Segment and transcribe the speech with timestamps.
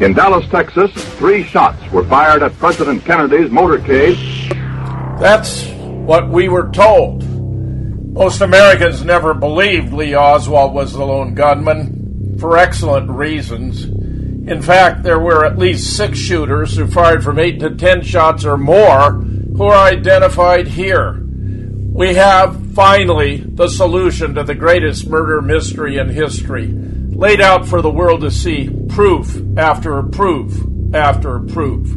[0.00, 4.16] In Dallas, Texas, three shots were fired at President Kennedy's motorcade.
[5.18, 5.66] That's
[6.06, 7.28] what we were told.
[8.12, 13.86] Most Americans never believed Lee Oswald was the lone gunman for excellent reasons.
[13.86, 18.44] In fact, there were at least six shooters who fired from eight to ten shots
[18.44, 21.20] or more who are identified here.
[21.24, 26.72] We have finally the solution to the greatest murder mystery in history,
[27.18, 30.56] laid out for the world to see proof after proof
[30.94, 31.96] after proof.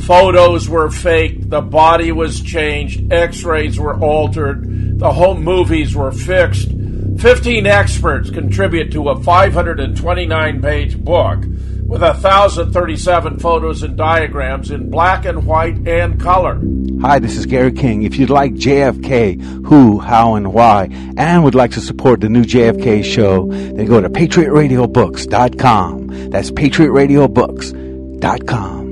[0.00, 6.10] Photos were faked, the body was changed, x rays were altered, the home movies were
[6.10, 6.68] fixed.
[7.18, 11.44] 15 experts contribute to a 529 page book
[11.86, 16.60] with 1,037 photos and diagrams in black and white and color.
[17.00, 18.02] Hi, this is Gary King.
[18.02, 22.42] If you'd like JFK, who, how, and why, and would like to support the new
[22.42, 26.30] JFK show, then go to patriotradiobooks.com.
[26.30, 28.86] That's patriotradiobooks.com.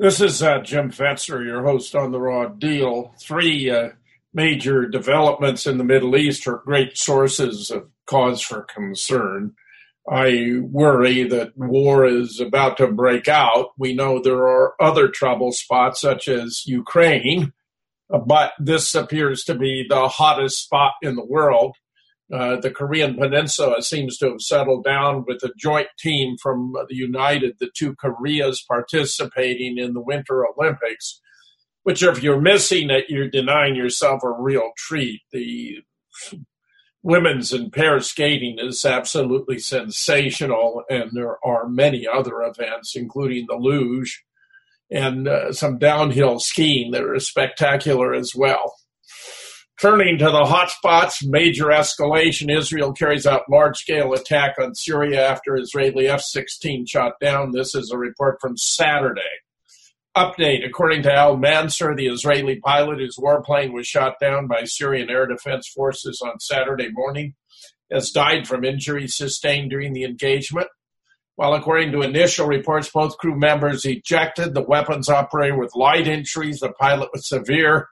[0.00, 3.14] This is uh, Jim Fetzer, your host on The Raw Deal.
[3.20, 3.90] Three uh,
[4.32, 9.54] major developments in the Middle East are great sources of cause for concern.
[10.10, 13.70] I worry that war is about to break out.
[13.76, 17.52] We know there are other trouble spots, such as Ukraine,
[18.08, 21.76] but this appears to be the hottest spot in the world.
[22.32, 26.94] Uh, the Korean Peninsula seems to have settled down with a joint team from the
[26.94, 31.20] United, the two Koreas participating in the Winter Olympics,
[31.84, 35.20] which if you're missing it, you're denying yourself a real treat.
[35.32, 35.78] The
[37.08, 43.56] women's and pair skating is absolutely sensational, and there are many other events, including the
[43.56, 44.22] luge
[44.90, 48.74] and uh, some downhill skiing that are spectacular as well.
[49.80, 52.54] Turning to the hotspots, major escalation.
[52.54, 57.52] Israel carries out large scale attack on Syria after Israeli F 16 shot down.
[57.52, 59.22] This is a report from Saturday.
[60.18, 65.10] Update According to Al Mansur, the Israeli pilot whose warplane was shot down by Syrian
[65.10, 67.34] air defense forces on Saturday morning
[67.92, 70.66] has died from injuries sustained during the engagement.
[71.36, 76.60] While according to initial reports, both crew members ejected, the weapons operator with light injuries,
[76.60, 77.88] the pilot with severe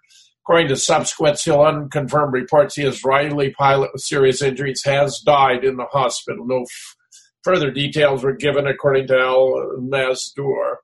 [0.47, 5.77] According to subsequent, still unconfirmed reports, the Israeli pilot with serious injuries has died in
[5.77, 6.47] the hospital.
[6.47, 6.97] No f-
[7.43, 10.77] further details were given, according to Al Masdar.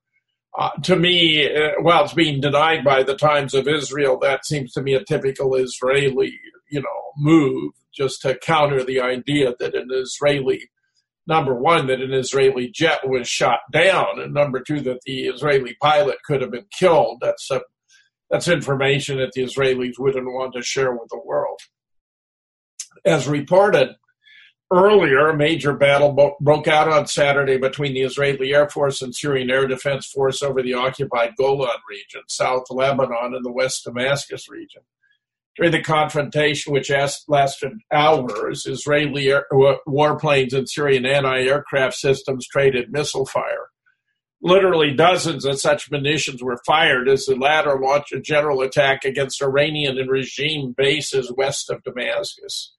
[0.59, 4.73] Uh, to me, uh, while it's being denied by the Times of Israel, that seems
[4.73, 6.39] to me a typical Israeli,
[6.71, 10.71] you know, move just to counter the idea that an Israeli,
[11.27, 15.75] number one, that an Israeli jet was shot down, and number two, that the Israeli
[15.81, 17.19] pilot could have been killed.
[17.21, 17.63] That's a
[18.31, 21.61] that's information that the Israelis wouldn't want to share with the world.
[23.05, 23.91] As reported
[24.72, 29.15] earlier, a major battle bo- broke out on Saturday between the Israeli Air Force and
[29.15, 34.49] Syrian Air Defense Force over the occupied Golan region, South Lebanon, and the West Damascus
[34.49, 34.83] region.
[35.56, 36.91] During the confrontation, which
[37.28, 43.69] lasted hours, Israeli air- warplanes and Syrian anti aircraft systems traded missile fire
[44.43, 49.43] literally dozens of such munitions were fired as the latter launched a general attack against
[49.43, 52.75] Iranian and regime bases west of Damascus.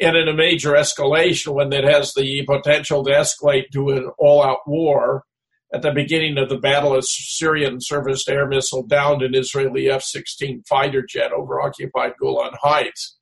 [0.00, 4.44] And in a major escalation, one that has the potential to escalate to an all
[4.44, 5.24] out war,
[5.72, 10.02] at the beginning of the battle, a Syrian surface air missile downed an Israeli F
[10.02, 13.16] 16 fighter jet over occupied Golan Heights.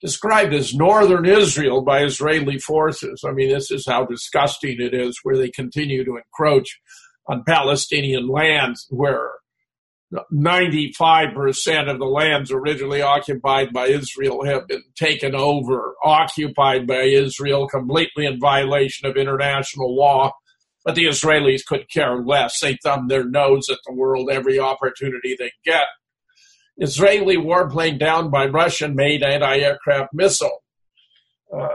[0.00, 3.22] Described as northern Israel by Israeli forces.
[3.26, 6.80] I mean, this is how disgusting it is, where they continue to encroach
[7.28, 9.30] on Palestinian lands where
[10.32, 17.66] 95% of the lands originally occupied by Israel have been taken over, occupied by Israel,
[17.66, 20.32] completely in violation of international law.
[20.84, 22.60] But the Israelis could care less.
[22.60, 25.84] They thumb their nose at the world every opportunity they get.
[26.76, 30.62] Israeli warplane down by Russian made anti aircraft missile.
[31.56, 31.68] Uh,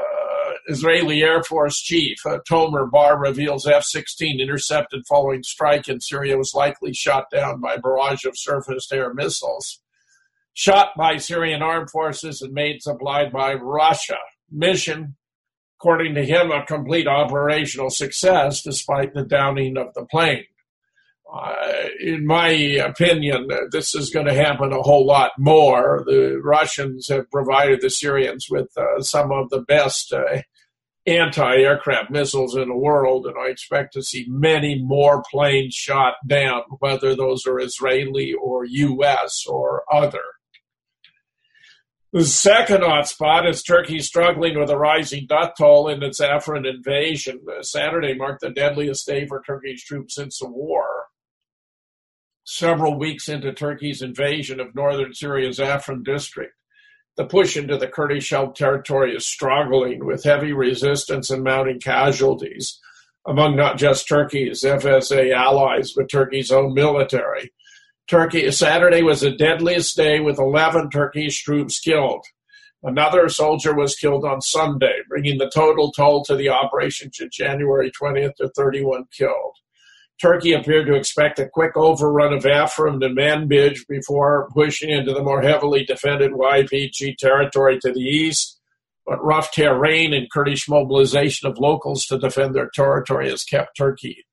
[0.68, 6.54] Israeli Air Force Chief uh, Tomer Bar reveals F-16 intercepted following strike in Syria was
[6.54, 9.80] likely shot down by barrage of surface-to-air missiles.
[10.54, 14.18] Shot by Syrian armed forces and made supplied by Russia.
[14.52, 15.16] Mission,
[15.80, 20.46] according to him, a complete operational success despite the downing of the plane.
[21.32, 26.04] Uh, in my opinion, this is going to happen a whole lot more.
[26.06, 30.42] The Russians have provided the Syrians with uh, some of the best uh,
[31.08, 36.64] anti-aircraft missiles in the world, and I expect to see many more planes shot down,
[36.80, 39.46] whether those are Israeli or U.S.
[39.48, 40.24] or other.
[42.14, 47.42] The second hotspot is Turkey struggling with a rising death toll in its Afrin invasion.
[47.48, 50.88] Uh, Saturday marked the deadliest day for Turkish troops since the war.
[52.46, 56.54] Several weeks into Turkey's invasion of northern Syria's Afrin district,
[57.18, 62.80] the push into the Kurdish held territory is struggling with heavy resistance and mounting casualties
[63.28, 67.52] among not just Turkey's FSA allies, but Turkey's own military.
[68.08, 72.24] Turkey Saturday was the deadliest day with 11 Turkish troops killed.
[72.84, 77.92] Another soldier was killed on Sunday, bringing the total toll to the operation to January
[77.92, 79.58] 20th to 31 killed.
[80.20, 85.22] Turkey appeared to expect a quick overrun of Afrin and Manbij before pushing into the
[85.22, 88.60] more heavily defended YPG territory to the east,
[89.06, 94.26] but rough terrain and Kurdish mobilization of locals to defend their territory has kept Turkey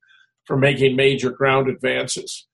[0.46, 2.46] from making major ground advances.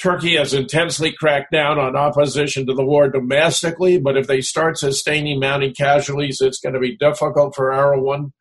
[0.00, 4.78] Turkey has intensely cracked down on opposition to the war domestically, but if they start
[4.78, 8.32] sustaining mounting casualties, it's going to be difficult for Erdogan,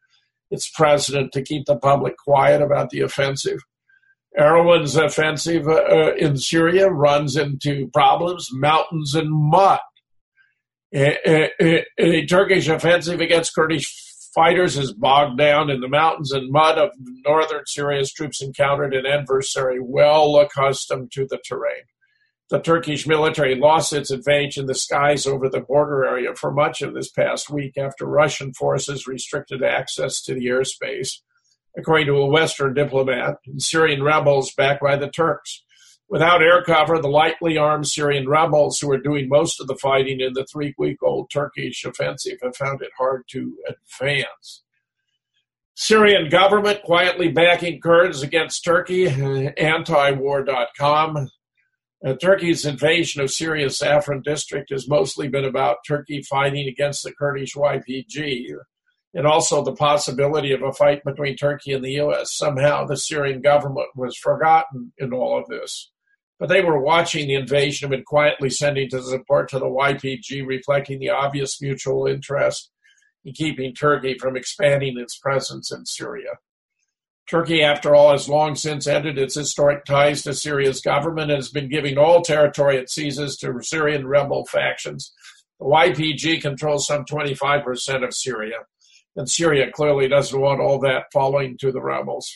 [0.51, 3.59] its president, to keep the public quiet about the offensive.
[4.37, 9.79] Erdogan's offensive uh, in Syria runs into problems, mountains, and mud.
[10.93, 16.51] A, a, a, Turkish offensive against Kurdish fighters is bogged down in the mountains and
[16.51, 16.91] mud of
[17.25, 21.83] northern Syria's troops encountered an adversary well accustomed to the terrain.
[22.49, 26.81] The Turkish military lost its advantage in the skies over the border area for much
[26.81, 31.19] of this past week after Russian forces restricted access to the airspace,
[31.77, 35.63] according to a Western diplomat, and Syrian rebels backed by the Turks.
[36.09, 40.21] Without air cover, the lightly armed Syrian rebels who are doing most of the fighting
[40.21, 44.63] in the three week old Turkish offensive have found it hard to advance.
[45.75, 51.29] Syrian government quietly backing Kurds against Turkey, antiwar.com.
[52.05, 57.11] Uh, Turkey's invasion of Syria's Afrin district has mostly been about Turkey fighting against the
[57.11, 58.55] Kurdish YPG
[59.17, 62.33] and also the possibility of a fight between Turkey and the U.S.
[62.33, 65.91] Somehow the Syrian government was forgotten in all of this
[66.39, 70.45] but they were watching the invasion and been quietly sending to support to the YPG,
[70.45, 72.69] reflecting the obvious mutual interest
[73.25, 76.33] in keeping Turkey from expanding its presence in Syria.
[77.27, 81.49] Turkey, after all, has long since ended its historic ties to Syria's government and has
[81.49, 85.11] been giving all territory it seizes to Syrian rebel factions.
[85.59, 88.59] The YPG controls some 25% of Syria,
[89.17, 92.31] and Syria clearly doesn't want all that falling to the rebels.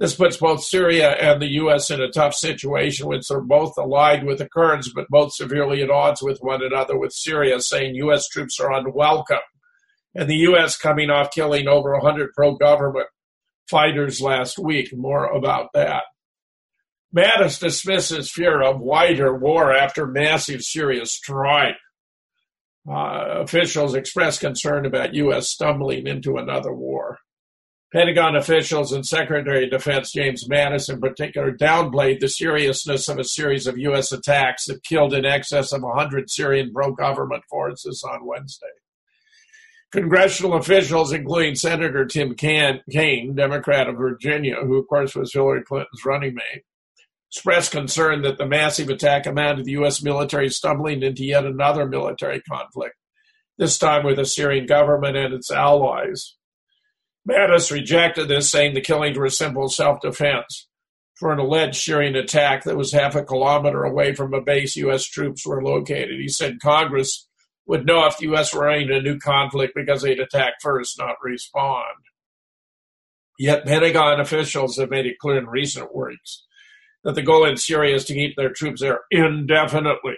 [0.00, 1.90] This puts both Syria and the U.S.
[1.90, 5.90] in a tough situation, which are both allied with the Kurds, but both severely at
[5.90, 8.28] odds with one another, with Syria saying U.S.
[8.28, 9.38] troops are unwelcome,
[10.14, 10.76] and the U.S.
[10.76, 13.06] coming off killing over 100 pro government
[13.70, 14.94] fighters last week.
[14.94, 16.02] More about that.
[17.14, 21.76] Mattis dismisses fear of wider war after massive Syria strike.
[22.88, 25.48] Uh, officials express concern about U.S.
[25.48, 27.18] stumbling into another war.
[27.92, 33.24] Pentagon officials and Secretary of Defense James Mattis, in particular, downplayed the seriousness of a
[33.24, 34.12] series of U.S.
[34.12, 38.66] attacks that killed in excess of 100 Syrian pro government forces on Wednesday.
[39.92, 46.04] Congressional officials, including Senator Tim Kaine, Democrat of Virginia, who, of course, was Hillary Clinton's
[46.04, 46.64] running mate,
[47.30, 50.02] expressed concern that the massive attack amounted to the U.S.
[50.02, 52.94] military stumbling into yet another military conflict,
[53.58, 56.36] this time with the Syrian government and its allies.
[57.28, 60.68] Mattis rejected this, saying the killings were simple self defense
[61.16, 65.04] for an alleged Syrian attack that was half a kilometer away from a base U.S.
[65.04, 66.20] troops were located.
[66.20, 67.26] He said Congress
[67.66, 68.54] would know if the U.S.
[68.54, 71.96] were in a new conflict because they'd attack first, not respond.
[73.38, 76.44] Yet Pentagon officials have made it clear in recent weeks
[77.06, 80.16] that the goal in Syria is to keep their troops there indefinitely.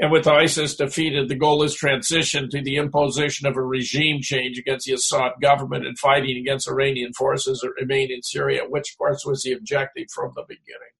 [0.00, 4.58] And with ISIS defeated, the goal is transition to the imposition of a regime change
[4.58, 8.98] against the Assad government and fighting against Iranian forces that remain in Syria, which, of
[8.98, 10.90] course, was the objective from the beginning.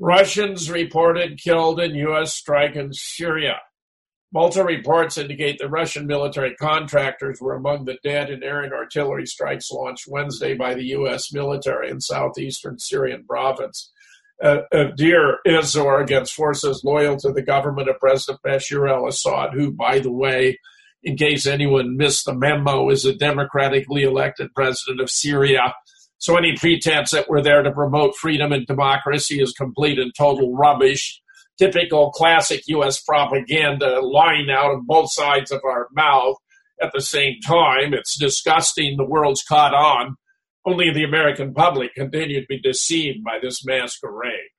[0.00, 2.34] Russians reported killed in U.S.
[2.34, 3.60] strike in Syria.
[4.34, 9.26] Multiple reports indicate the Russian military contractors were among the dead in air and artillery
[9.26, 11.32] strikes launched Wednesday by the U.S.
[11.32, 13.92] military in southeastern Syrian province
[14.42, 19.54] uh, of Deir Ezzor against forces loyal to the government of President Bashar al Assad,
[19.54, 20.58] who, by the way,
[21.04, 25.72] in case anyone missed the memo, is a democratically elected president of Syria.
[26.18, 30.56] So any pretense that we're there to promote freedom and democracy is complete and total
[30.56, 31.22] rubbish.
[31.58, 33.00] Typical classic U.S.
[33.00, 36.36] propaganda lying out of both sides of our mouth
[36.82, 37.94] at the same time.
[37.94, 38.96] It's disgusting.
[38.96, 40.16] The world's caught on
[40.66, 44.50] only the American public continued to be deceived by this masquerade.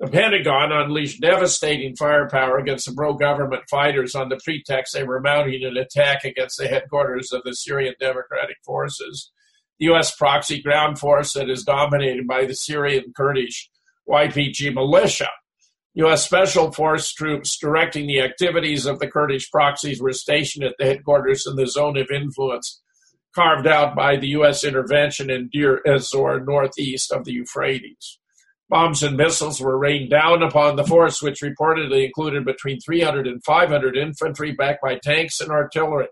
[0.00, 5.20] The Pentagon unleashed devastating firepower against the pro government fighters on the pretext they were
[5.20, 9.30] mounting an attack against the headquarters of the Syrian Democratic Forces,
[9.78, 10.14] the U.S.
[10.14, 13.70] proxy ground force that is dominated by the Syrian Kurdish
[14.08, 15.28] YPG militia.
[15.96, 16.24] U.S.
[16.24, 21.46] Special Force troops directing the activities of the Kurdish proxies were stationed at the headquarters
[21.46, 22.80] in the zone of influence
[23.34, 24.64] carved out by the U.S.
[24.64, 28.18] intervention in Deir ez-Zor, northeast of the Euphrates.
[28.68, 33.44] Bombs and missiles were rained down upon the force, which reportedly included between 300 and
[33.44, 36.08] 500 infantry backed by tanks and artillery.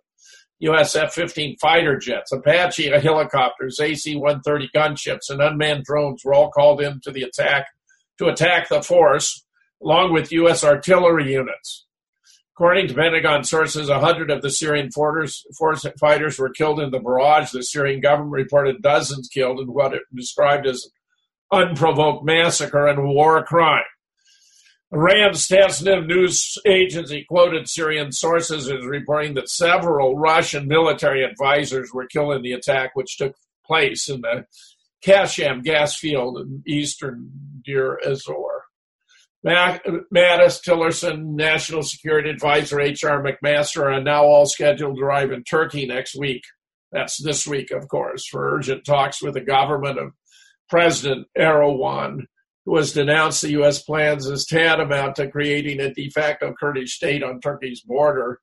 [0.60, 0.94] U.S.
[0.94, 7.10] F-15 fighter jets, Apache helicopters, AC-130 gunships, and unmanned drones were all called in to
[7.10, 7.66] the attack
[8.18, 9.41] to attack the force,
[9.82, 10.64] along with U.S.
[10.64, 11.86] artillery units.
[12.54, 15.44] According to Pentagon sources, 100 of the Syrian force
[15.98, 17.50] fighters were killed in the barrage.
[17.50, 20.86] The Syrian government reported dozens killed in what it described as
[21.50, 23.84] an unprovoked massacre and war crime.
[24.92, 32.06] Iran's Tasnim news agency quoted Syrian sources as reporting that several Russian military advisors were
[32.06, 33.34] killed in the attack, which took
[33.64, 34.44] place in the
[35.02, 37.30] Kasham gas field in eastern
[37.64, 38.51] Deir ez-Zor.
[39.44, 43.22] Mattis, Tillerson, National Security Advisor H.R.
[43.22, 46.42] McMaster are now all scheduled to arrive in Turkey next week.
[46.92, 50.12] That's this week, of course, for urgent talks with the government of
[50.68, 52.26] President Erdogan,
[52.64, 53.82] who has denounced the U.S.
[53.82, 58.38] plans as tantamount to creating a de facto Kurdish state on Turkey's border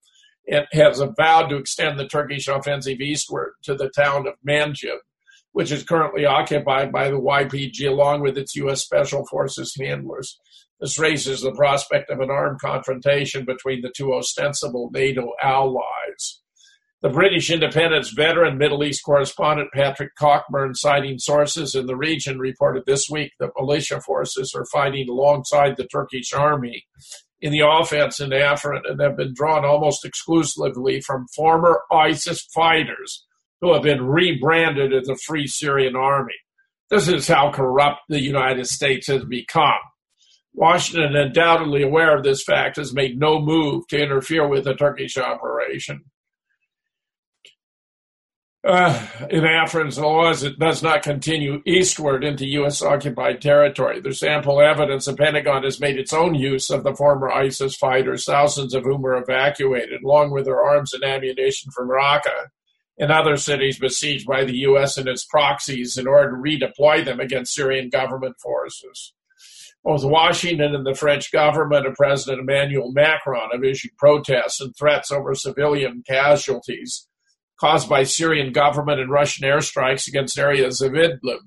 [0.52, 4.98] and has vowed to extend the Turkish offensive eastward to the town of Manbij,
[5.54, 8.84] which is currently occupied by the YPG along with its U.S.
[8.84, 10.40] Special Forces handlers.
[10.80, 16.42] This raises the prospect of an armed confrontation between the two ostensible NATO allies.
[17.02, 22.84] The British Independent's veteran Middle East correspondent Patrick Cockburn, citing sources in the region, reported
[22.86, 26.86] this week that militia forces are fighting alongside the Turkish army
[27.42, 33.26] in the offense in Afrin and have been drawn almost exclusively from former ISIS fighters
[33.62, 36.36] who have been rebranded as the Free Syrian Army.
[36.90, 39.80] This is how corrupt the United States has become.
[40.54, 45.18] Washington, undoubtedly aware of this fact, has made no move to interfere with the Turkish
[45.18, 46.04] operation.
[48.62, 52.82] Uh, in Afrin's laws, it does not continue eastward into U.S.
[52.82, 54.02] occupied territory.
[54.02, 58.26] There's ample evidence the Pentagon has made its own use of the former ISIS fighters,
[58.26, 62.48] thousands of whom were evacuated, along with their arms and ammunition from Raqqa
[62.98, 64.98] and other cities besieged by the U.S.
[64.98, 69.14] and its proxies in order to redeploy them against Syrian government forces.
[69.84, 75.12] Both Washington and the French government of President Emmanuel Macron have issued protests and threats
[75.12, 77.08] over civilian casualties
[77.60, 81.40] caused by Syrian government and Russian airstrikes against areas of Idlib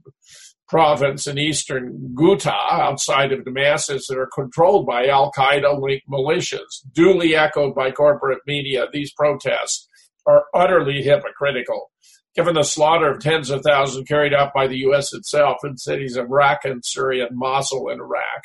[0.73, 6.81] province in eastern Ghouta outside of Damascus that are controlled by Al Qaeda linked militias.
[6.95, 9.87] Duly echoed by corporate media, these protests
[10.27, 11.92] are utterly hypocritical
[12.35, 15.13] given the slaughter of tens of thousands carried out by the U.S.
[15.13, 18.43] itself in cities of Raqqa and Syria and Mosul in Iraq.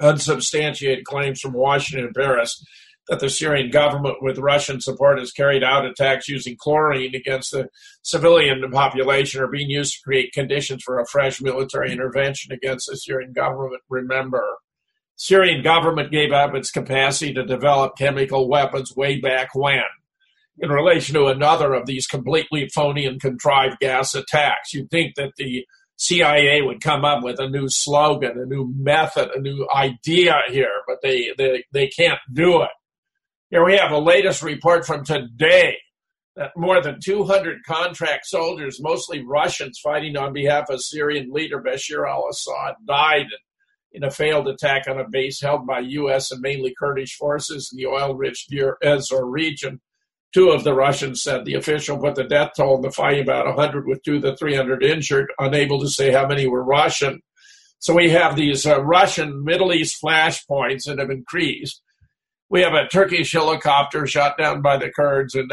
[0.00, 2.62] Unsubstantiated claims from Washington and Paris
[3.08, 7.68] that the Syrian government with Russian support has carried out attacks using chlorine against the
[8.02, 12.96] civilian population are being used to create conditions for a fresh military intervention against the
[12.96, 13.80] Syrian government.
[13.88, 14.58] Remember,
[15.16, 19.80] Syrian government gave up its capacity to develop chemical weapons way back when
[20.60, 24.72] in relation to another of these completely phony and contrived gas attacks.
[24.72, 25.64] You'd think that the
[25.96, 30.82] CIA would come up with a new slogan, a new method, a new idea here,
[30.86, 32.70] but they, they, they can't do it.
[33.50, 35.76] Here we have a latest report from today
[36.36, 42.08] that more than 200 contract soldiers, mostly Russians, fighting on behalf of Syrian leader Bashar
[42.08, 43.26] al Assad, died
[43.92, 46.30] in a failed attack on a base held by U.S.
[46.30, 48.76] and mainly Kurdish forces in the oil rich Deir
[49.24, 49.80] region
[50.34, 53.46] Two of the Russians said the official put the death toll in the fight about
[53.46, 57.22] 100 with two to 300 injured, unable to say how many were Russian.
[57.78, 61.80] So we have these uh, Russian Middle East flashpoints that have increased.
[62.50, 65.48] We have a Turkish helicopter shot down by the Kurds in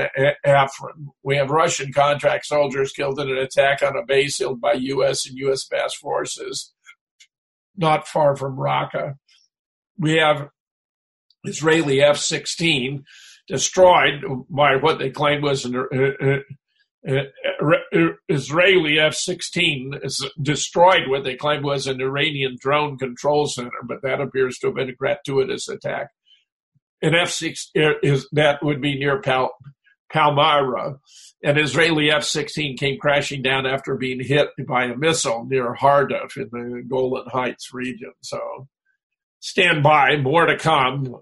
[0.45, 1.07] Afrin.
[1.23, 5.27] We have Russian contract soldiers killed in an attack on a base held by U.S.
[5.27, 5.65] and U.S.
[5.65, 6.73] fast forces
[7.77, 9.15] not far from Raqqa.
[9.97, 10.49] We have
[11.43, 13.03] Israeli F 16
[13.47, 16.37] destroyed by what they claimed was an uh,
[17.07, 17.23] uh,
[17.93, 19.99] uh, Israeli F-16
[20.41, 24.75] destroyed what they claimed was an Iranian drone control center, but that appears to have
[24.75, 26.09] been a gratuitous attack.
[27.01, 29.51] An F-6 is that would be near Pal,
[30.11, 30.97] Palmyra.
[31.43, 36.37] An Israeli F 16 came crashing down after being hit by a missile near Harduf
[36.37, 38.13] in the Golan Heights region.
[38.21, 38.67] So
[39.41, 41.21] stand by, more to come.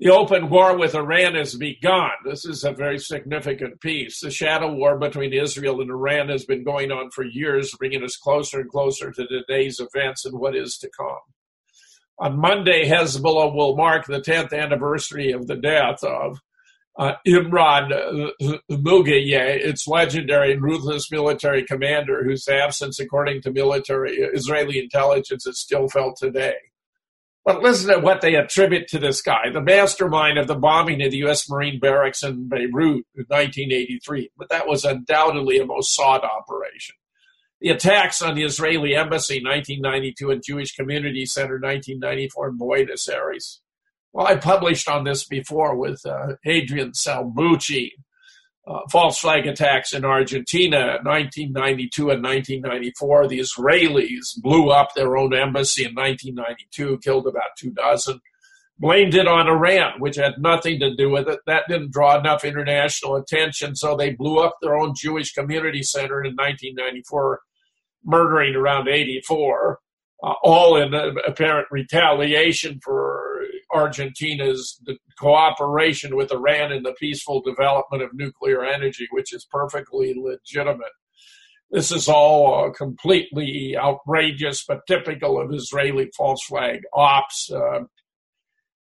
[0.00, 2.10] The open war with Iran has begun.
[2.24, 4.20] This is a very significant piece.
[4.20, 8.16] The shadow war between Israel and Iran has been going on for years, bringing us
[8.16, 11.18] closer and closer to today's events and what is to come.
[12.20, 16.38] On Monday, Hezbollah will mark the 10th anniversary of the death of
[16.96, 17.90] uh, Imran
[18.70, 25.60] Mughniyeh, its legendary and ruthless military commander, whose absence, according to military Israeli intelligence, is
[25.60, 26.56] still felt today.
[27.48, 31.12] But listen to what they attribute to this guy, the mastermind of the bombing of
[31.12, 31.48] the U.S.
[31.48, 34.32] Marine barracks in Beirut in 1983.
[34.36, 36.96] But that was undoubtedly a Mossad operation.
[37.62, 43.08] The attacks on the Israeli embassy in 1992 and Jewish Community Center 1994 in Buenos
[43.08, 43.62] Aires.
[44.12, 47.92] Well, I published on this before with uh, Adrian Salbuchi
[48.68, 53.28] uh, false flag attacks in Argentina 1992 and 1994.
[53.28, 58.20] The Israelis blew up their own embassy in 1992, killed about two dozen,
[58.78, 61.40] blamed it on Iran, which had nothing to do with it.
[61.46, 66.22] That didn't draw enough international attention, so they blew up their own Jewish community center
[66.22, 67.40] in 1994,
[68.04, 69.78] murdering around 84,
[70.22, 70.92] uh, all in
[71.26, 73.37] apparent retaliation for
[73.72, 74.80] Argentina's
[75.18, 80.92] cooperation with Iran in the peaceful development of nuclear energy, which is perfectly legitimate.
[81.70, 87.50] This is all uh, completely outrageous, but typical of Israeli false flag ops.
[87.52, 87.80] Uh,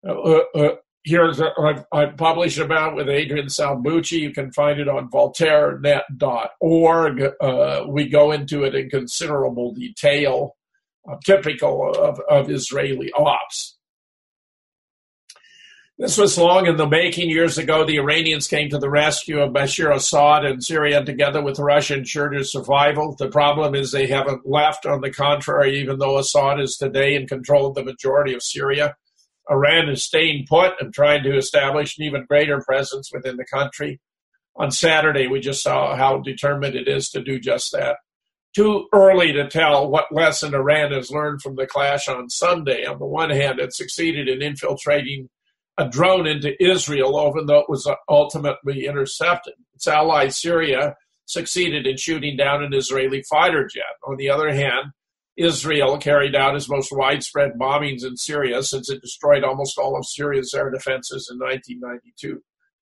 [0.06, 4.20] uh, uh here's a, I've, I've, published about with Adrian Salbuchi.
[4.20, 7.32] You can find it on voltairenet.org.
[7.40, 10.56] Uh, we go into it in considerable detail,
[11.10, 13.75] uh, typical of, of Israeli ops.
[15.98, 17.30] This was long in the making.
[17.30, 21.58] Years ago, the Iranians came to the rescue of Bashar Assad in Syria together with
[21.58, 23.16] Russia ensured his survival.
[23.18, 24.84] The problem is they haven't left.
[24.84, 28.94] On the contrary, even though Assad is today in control of the majority of Syria,
[29.50, 33.98] Iran is staying put and trying to establish an even greater presence within the country.
[34.56, 37.96] On Saturday, we just saw how determined it is to do just that.
[38.54, 42.84] Too early to tell what lesson Iran has learned from the clash on Sunday.
[42.84, 45.30] On the one hand, it succeeded in infiltrating
[45.78, 49.54] a drone into Israel, even though it was ultimately intercepted.
[49.74, 50.94] Its ally Syria
[51.26, 53.82] succeeded in shooting down an Israeli fighter jet.
[54.06, 54.92] On the other hand,
[55.36, 60.06] Israel carried out its most widespread bombings in Syria since it destroyed almost all of
[60.06, 62.42] Syria's air defenses in 1992.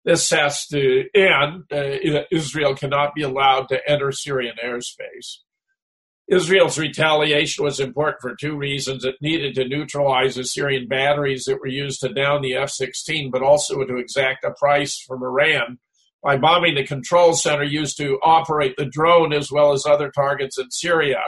[0.05, 1.63] This has to end.
[1.71, 5.39] Uh, Israel cannot be allowed to enter Syrian airspace.
[6.27, 9.05] Israel's retaliation was important for two reasons.
[9.05, 13.31] It needed to neutralize the Syrian batteries that were used to down the F 16,
[13.31, 15.79] but also to exact a price from Iran
[16.21, 20.57] by bombing the control center used to operate the drone as well as other targets
[20.57, 21.21] in Syria.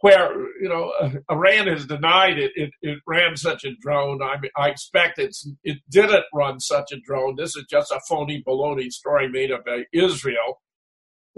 [0.00, 4.22] Where, you know, uh, Iran has denied it, it, it ran such a drone.
[4.22, 7.34] I, I expect it's, it didn't run such a drone.
[7.36, 10.60] This is just a phony baloney story made up by Israel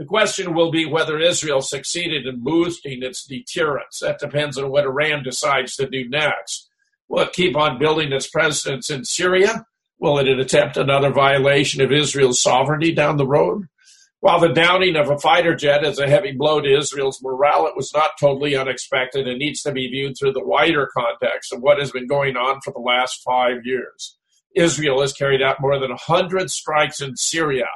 [0.01, 3.99] the question will be whether Israel succeeded in boosting its deterrence.
[3.99, 6.71] That depends on what Iran decides to do next.
[7.11, 9.67] Will it keep on building its presence in Syria?
[9.99, 13.67] Will it attempt another violation of Israel's sovereignty down the road?
[14.21, 17.77] While the downing of a fighter jet is a heavy blow to Israel's morale, it
[17.77, 21.79] was not totally unexpected and needs to be viewed through the wider context of what
[21.79, 24.17] has been going on for the last five years.
[24.57, 27.67] Israel has carried out more than 100 strikes in Syria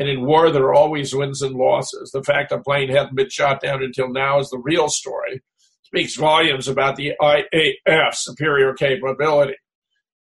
[0.00, 2.10] and in war, there are always wins and losses.
[2.10, 5.42] The fact a plane hadn't been shot down until now is the real story.
[5.82, 9.56] Speaks volumes about the IAF's superior capability.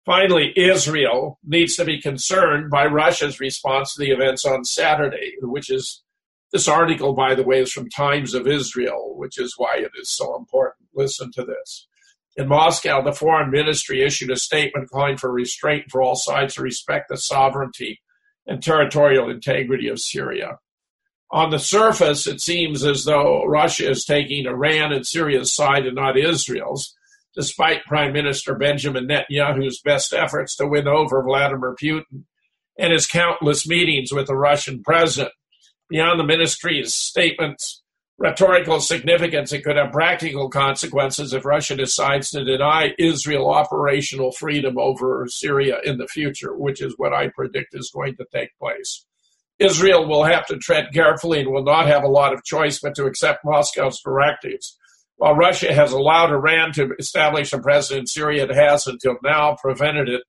[0.05, 5.69] Finally, Israel needs to be concerned by Russia's response to the events on Saturday, which
[5.69, 6.03] is
[6.51, 10.09] this article, by the way, is from Times of Israel, which is why it is
[10.09, 10.89] so important.
[10.93, 11.87] Listen to this.
[12.35, 16.63] In Moscow, the foreign ministry issued a statement calling for restraint for all sides to
[16.63, 18.01] respect the sovereignty
[18.49, 20.57] and territorial integrity of Syria.
[21.31, 25.95] On the surface, it seems as though Russia is taking Iran and Syria's side and
[25.95, 26.95] not Israel's,
[27.35, 32.23] despite Prime Minister Benjamin Netanyahu's best efforts to win over Vladimir Putin
[32.79, 35.33] and his countless meetings with the Russian president.
[35.89, 37.78] Beyond the ministry's statements,
[38.19, 44.77] rhetorical significance, it could have practical consequences if Russia decides to deny Israel operational freedom
[44.77, 49.05] over Syria in the future, which is what I predict is going to take place.
[49.57, 52.95] Israel will have to tread carefully and will not have a lot of choice but
[52.95, 54.77] to accept Moscow's directives.
[55.15, 59.57] While Russia has allowed Iran to establish a presence in Syria, it has until now
[59.61, 60.23] prevented it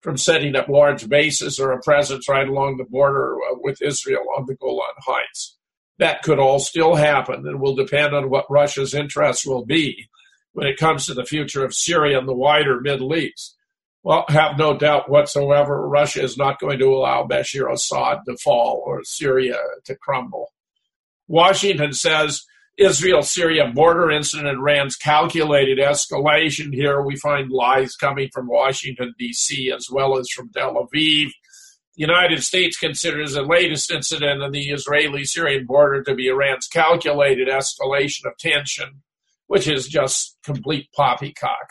[0.00, 4.24] from setting up large bases or a presence right along the border uh, with Israel
[4.36, 5.56] on the Golan Heights.
[5.98, 10.08] That could all still happen and will depend on what Russia's interests will be
[10.52, 13.56] when it comes to the future of Syria and the wider Middle East.
[14.02, 18.82] Well, have no doubt whatsoever, Russia is not going to allow Bashar Assad to fall
[18.84, 20.52] or Syria to crumble.
[21.28, 22.42] Washington says
[22.76, 26.74] Israel Syria border incident and Iran's calculated escalation.
[26.74, 31.28] Here we find lies coming from Washington, D.C., as well as from Tel Aviv.
[31.96, 36.66] The United States considers the latest incident on the Israeli Syrian border to be Iran's
[36.66, 39.02] calculated escalation of tension,
[39.46, 41.68] which is just complete poppycock.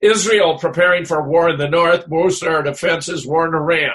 [0.00, 3.92] Israel preparing for war in the north, boosts our defenses, warn Iran.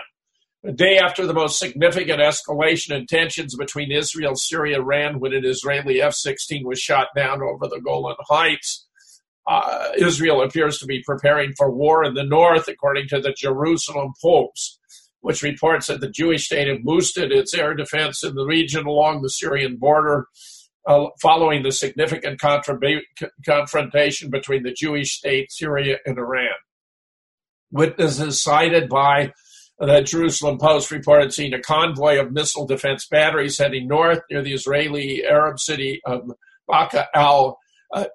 [0.63, 5.45] A day after the most significant escalation in tensions between Israel, Syria, Iran, when an
[5.45, 8.87] Israeli F 16 was shot down over the Golan Heights,
[9.47, 14.13] uh, Israel appears to be preparing for war in the north, according to the Jerusalem
[14.21, 14.79] Post,
[15.25, 19.23] which reports that the Jewish state had boosted its air defense in the region along
[19.23, 20.27] the Syrian border
[20.85, 26.53] uh, following the significant confrontation between the Jewish state, Syria, and Iran.
[27.71, 29.33] Witnesses cited by
[29.79, 34.53] the Jerusalem Post reported seeing a convoy of missile defense batteries heading north near the
[34.53, 36.29] Israeli Arab city of
[36.69, 37.57] Baqa al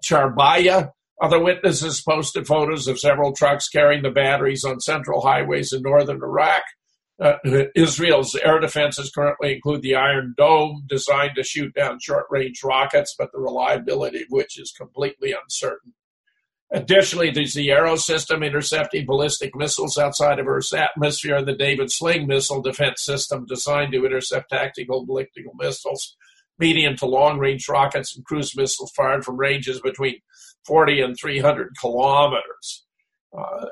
[0.09, 0.93] Gharbiyye.
[1.21, 6.23] Other witnesses posted photos of several trucks carrying the batteries on central highways in northern
[6.23, 6.63] Iraq.
[7.21, 7.37] Uh,
[7.75, 13.15] Israel's air defenses currently include the Iron Dome, designed to shoot down short range rockets,
[13.19, 15.93] but the reliability of which is completely uncertain.
[16.73, 21.91] Additionally, there's the Arrow system intercepting ballistic missiles outside of Earth's atmosphere, and the David
[21.91, 26.17] Sling missile defense system designed to intercept tactical ballistic missiles,
[26.59, 30.21] medium to long range rockets, and cruise missiles fired from ranges between
[30.65, 32.85] 40 and 300 kilometers.
[33.37, 33.67] Uh,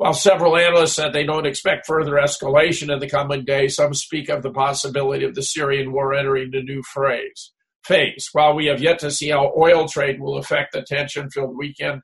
[0.00, 4.30] while several analysts said they don't expect further escalation in the coming days, some speak
[4.30, 7.52] of the possibility of the Syrian war entering a new phase.
[7.84, 8.30] Phase.
[8.32, 12.00] While we have yet to see how oil trade will affect the tension-filled weekend,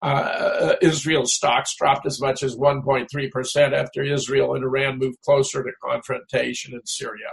[0.00, 5.70] uh, Israel's stocks dropped as much as 1.3% after Israel and Iran moved closer to
[5.84, 7.28] confrontation in Syria.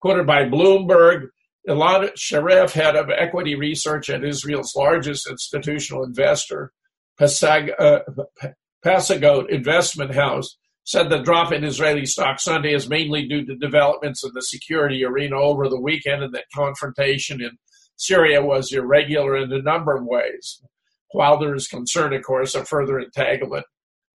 [0.00, 1.26] Quoted by Bloomberg,
[1.68, 6.72] Ilan Sharif, head of equity research at Israel's largest institutional investor,
[7.20, 7.98] Pesag, uh,
[8.86, 14.22] Psagot Investment House said the drop in Israeli stock Sunday is mainly due to developments
[14.24, 17.50] in the security arena over the weekend and that confrontation in
[17.96, 20.62] Syria was irregular in a number of ways.
[21.10, 23.66] While there is concern, of course, of further entanglement,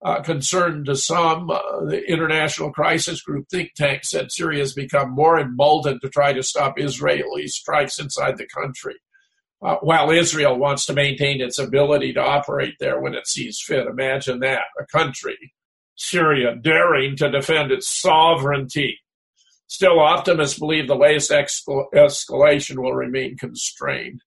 [0.04, 5.12] uh, concern to some, uh, the International Crisis Group think tank said Syria has become
[5.12, 8.96] more emboldened to try to stop Israeli strikes inside the country
[9.60, 13.86] uh, while Israel wants to maintain its ability to operate there when it sees fit.
[13.86, 15.52] Imagine that a country,
[15.96, 19.00] Syria, daring to defend its sovereignty.
[19.66, 24.22] Still, optimists believe the latest escalation will remain constrained.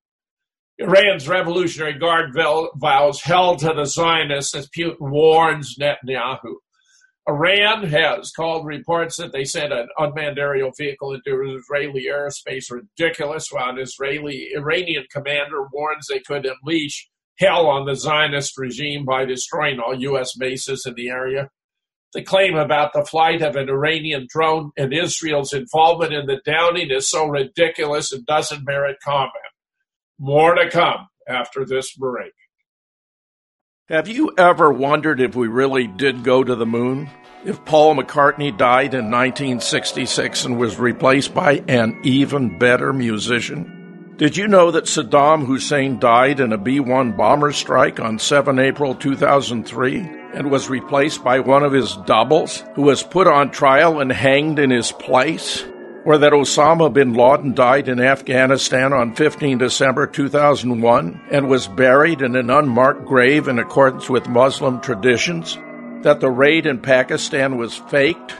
[0.77, 6.55] Iran's Revolutionary Guard vows hell to the Zionists as Putin warns Netanyahu.
[7.31, 13.47] Iran has called reports that they sent an unmanned aerial vehicle into Israeli airspace ridiculous,
[13.49, 17.07] while an Israeli Iranian commander warns they could unleash
[17.39, 20.35] hell on the Zionist regime by destroying all U.S.
[20.35, 21.49] bases in the area.
[22.13, 26.91] The claim about the flight of an Iranian drone and Israel's involvement in the downing
[26.91, 29.31] is so ridiculous it doesn't merit comment.
[30.19, 32.33] More to come after this break.
[33.87, 37.09] Have you ever wondered if we really did go to the moon?
[37.43, 44.13] If Paul McCartney died in 1966 and was replaced by an even better musician?
[44.17, 48.59] Did you know that Saddam Hussein died in a B 1 bomber strike on 7
[48.59, 49.97] April 2003
[50.33, 54.59] and was replaced by one of his doubles who was put on trial and hanged
[54.59, 55.65] in his place?
[56.05, 62.21] or that Osama bin Laden died in Afghanistan on 15 December 2001 and was buried
[62.21, 65.59] in an unmarked grave in accordance with Muslim traditions,
[66.03, 68.35] that the raid in Pakistan was faked.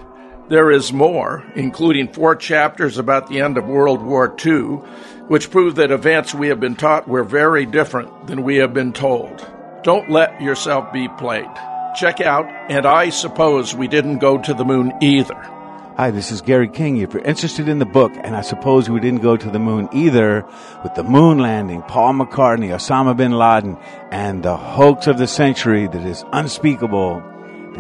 [0.50, 4.82] There is more, including four chapters about the end of World War II,
[5.28, 8.94] which prove that events we have been taught were very different than we have been
[8.94, 9.46] told.
[9.84, 11.50] Don't let yourself be played.
[11.96, 15.52] Check out, and I suppose we didn't go to the moon either
[15.98, 16.98] Hi, this is Gary King.
[16.98, 19.88] If you're interested in the book, and I suppose we didn't go to the moon
[19.94, 20.44] either,
[20.84, 23.78] with the moon landing, Paul McCartney, Osama bin Laden,
[24.10, 27.22] and the hoax of the century that is unspeakable,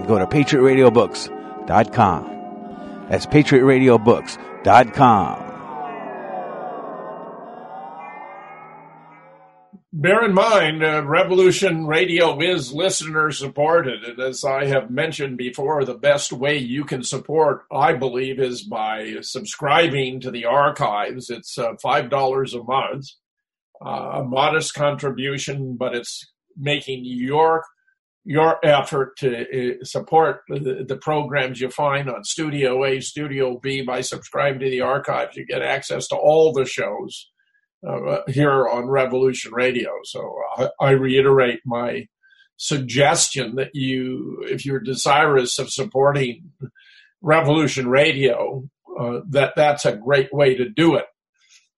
[0.08, 3.08] go to patriotradiobooks.com.
[3.10, 5.52] That's patriotradiobooks.com.
[10.02, 14.04] bear in mind, uh, Revolution Radio is listener supported.
[14.04, 18.64] And as I have mentioned before, the best way you can support, I believe, is
[18.64, 21.30] by subscribing to the archives.
[21.30, 23.08] It's uh, $5 a month,
[23.86, 26.26] uh, a modest contribution, but it's
[26.58, 27.64] making your
[28.24, 29.42] your effort to
[29.82, 34.70] uh, support the, the, programs you find on Studio A, Studio B by subscribing to
[34.70, 35.36] the archives.
[35.36, 37.32] You get access to all the shows
[37.88, 39.90] uh, here on Revolution Radio.
[40.04, 42.08] So I, I, reiterate my
[42.58, 46.52] suggestion that you, if you're desirous of supporting
[47.22, 51.06] Revolution Radio, uh, that that's a great way to do it.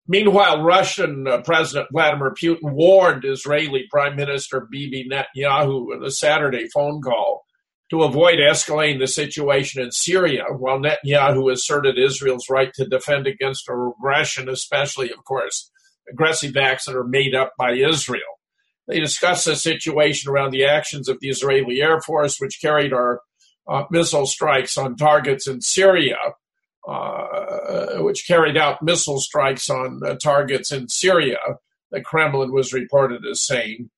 [0.08, 6.68] Meanwhile, Russian uh, President Vladimir Putin warned Israeli Prime Minister Bibi Netanyahu in a Saturday
[6.74, 7.46] phone call
[7.89, 13.70] to avoid escalating the situation in Syria, while Netanyahu asserted Israel's right to defend against
[13.70, 15.72] aggression, especially, of course,
[16.12, 18.22] aggressive acts that are made up by Israel.
[18.88, 23.22] They discussed the situation around the actions of the Israeli Air Force, which carried our
[23.70, 26.18] uh, missile strikes on targets in Syria
[26.88, 31.39] uh, which carried out missile strikes on uh, targets in Syria.
[31.91, 33.89] The Kremlin was reported as saying.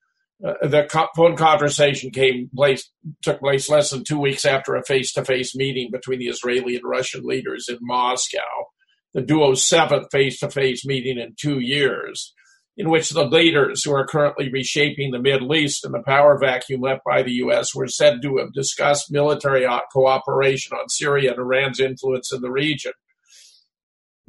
[0.46, 4.84] Uh, the co- phone conversation came place took place less than two weeks after a
[4.84, 8.68] face-to-face meeting between the Israeli and Russian leaders in Moscow,
[9.14, 12.34] the duo's seventh face-to-face meeting in two years
[12.78, 16.82] in which the leaders who are currently reshaping the Middle East and the power vacuum
[16.82, 17.74] left by the U.S.
[17.74, 22.92] were said to have discussed military cooperation on Syria and Iran's influence in the region.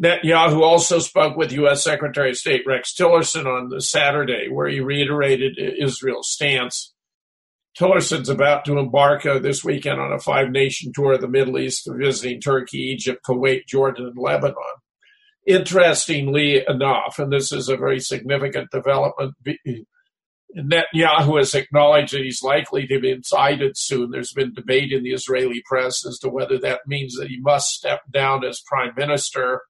[0.00, 1.82] Netanyahu also spoke with U.S.
[1.82, 6.92] Secretary of State Rex Tillerson on Saturday, where he reiterated Israel's stance.
[7.78, 11.58] Tillerson's about to embark uh, this weekend on a five nation tour of the Middle
[11.58, 14.54] East, visiting Turkey, Egypt, Kuwait, Jordan, and Lebanon.
[15.46, 19.34] Interestingly enough, and this is a very significant development,
[20.56, 24.10] Netanyahu has acknowledged that he's likely to be indicted soon.
[24.10, 27.74] There's been debate in the Israeli press as to whether that means that he must
[27.74, 29.62] step down as prime minister.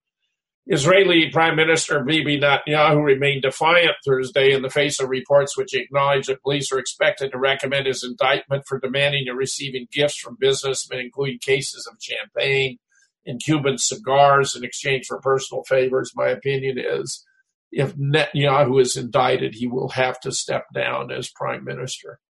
[0.69, 6.27] Israeli Prime Minister Bibi Netanyahu remained defiant Thursday in the face of reports which acknowledge
[6.27, 10.99] that police are expected to recommend his indictment for demanding and receiving gifts from businessmen,
[10.99, 12.79] including cases of champagne
[13.27, 16.13] in Cuban cigars in exchange for personal favors.
[16.15, 17.25] My opinion is
[17.73, 22.21] if Netanyahu is indicted, he will have to step down as prime minister.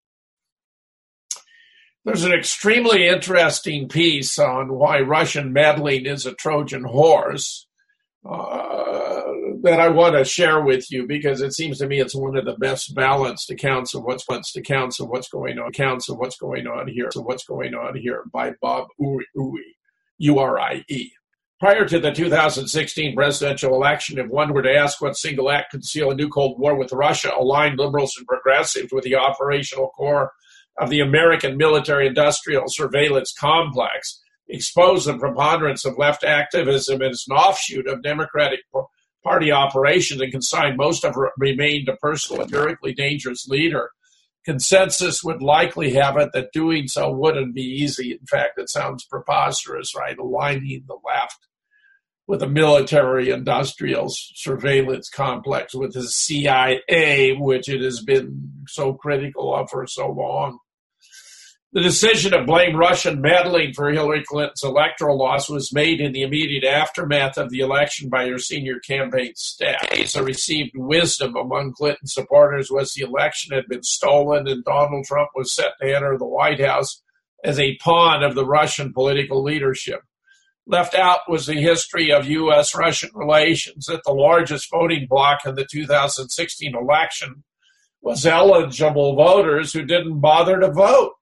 [2.05, 7.67] There's an extremely interesting piece on why Russian meddling is a Trojan horse
[8.25, 9.23] uh,
[9.63, 12.45] that I want to share with you because it seems to me it's one of
[12.45, 16.37] the best balanced accounts of what's what's accounts of what's going on accounts of what's
[16.37, 17.09] going on here.
[17.11, 19.76] So what's going on here by Bob Urie.
[20.19, 21.13] URIE.
[21.59, 25.85] Prior to the 2016 presidential election, if one were to ask what single act could
[25.85, 30.33] seal a new Cold War with Russia, aligned liberals and progressives with the operational core
[30.79, 37.37] of the American military industrial surveillance complex, expose the preponderance of left activism as an
[37.37, 38.61] offshoot of Democratic
[39.25, 43.91] Party operations, and consign most of remained a personal and empirically dangerous leader
[44.47, 48.13] consensus would likely have it that doing so wouldn't be easy.
[48.13, 50.17] In fact, it sounds preposterous, right?
[50.17, 51.47] Aligning the left
[52.29, 59.55] with a military industrial surveillance complex with the CIA, which it has been so critical
[59.55, 60.59] of for so long.
[61.77, 66.23] The decision to blame Russian meddling for Hillary Clinton's electoral loss was made in the
[66.23, 69.91] immediate aftermath of the election by her senior campaign staff.
[69.91, 75.29] The received wisdom among Clinton supporters was the election had been stolen and Donald Trump
[75.35, 77.03] was set to enter the White House
[77.45, 80.01] as a pawn of the Russian political leadership.
[80.67, 82.75] Left out was the history of U.S.
[82.75, 87.45] Russian relations, that the largest voting bloc in the 2016 election
[88.01, 91.12] was eligible voters who didn't bother to vote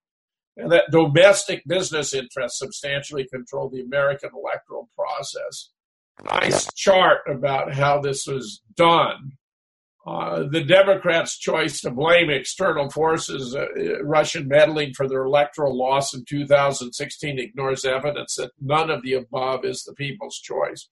[0.57, 5.71] and that domestic business interests substantially control the American electoral process.
[6.25, 9.33] Nice chart about how this was done.
[10.07, 13.67] Uh, the Democrats' choice to blame external forces, uh,
[14.05, 19.65] Russian meddling for their electoral loss in 2016, ignores evidence that none of the above
[19.65, 20.89] is the people's choice.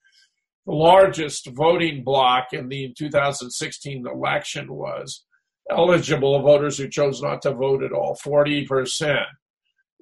[0.64, 5.24] The largest voting bloc in the 2016 election was
[5.70, 9.24] eligible voters who chose not to vote at all, 40%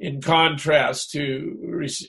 [0.01, 1.59] in contrast to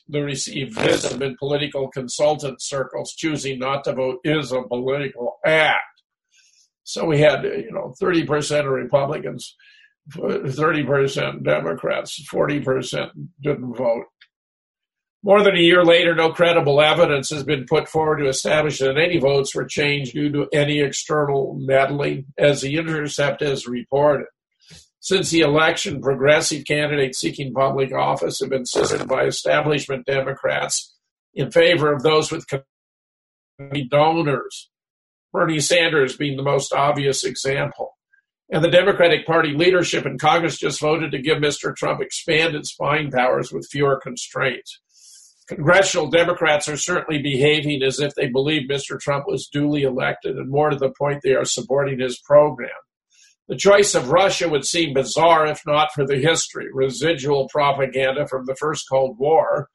[0.07, 5.81] the received wisdom in political consultant circles, choosing not to vote is a political act.
[6.83, 9.55] So we had, you know, 30% of Republicans,
[10.15, 13.09] 30% Democrats, 40%
[13.43, 14.05] didn't vote.
[15.23, 18.97] More than a year later, no credible evidence has been put forward to establish that
[18.97, 24.27] any votes were changed due to any external meddling, as The Intercept has reported.
[25.03, 30.95] Since the election, progressive candidates seeking public office have been assisted by establishment Democrats
[31.33, 32.45] in favor of those with
[33.89, 34.69] donors,
[35.33, 37.97] Bernie Sanders being the most obvious example.
[38.51, 41.75] And the Democratic Party leadership in Congress just voted to give Mr.
[41.75, 44.81] Trump expanded spying powers with fewer constraints.
[45.47, 48.99] Congressional Democrats are certainly behaving as if they believe Mr.
[48.99, 52.69] Trump was duly elected, and more to the point, they are supporting his program.
[53.51, 58.45] The choice of Russia would seem bizarre if not for the history, residual propaganda from
[58.45, 59.67] the first Cold War,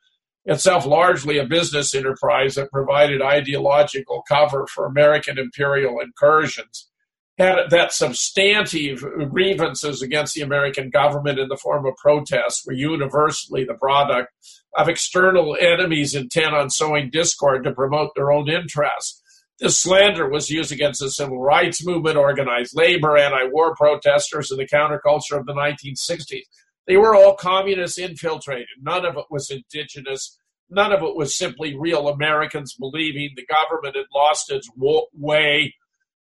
[0.46, 6.88] itself largely a business enterprise that provided ideological cover for American imperial incursions,
[7.36, 13.64] had that substantive grievances against the American government in the form of protests were universally
[13.64, 14.32] the product
[14.78, 19.22] of external enemies intent on sowing discord to promote their own interests.
[19.58, 24.60] This slander was used against the civil rights movement, organized labor, anti war protesters, and
[24.60, 26.44] the counterculture of the 1960s.
[26.86, 28.68] They were all communists infiltrated.
[28.82, 30.38] None of it was indigenous.
[30.68, 35.74] None of it was simply real Americans believing the government had lost its way,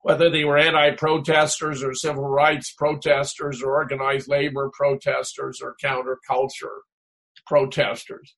[0.02, 6.80] whether they were anti protesters or civil rights protesters or organized labor protesters or counterculture
[7.46, 8.34] protesters.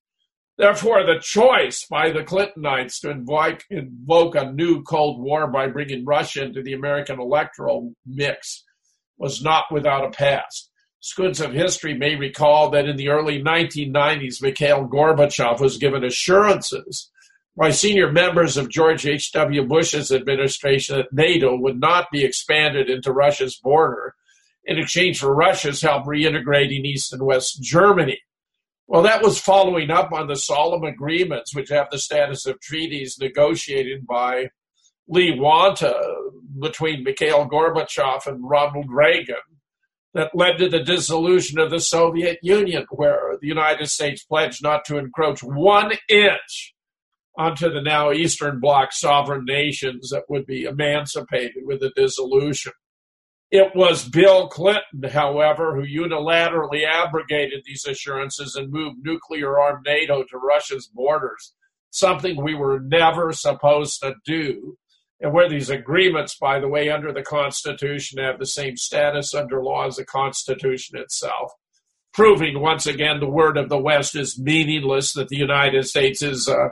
[0.57, 6.05] Therefore, the choice by the Clintonites to invoke, invoke a new Cold War by bringing
[6.05, 8.63] Russia into the American electoral mix
[9.17, 10.69] was not without a past.
[11.01, 17.11] Students of history may recall that in the early 1990s, Mikhail Gorbachev was given assurances
[17.57, 19.65] by senior members of George H.W.
[19.67, 24.15] Bush's administration that NATO would not be expanded into Russia's border
[24.65, 28.19] in exchange for Russia's help reintegrating East and West Germany.
[28.87, 33.17] Well, that was following up on the solemn agreements, which have the status of treaties
[33.19, 34.49] negotiated by
[35.07, 35.99] Lee Wanta
[36.59, 39.35] between Mikhail Gorbachev and Ronald Reagan
[40.13, 44.85] that led to the dissolution of the Soviet Union, where the United States pledged not
[44.85, 46.73] to encroach one inch
[47.37, 52.71] onto the now Eastern Bloc sovereign nations that would be emancipated with the dissolution.
[53.51, 60.23] It was Bill Clinton, however, who unilaterally abrogated these assurances and moved nuclear armed NATO
[60.23, 61.53] to Russia's borders,
[61.91, 64.77] something we were never supposed to do
[65.21, 69.63] and where these agreements, by the way, under the Constitution have the same status under
[69.63, 71.51] law as the Constitution itself,
[72.13, 76.49] proving once again the word of the West is meaningless, that the United States is
[76.49, 76.69] uh,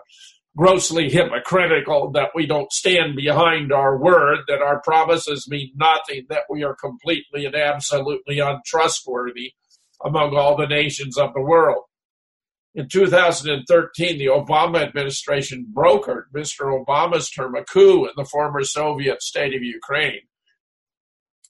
[0.56, 6.44] grossly hypocritical, that we don't stand behind our word, that our promises mean nothing, that
[6.50, 9.54] we are completely and absolutely untrustworthy
[10.04, 11.84] among all the nations of the world.
[12.76, 16.84] In 2013, the Obama administration brokered Mr.
[16.84, 20.22] Obama's term a coup in the former Soviet state of Ukraine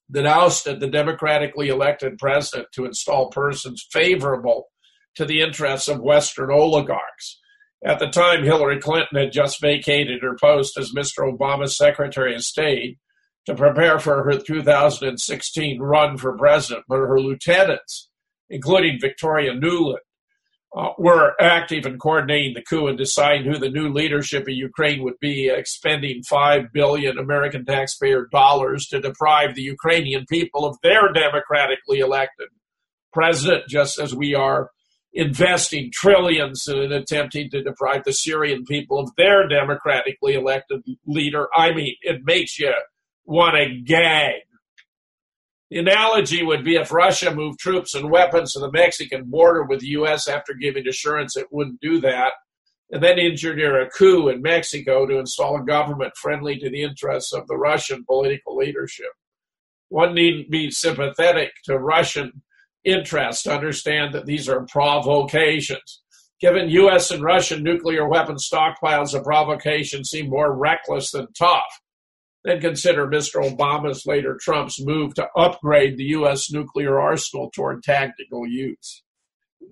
[0.09, 4.67] that ousted the democratically elected president to install persons favorable
[5.15, 7.39] to the interests of Western oligarchs.
[7.85, 11.29] At the time, Hillary Clinton had just vacated her post as Mr.
[11.29, 12.97] Obama's Secretary of State
[13.45, 18.09] to prepare for her 2016 run for president, but her lieutenants,
[18.49, 19.97] including Victoria Nuland,
[20.75, 25.03] uh, were active in coordinating the coup and deciding who the new leadership of Ukraine
[25.03, 31.11] would be, expending five billion American taxpayer dollars to deprive the Ukrainian people of their
[31.11, 32.47] democratically elected
[33.11, 34.71] president, just as we are
[35.13, 41.47] investing trillions in attempting to deprive the Syrian people of their democratically elected leader.
[41.55, 42.73] I mean, it makes you
[43.25, 44.41] want to gag.
[45.69, 49.79] The analogy would be if Russia moved troops and weapons to the Mexican border with
[49.79, 50.27] the U.S.
[50.27, 52.33] after giving assurance it wouldn't do that,
[52.91, 57.33] and then engineer a coup in Mexico to install a government friendly to the interests
[57.33, 59.11] of the Russian political leadership.
[59.89, 62.43] One needn't be sympathetic to Russian
[62.85, 66.01] interests to understand that these are provocations.
[66.39, 67.11] Given U.S.
[67.11, 71.79] and Russian nuclear weapon stockpiles, a provocation seem more reckless than tough.
[72.43, 73.41] Then consider Mr.
[73.41, 76.51] Obama's later Trump's move to upgrade the U.S.
[76.51, 79.03] nuclear arsenal toward tactical use.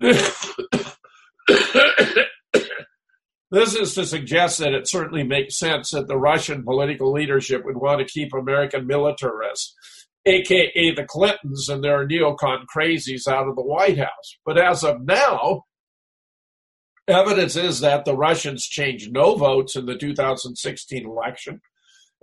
[3.50, 7.76] this is to suggest that it certainly makes sense that the Russian political leadership would
[7.76, 9.74] want to keep American militarists,
[10.26, 14.36] aka the Clintons and their neocon crazies, out of the White House.
[14.44, 15.64] But as of now,
[17.08, 21.60] evidence is that the Russians changed no votes in the 2016 election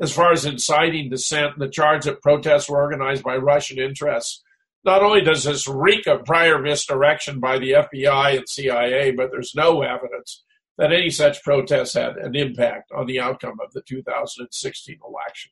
[0.01, 4.41] as far as inciting dissent the charge that protests were organized by Russian interests.
[4.85, 9.53] Not only does this reek of prior misdirection by the FBI and CIA, but there's
[9.53, 10.43] no evidence
[10.77, 15.51] that any such protests had an impact on the outcome of the 2016 election.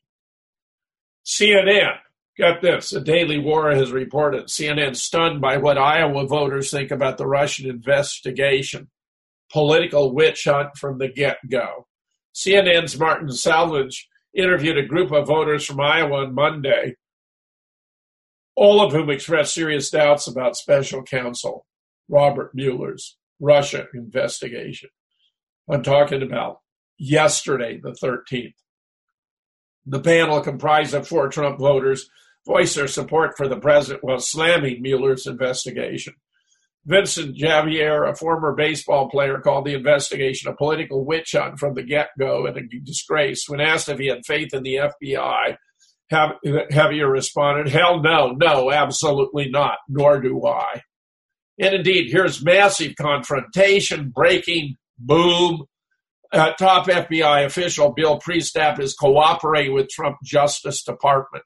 [1.26, 1.98] CNN,
[2.38, 7.18] get this, a Daily Wire has reported CNN stunned by what Iowa voters think about
[7.18, 8.88] the Russian investigation.
[9.50, 11.86] Political witch hunt from the get go.
[12.34, 16.94] CNN's Martin Savidge interviewed a group of voters from Iowa on Monday,
[18.54, 21.66] all of whom expressed serious doubts about special counsel
[22.08, 24.90] Robert Mueller's Russia investigation.
[25.68, 26.60] I'm talking about
[26.98, 28.54] yesterday, the 13th.
[29.86, 32.08] The panel, comprised of four Trump voters,
[32.48, 36.14] voiced their support for the president while slamming Mueller's investigation.
[36.86, 41.82] Vincent Javier, a former baseball player, called the investigation a political witch hunt from the
[41.82, 43.44] get go and a disgrace.
[43.46, 45.56] When asked if he had faith in the FBI,
[46.10, 50.80] Javier responded, Hell no, no, absolutely not, nor do I.
[51.60, 55.64] And indeed, here's massive confrontation, breaking, boom.
[56.32, 61.44] Uh, top FBI official Bill Priestap is cooperating with Trump Justice Department.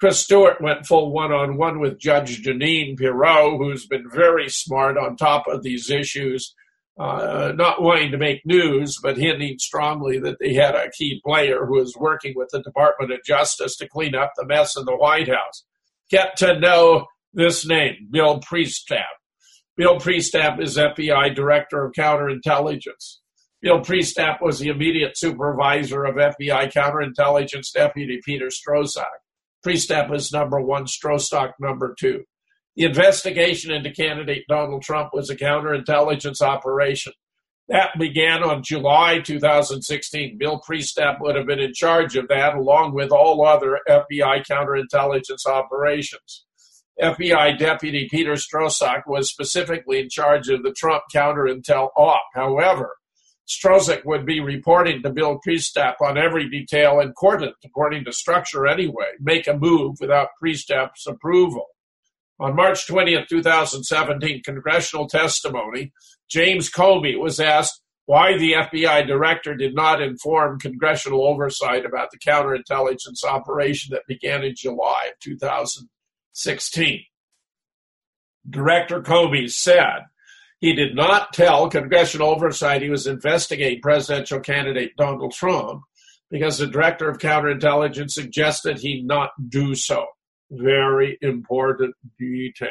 [0.00, 4.96] Chris Stewart went full one on one with Judge Jeanine Pirro, who's been very smart
[4.96, 6.54] on top of these issues,
[7.00, 11.66] uh, not wanting to make news, but hinting strongly that they had a key player
[11.66, 14.96] who is working with the Department of Justice to clean up the mess in the
[14.96, 15.64] White House.
[16.10, 19.02] Get to know this name, Bill Priestap.
[19.76, 23.18] Bill Priestap is FBI Director of Counterintelligence.
[23.60, 29.04] Bill Priestap was the immediate supervisor of FBI Counterintelligence Deputy Peter Strzok.
[29.64, 32.24] Priestap is number one, Strzok number two.
[32.76, 37.12] The investigation into candidate Donald Trump was a counterintelligence operation.
[37.68, 40.38] That began on July 2016.
[40.38, 45.44] Bill Priestap would have been in charge of that along with all other FBI counterintelligence
[45.46, 46.46] operations.
[47.00, 52.22] FBI Deputy Peter Strzok was specifically in charge of the Trump counterintel op.
[52.34, 52.96] However,
[53.48, 59.12] Strzok would be reporting to Bill Priestap on every detail couldn't, according to structure anyway,
[59.20, 61.66] make a move without Priestap's approval.
[62.40, 65.92] On March 20th, 2017, congressional testimony,
[66.28, 72.18] James Comey was asked why the FBI director did not inform congressional oversight about the
[72.18, 75.88] counterintelligence operation that began in July of 2000.
[76.38, 77.04] 16.
[78.48, 80.04] Director Comey said
[80.60, 85.82] he did not tell congressional oversight he was investigating presidential candidate Donald Trump
[86.30, 90.06] because the director of counterintelligence suggested he not do so.
[90.50, 92.68] Very important detail.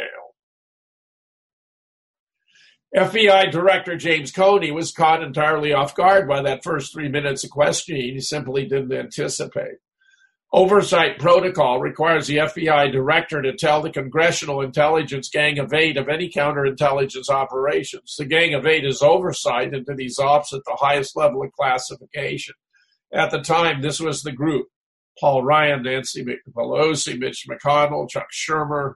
[2.96, 7.50] FBI Director James Comey was caught entirely off guard by that first three minutes of
[7.50, 9.78] questioning he simply didn't anticipate.
[10.54, 16.08] Oversight protocol requires the FBI director to tell the Congressional Intelligence Gang of Eight of
[16.08, 18.16] any counterintelligence operations.
[18.18, 22.56] The Gang of Eight is oversight into these ops at the highest level of classification.
[23.12, 24.68] At the time, this was the group
[25.20, 26.26] Paul Ryan, Nancy
[26.56, 28.94] Pelosi, Mitch McConnell, Chuck Schumer,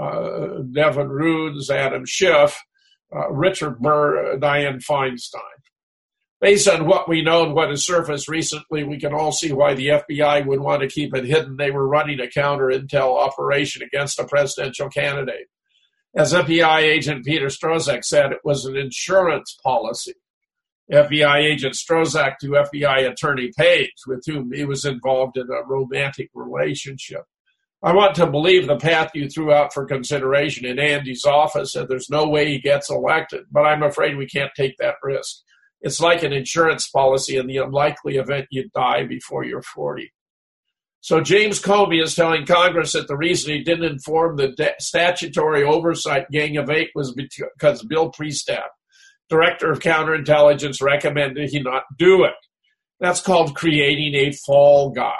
[0.00, 2.56] uh, Devin Nunes, Adam Schiff,
[3.14, 5.57] uh, Richard Burr, uh, Dianne Feinstein.
[6.40, 9.74] Based on what we know and what has surfaced recently, we can all see why
[9.74, 11.56] the FBI would want to keep it hidden.
[11.56, 15.48] They were running a counter intel operation against a presidential candidate.
[16.14, 20.14] As FBI agent Peter Strozak said, it was an insurance policy.
[20.90, 26.30] FBI agent Strozak to FBI attorney Page, with whom he was involved in a romantic
[26.34, 27.24] relationship.
[27.82, 31.88] I want to believe the path you threw out for consideration in Andy's office, and
[31.88, 35.42] there's no way he gets elected, but I'm afraid we can't take that risk.
[35.80, 40.12] It's like an insurance policy in the unlikely event you die before you're 40.
[41.00, 45.62] So James Comey is telling Congress that the reason he didn't inform the de- statutory
[45.62, 48.66] oversight gang of eight was because Bill Priestap,
[49.30, 52.34] director of counterintelligence, recommended he not do it.
[52.98, 55.14] That's called creating a fall guy.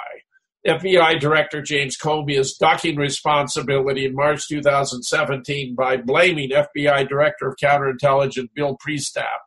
[0.67, 7.55] FBI Director James Comey is ducking responsibility in March 2017 by blaming FBI Director of
[7.55, 9.39] Counterintelligence Bill Priestap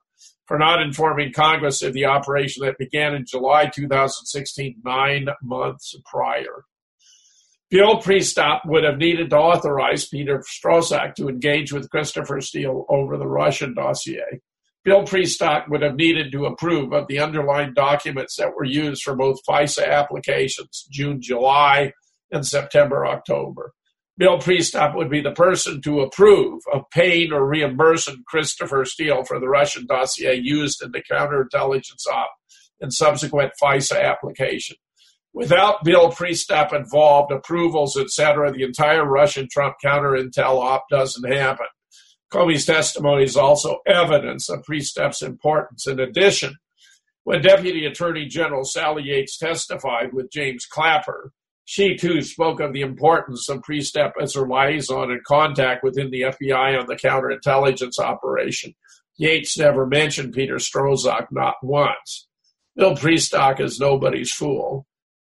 [0.52, 6.66] for not informing Congress of the operation that began in July 2016, nine months prior.
[7.70, 13.16] Bill Priestap would have needed to authorize Peter Strzok to engage with Christopher Steele over
[13.16, 14.42] the Russian dossier.
[14.84, 19.16] Bill Priestap would have needed to approve of the underlying documents that were used for
[19.16, 21.94] both FISA applications, June, July,
[22.30, 23.72] and September, October.
[24.18, 29.40] Bill Priestap would be the person to approve of paying or reimbursing Christopher Steele for
[29.40, 32.30] the Russian dossier used in the counterintelligence op
[32.80, 34.76] and subsequent FISA application.
[35.32, 41.66] Without Bill Priestap involved, approvals, etc., the entire Russian Trump counterintel op doesn't happen.
[42.30, 45.86] Comey's testimony is also evidence of Priestap's importance.
[45.86, 46.56] In addition,
[47.24, 51.32] when Deputy Attorney General Sally Yates testified with James Clapper,
[51.64, 56.22] she too spoke of the importance of Priestap as her liaison and contact within the
[56.22, 58.74] FBI on the counterintelligence operation.
[59.16, 62.26] Yates never mentioned Peter Strozak, not once.
[62.74, 64.86] Bill Priestap is nobody's fool.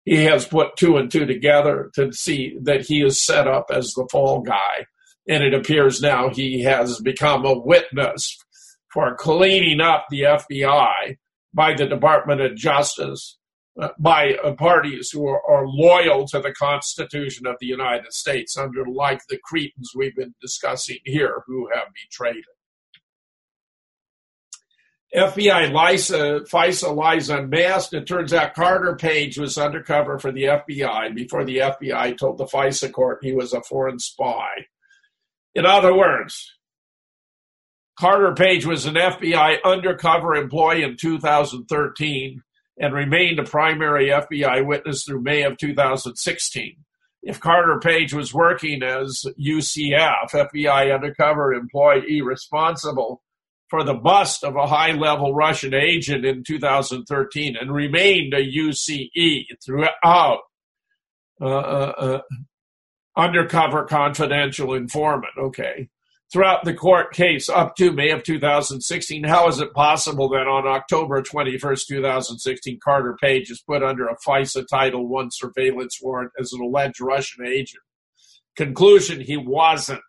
[0.05, 3.93] He has put two and two together to see that he is set up as
[3.93, 4.87] the fall guy.
[5.29, 8.37] And it appears now he has become a witness
[8.93, 11.17] for cleaning up the FBI
[11.53, 13.38] by the Department of Justice
[13.99, 18.85] by uh, parties who are, are, loyal to the Constitution of the United States, under
[18.87, 22.45] like the cretins we've been discussing here, who have betrayed it.
[25.17, 27.95] FBI Lisa, FISA lies unmasked.
[27.95, 32.45] It turns out Carter Page was undercover for the FBI before the FBI told the
[32.45, 34.67] FISA court he was a foreign spy.
[35.55, 36.53] In other words,
[37.99, 42.43] Carter Page was an FBI undercover employee in 2013
[42.81, 46.77] and remained a primary FBI witness through May of 2016.
[47.23, 53.23] If Carter Page was working as UCF, FBI undercover employee responsible
[53.69, 59.45] for the bust of a high level Russian agent in 2013 and remained a UCE
[59.65, 60.41] throughout,
[61.41, 62.21] uh, uh, uh,
[63.17, 65.89] undercover confidential informant, okay
[66.33, 69.25] throughout the court case up to May of 2016.
[69.25, 74.17] How is it possible that on October 21st, 2016, Carter Page is put under a
[74.17, 77.83] FISA Title I surveillance warrant as an alleged Russian agent?
[78.57, 80.01] Conclusion, he wasn't.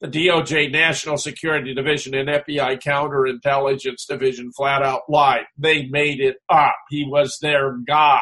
[0.00, 5.44] The DOJ National Security Division and FBI Counterintelligence Division flat out lied.
[5.58, 6.76] They made it up.
[6.88, 8.20] He was their guy.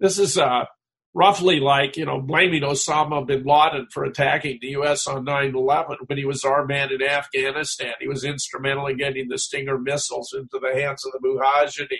[0.00, 0.66] This is a
[1.14, 5.06] roughly like, you know, blaming Osama bin Laden for attacking the U.S.
[5.06, 7.94] on 9 11 when he was our man in Afghanistan.
[8.00, 11.98] He was instrumental in getting the Stinger missiles into the hands of the Mujahideen.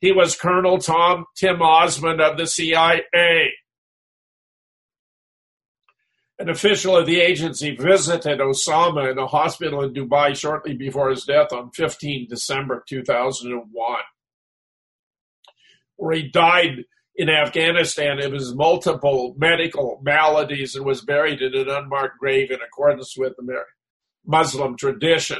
[0.00, 3.52] He was Colonel Tom Tim Osman of the CIA.
[6.38, 11.24] An official of the agency visited Osama in a hospital in Dubai shortly before his
[11.24, 14.00] death on 15 December 2001,
[15.96, 16.84] where he died
[17.20, 22.60] in Afghanistan, it was multiple medical maladies and was buried in an unmarked grave in
[22.62, 23.62] accordance with the
[24.24, 25.36] Muslim tradition.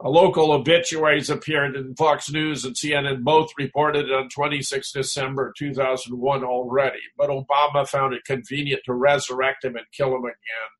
[0.00, 3.22] A local obituaries appeared in Fox News and CNN.
[3.22, 9.76] Both reported on 26 December 2001 already, but Obama found it convenient to resurrect him
[9.76, 10.72] and kill him again.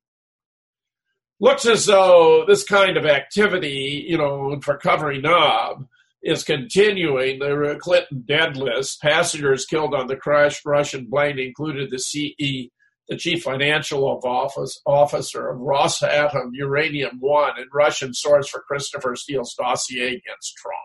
[1.38, 5.86] Looks as though this kind of activity, you know, for covering up,
[6.22, 7.38] is continuing.
[7.38, 9.00] The Clinton dead list.
[9.00, 12.70] Passengers killed on the crashed Russian plane included the CE,
[13.08, 19.14] the chief financial of office, officer of Rosatom Uranium One, and Russian source for Christopher
[19.14, 20.76] Steele's dossier against Trump.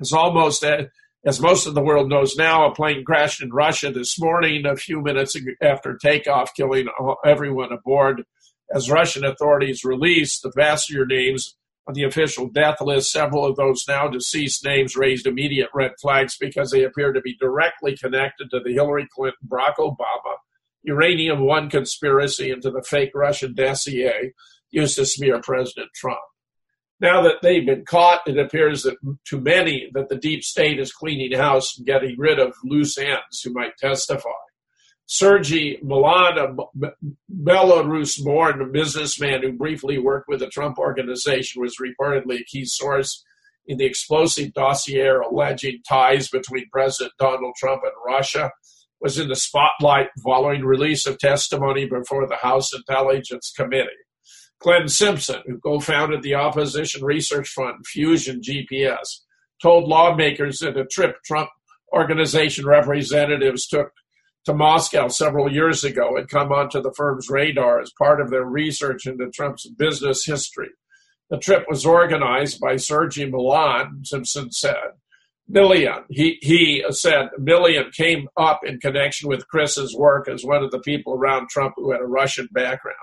[0.00, 0.84] As almost uh,
[1.24, 4.74] as most of the world knows now, a plane crashed in Russia this morning, a
[4.74, 8.24] few minutes after takeoff, killing uh, everyone aboard.
[8.74, 11.56] As Russian authorities released the passenger names
[11.86, 16.36] on the official death list, several of those now deceased names raised immediate red flags
[16.38, 20.36] because they appear to be directly connected to the Hillary Clinton, Barack Obama,
[20.84, 24.32] Uranium One conspiracy and to the fake Russian dossier
[24.70, 26.20] used to smear President Trump.
[27.00, 30.92] Now that they've been caught, it appears that to many that the deep state is
[30.92, 34.30] cleaning house and getting rid of loose ends who might testify.
[35.10, 36.92] Millian, a
[37.30, 43.24] Belarus born businessman who briefly worked with the Trump organization, was reportedly a key source
[43.66, 48.50] in the explosive dossier alleging ties between President Donald Trump and Russia,
[49.00, 53.90] was in the spotlight following release of testimony before the House Intelligence Committee.
[54.60, 59.18] Glenn Simpson, who co founded the opposition research fund Fusion GPS,
[59.60, 61.50] told lawmakers that a trip Trump
[61.92, 63.92] organization representatives took
[64.44, 68.44] to Moscow several years ago had come onto the firm's radar as part of their
[68.44, 70.70] research into Trump's business history.
[71.30, 74.92] The trip was organized by Sergei Millian, Simpson said.
[75.50, 80.70] Millian, he, he said, Millian came up in connection with Chris's work as one of
[80.70, 82.96] the people around Trump who had a Russian background.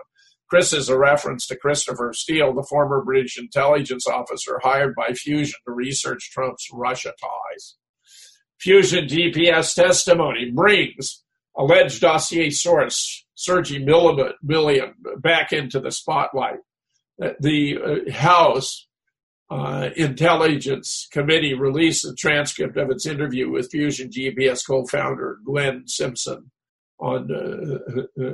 [0.50, 5.60] Chris is a reference to Christopher Steele, the former British intelligence officer hired by Fusion
[5.66, 7.76] to research Trump's Russia ties.
[8.60, 11.24] Fusion GPS testimony brings
[11.60, 16.60] alleged dossier source, Sergei Millian, back into the spotlight.
[17.18, 18.88] The uh, House
[19.52, 25.84] uh, Intelligence Committee released a transcript of its interview with Fusion GPS co founder Glenn
[25.86, 26.50] Simpson
[27.00, 28.32] on uh,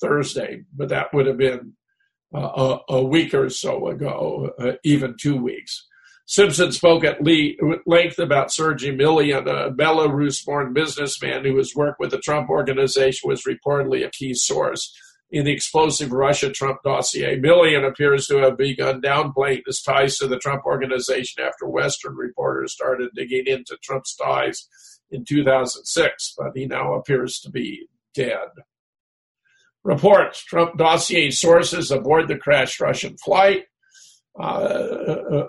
[0.00, 1.72] Thursday, but that would have been
[2.34, 5.86] uh, a, a, week or so ago, uh, even two weeks.
[6.28, 7.24] Simpson spoke at
[7.86, 13.26] length about Sergei Millian, a Belarus born businessman who has worked with the Trump organization,
[13.26, 14.94] was reportedly a key source
[15.30, 17.40] in the explosive Russia Trump dossier.
[17.40, 22.74] Millian appears to have begun downplaying his ties to the Trump organization after Western reporters
[22.74, 24.68] started digging into Trump's ties
[25.10, 28.48] in 2006, but he now appears to be dead.
[29.82, 33.64] Reports Trump dossier sources aboard the crashed Russian flight
[34.38, 35.44] uh,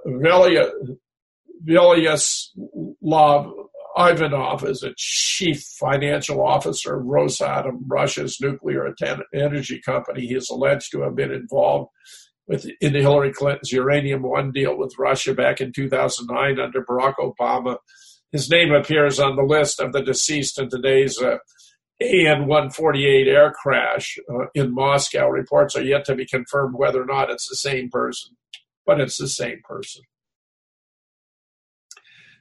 [1.67, 3.53] Vyacheslav
[3.97, 8.93] Ivanov is a chief financial officer of Rosatom, Russia's nuclear
[9.33, 10.27] energy company.
[10.27, 11.89] He is alleged to have been involved
[12.47, 17.77] with in Hillary Clinton's Uranium One deal with Russia back in 2009 under Barack Obama.
[18.31, 21.37] His name appears on the list of the deceased in today's uh,
[22.01, 25.27] AN 148 air crash uh, in Moscow.
[25.27, 28.35] Reports are yet to be confirmed whether or not it's the same person
[28.89, 30.01] but it's the same person.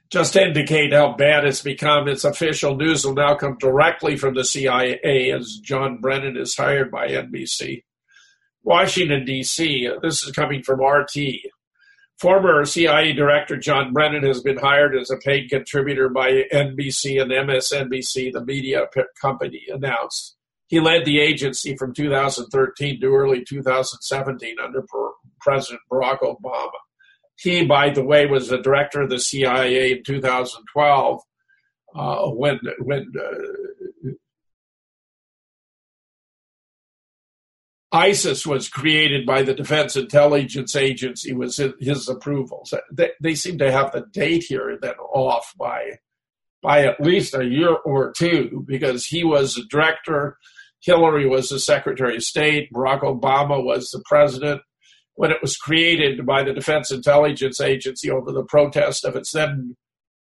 [0.09, 4.33] Just to indicate how bad it's become, its official news will now come directly from
[4.33, 7.83] the CIA as John Brennan is hired by NBC.
[8.63, 11.17] Washington, D.C., this is coming from RT.
[12.17, 17.31] Former CIA Director John Brennan has been hired as a paid contributor by NBC and
[17.31, 18.87] MSNBC, the media
[19.21, 20.35] company announced.
[20.65, 24.81] He led the agency from 2013 to early 2017 under
[25.41, 26.71] President Barack Obama.
[27.37, 31.21] He, by the way, was the director of the CIA in 2012
[31.95, 34.11] uh, when when uh,
[37.91, 42.61] ISIS was created by the Defense Intelligence Agency was his approval.
[42.65, 45.97] So they, they seem to have the date here then off by
[46.61, 50.37] by at least a year or two because he was the director
[50.81, 54.61] Hillary was the Secretary of State, Barack Obama was the president.
[55.19, 59.75] When it was created by the Defense Intelligence Agency over the protest of its then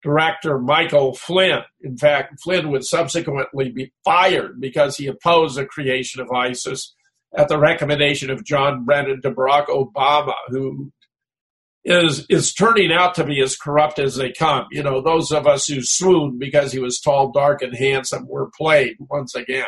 [0.01, 1.63] director, Michael Flynn.
[1.81, 6.95] In fact, Flynn would subsequently be fired because he opposed the creation of ISIS
[7.37, 10.93] at the recommendation of John Brennan to Barack Obama, who
[11.83, 14.67] is is turning out to be as corrupt as they come.
[14.71, 18.49] You know, those of us who swooned because he was tall, dark, and handsome were
[18.57, 19.65] played once again.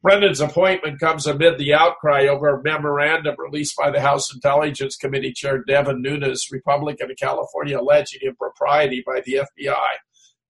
[0.00, 5.32] Brennan's appointment comes amid the outcry over a memorandum released by the House Intelligence Committee
[5.32, 9.96] Chair Devin Nunes, Republican of California, alleging impropriety by the FBI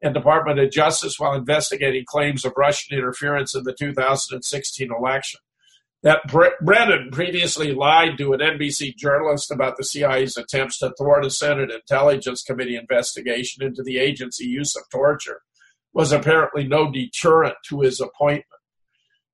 [0.02, 5.40] and Department of Justice while investigating claims of Russian interference in the 2016 election.
[6.02, 6.20] That
[6.60, 11.72] Brennan previously lied to an NBC journalist about the CIA's attempts to thwart a Senate
[11.72, 15.40] Intelligence Committee investigation into the agency use of torture
[15.92, 18.44] was apparently no deterrent to his appointment.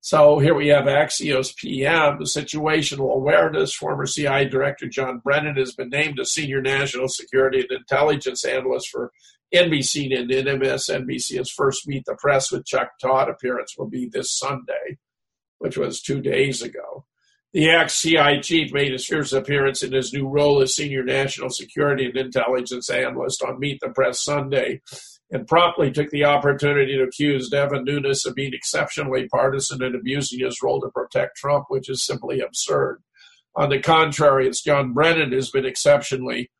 [0.05, 3.73] So here we have Axios PM, the situational awareness.
[3.73, 8.89] Former CIA Director John Brennan has been named a senior national security and intelligence analyst
[8.89, 9.11] for
[9.51, 11.39] NBC and MSNBC.
[11.39, 14.99] His first Meet the Press with Chuck Todd appearance will be this Sunday,
[15.57, 17.07] which was two days ago.
[17.53, 21.49] The ex CIA chief made his first appearance in his new role as senior national
[21.49, 24.81] security and intelligence analyst on Meet the Press Sunday
[25.31, 30.39] and promptly took the opportunity to accuse Devin Nunes of being exceptionally partisan and abusing
[30.39, 33.01] his role to protect Trump, which is simply absurd.
[33.55, 36.51] On the contrary, it's John Brennan who's been exceptionally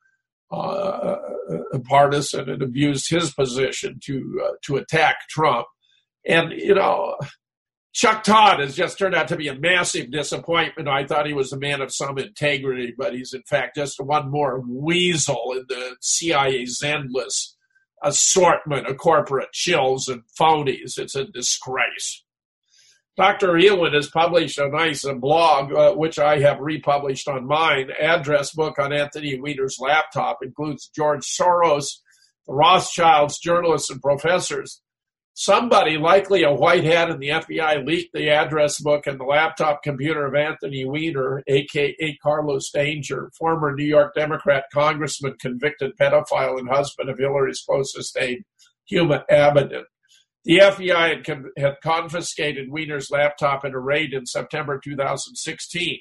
[0.51, 1.17] uh,
[1.83, 5.67] partisan and abused his position to uh, to attack Trump.
[6.25, 7.17] And you know,
[7.93, 10.87] Chuck Todd has just turned out to be a massive disappointment.
[10.87, 14.31] I thought he was a man of some integrity, but he's in fact just one
[14.31, 17.54] more weasel in the CIA's endless
[18.05, 20.97] assortment of corporate chills and phonies.
[20.97, 22.23] It's a disgrace.
[23.17, 23.53] Dr.
[23.53, 27.89] Eowyn has published a nice blog, uh, which I have republished on mine.
[27.99, 31.99] Address book on Anthony Weiner's laptop includes George Soros,
[32.45, 34.81] the Rothschilds, journalists, and professors
[35.35, 39.83] somebody, likely a white hat in the FBI, leaked the address book and the laptop
[39.83, 46.69] computer of Anthony Weiner, aka Carlos Danger, former New York Democrat congressman, convicted pedophile, and
[46.69, 48.43] husband of Hillary's closest aide,
[48.91, 49.83] Huma Abedin.
[50.45, 55.99] The FBI had, had confiscated Weiner's laptop in a raid in September 2016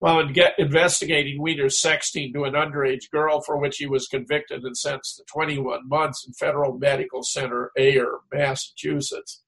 [0.00, 4.76] while in investigating Weiner's sexting to an underage girl for which he was convicted and
[4.76, 9.42] sentenced to 21 months in Federal Medical Center, Ayer, Massachusetts.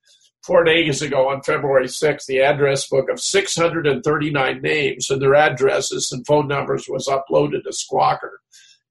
[0.45, 6.11] Four days ago, on February 6th, the address book of 639 names and their addresses
[6.11, 8.39] and phone numbers was uploaded to Squawker.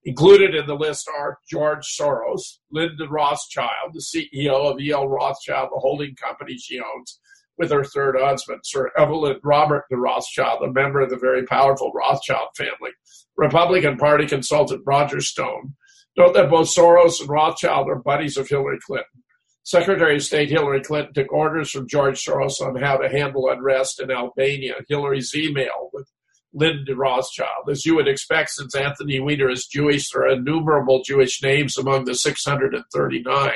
[0.05, 5.10] Included in the list are George Soros, Linda Rothschild, the CEO of E.L.
[5.10, 7.20] Rothschild, the holding company she owns,
[7.60, 11.91] with her third husband, Sir Evelyn Robert de Rothschild, a member of the very powerful
[11.93, 12.91] Rothschild family.
[13.38, 15.76] Republican Party consultant Roger Stone.
[16.18, 19.24] Note that both Soros and Rothschild are buddies of Hillary Clinton.
[19.64, 24.01] Secretary of State Hillary Clinton took orders from George Soros on how to handle unrest
[24.01, 24.76] in Albania.
[24.88, 26.10] Hillary's email with
[26.53, 27.70] Linda Rothschild.
[27.70, 32.05] As you would expect, since Anthony Weiner is Jewish, there are innumerable Jewish names among
[32.05, 33.51] the 639.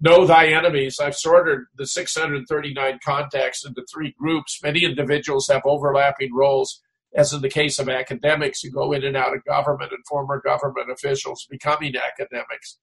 [0.00, 0.98] Know thy enemies.
[0.98, 4.58] I've sorted the 639 contacts into three groups.
[4.62, 6.80] Many individuals have overlapping roles,
[7.14, 10.40] as in the case of academics who go in and out of government and former
[10.40, 12.78] government officials becoming academics.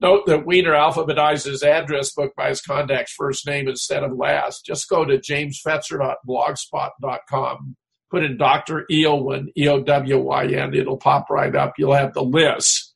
[0.00, 4.66] Note that Weiner alphabetized his address book by his contact's first name instead of last.
[4.66, 7.76] Just go to jamesfetzer.blogspot.com
[8.10, 8.86] put in Dr.
[8.90, 11.74] Eowyn, E O W Y N, it'll pop right up.
[11.78, 12.87] You'll have the list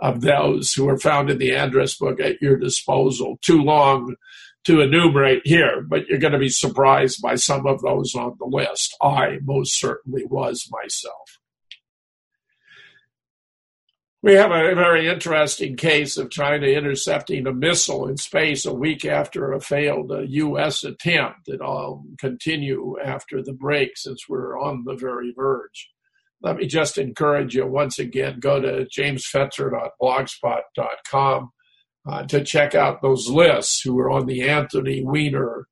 [0.00, 3.38] of those who are found in the address book at your disposal.
[3.42, 4.14] Too long
[4.64, 8.46] to enumerate here, but you're going to be surprised by some of those on the
[8.46, 8.96] list.
[9.00, 11.38] I most certainly was myself.
[14.20, 19.04] We have a very interesting case of China intercepting a missile in space a week
[19.04, 20.82] after a failed uh, U.S.
[20.82, 21.46] attempt.
[21.46, 25.88] And I'll continue after the break since we're on the very verge.
[26.40, 31.50] Let me just encourage you once again go to jamesfetzer.blogspot.com
[32.08, 35.66] uh, to check out those lists who are on the Anthony Weiner,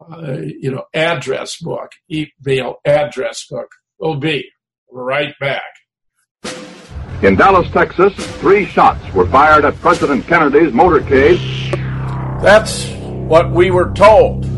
[0.00, 3.68] uh, you know, address book, email address book.
[3.98, 4.50] We'll be
[4.90, 5.62] right back.
[7.22, 11.38] In Dallas, Texas, three shots were fired at President Kennedy's motorcade.
[12.42, 12.90] That's
[13.28, 14.50] what we were told.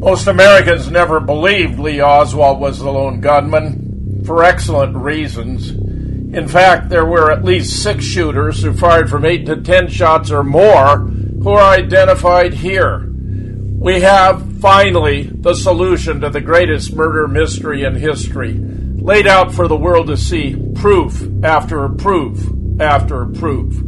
[0.00, 3.85] Most Americans never believed Lee Oswald was the lone gunman
[4.26, 5.70] for excellent reasons.
[5.70, 10.30] In fact, there were at least six shooters who fired from eight to ten shots
[10.30, 13.08] or more who are identified here.
[13.08, 18.58] We have finally the solution to the greatest murder mystery in history
[19.06, 22.44] laid out for the world to see proof after proof
[22.80, 23.80] after proof.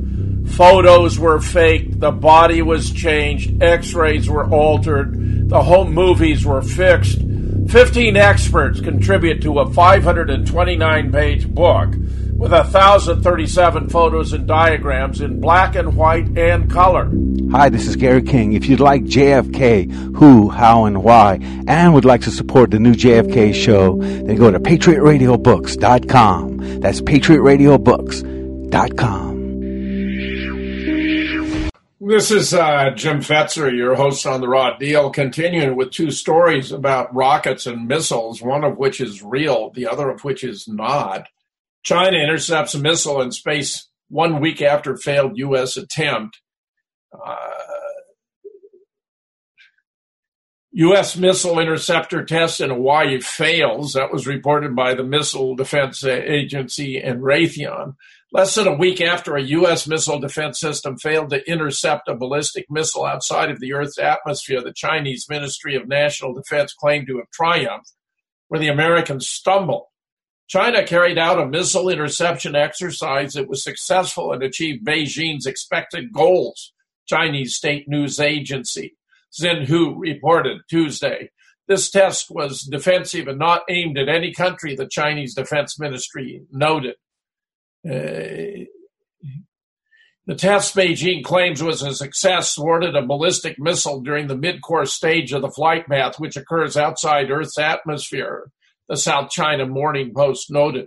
[0.53, 6.63] Photos were faked, the body was changed, x rays were altered, the home movies were
[6.63, 7.19] fixed.
[7.69, 11.91] 15 experts contribute to a 529 page book
[12.39, 17.13] with 1,037 photos and diagrams in black and white and color.
[17.51, 18.55] Hi, this is Gary King.
[18.55, 22.95] If you'd like JFK, who, how, and why, and would like to support the new
[22.95, 26.81] JFK show, then go to patriotradiobooks.com.
[26.81, 29.28] That's patriotradiobooks.com.
[32.09, 36.73] This is uh, Jim Fetzer, your host on the Raw Deal, continuing with two stories
[36.73, 41.27] about rockets and missiles, one of which is real, the other of which is not.
[41.83, 45.77] China intercepts a missile in space one week after failed U.S.
[45.77, 46.41] attempt.
[47.13, 47.37] Uh,
[50.73, 51.15] U.S.
[51.15, 53.93] missile interceptor test in Hawaii fails.
[53.93, 57.97] That was reported by the Missile Defense Agency and Raytheon.
[58.31, 59.87] Less than a week after a U.S.
[59.87, 64.73] missile defense system failed to intercept a ballistic missile outside of the Earth's atmosphere, the
[64.73, 67.93] Chinese Ministry of National Defense claimed to have triumphed,
[68.49, 69.87] where the Americans stumbled.
[70.47, 76.73] China carried out a missile interception exercise that was successful and achieved Beijing's expected goals,
[77.07, 78.95] Chinese state news agency
[79.33, 81.31] Xinhua reported Tuesday.
[81.67, 86.95] This test was defensive and not aimed at any country, the Chinese Defense Ministry noted.
[87.87, 88.65] Uh,
[90.27, 95.33] the test Beijing claims was a success thwarted a ballistic missile during the mid-course stage
[95.33, 98.51] of the flight path, which occurs outside Earth's atmosphere
[98.89, 100.87] the South China Morning Post noted.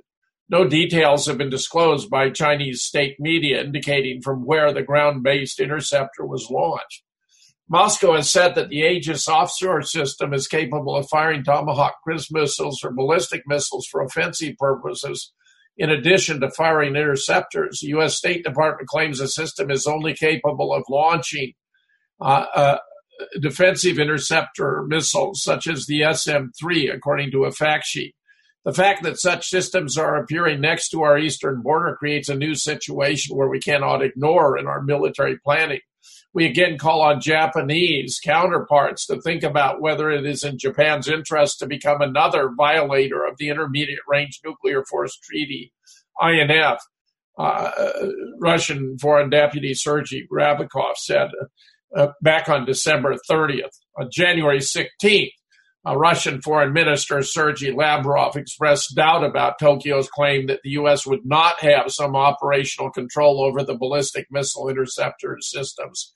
[0.50, 5.60] No details have been disclosed by Chinese state media indicating from where the ground based
[5.60, 7.04] interceptor was launched.
[7.70, 12.84] Moscow has said that the Aegis Ashore system is capable of firing Tomahawk cruise missiles
[12.84, 15.32] or ballistic missiles for offensive purposes,
[15.78, 17.80] in addition to firing interceptors.
[17.82, 18.16] The U.S.
[18.16, 21.54] State Department claims the system is only capable of launching
[22.20, 22.78] uh, uh,
[23.40, 28.16] defensive interceptor missiles such as the SM 3, according to a fact sheet.
[28.64, 32.54] The fact that such systems are appearing next to our eastern border creates a new
[32.54, 35.80] situation where we cannot ignore in our military planning.
[36.34, 41.60] We again call on Japanese counterparts to think about whether it is in Japan's interest
[41.60, 45.74] to become another violator of the Intermediate Range Nuclear Force Treaty,
[46.22, 46.80] INF.
[47.38, 47.72] Uh,
[48.40, 51.30] Russian Foreign Deputy Sergei Ryabkov said
[51.96, 53.80] uh, back on December 30th.
[53.98, 55.32] On January 16th,
[55.86, 61.08] Russian Foreign Minister Sergei Lavrov expressed doubt about Tokyo's claim that the U.S.
[61.08, 66.14] would not have some operational control over the ballistic missile interceptor systems.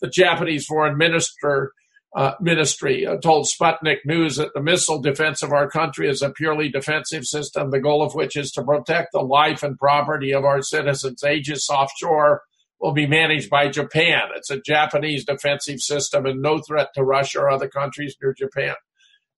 [0.00, 1.72] The Japanese Foreign Minister
[2.16, 6.30] uh, ministry uh, told Sputnik News that the missile defense of our country is a
[6.30, 10.44] purely defensive system, the goal of which is to protect the life and property of
[10.44, 11.22] our citizens.
[11.22, 12.42] Aegis Ashore
[12.80, 14.22] will be managed by Japan.
[14.36, 18.74] It's a Japanese defensive system and no threat to Russia or other countries near Japan.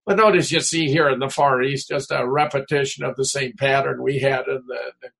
[0.06, 3.52] But notice you see here in the Far East just a repetition of the same
[3.58, 5.10] pattern we had in the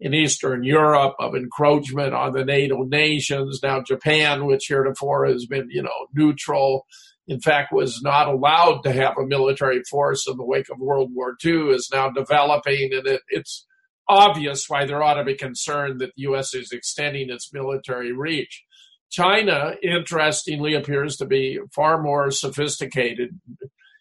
[0.00, 3.60] in Eastern Europe of encroachment on the NATO nations.
[3.62, 6.86] Now Japan, which heretofore has been, you know, neutral,
[7.26, 11.10] in fact was not allowed to have a military force in the wake of World
[11.12, 13.66] War II, is now developing, and it, it's
[14.08, 16.54] obvious why there ought to be concern that the U.S.
[16.54, 18.64] is extending its military reach.
[19.10, 23.38] China, interestingly, appears to be far more sophisticated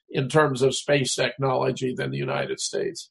[0.10, 3.10] in terms of space technology than the United States.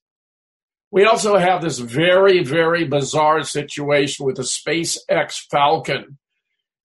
[0.90, 6.18] We also have this very, very bizarre situation with the SpaceX Falcon.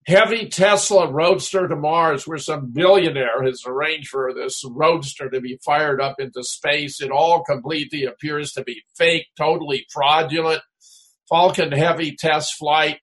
[0.07, 5.59] Heavy Tesla Roadster to Mars, where some billionaire has arranged for this Roadster to be
[5.63, 6.99] fired up into space.
[7.01, 10.63] It all completely appears to be fake, totally fraudulent.
[11.29, 12.97] Falcon Heavy test flight.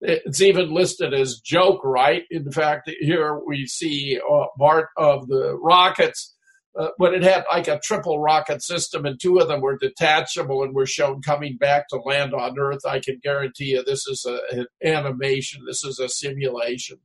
[0.00, 2.22] It's even listed as joke, right?
[2.30, 6.33] In fact, here we see uh, part of the rockets
[6.76, 10.64] uh, but it had like a triple rocket system, and two of them were detachable
[10.64, 12.84] and were shown coming back to land on Earth.
[12.84, 16.98] I can guarantee you this is a, an animation, this is a simulation.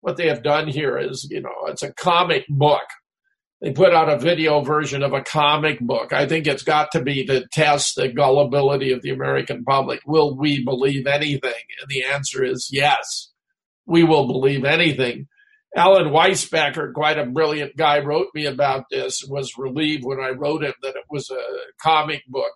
[0.00, 2.82] What they have done here is, you know, it's a comic book.
[3.60, 6.12] They put out a video version of a comic book.
[6.12, 10.00] I think it's got to be to test the gullibility of the American public.
[10.04, 11.52] Will we believe anything?
[11.80, 13.30] And the answer is yes.
[13.86, 15.28] We will believe anything
[15.74, 19.24] Alan Weisbacher, quite a brilliant guy, wrote me about this.
[19.26, 21.42] Was relieved when I wrote him that it was a
[21.82, 22.52] comic book,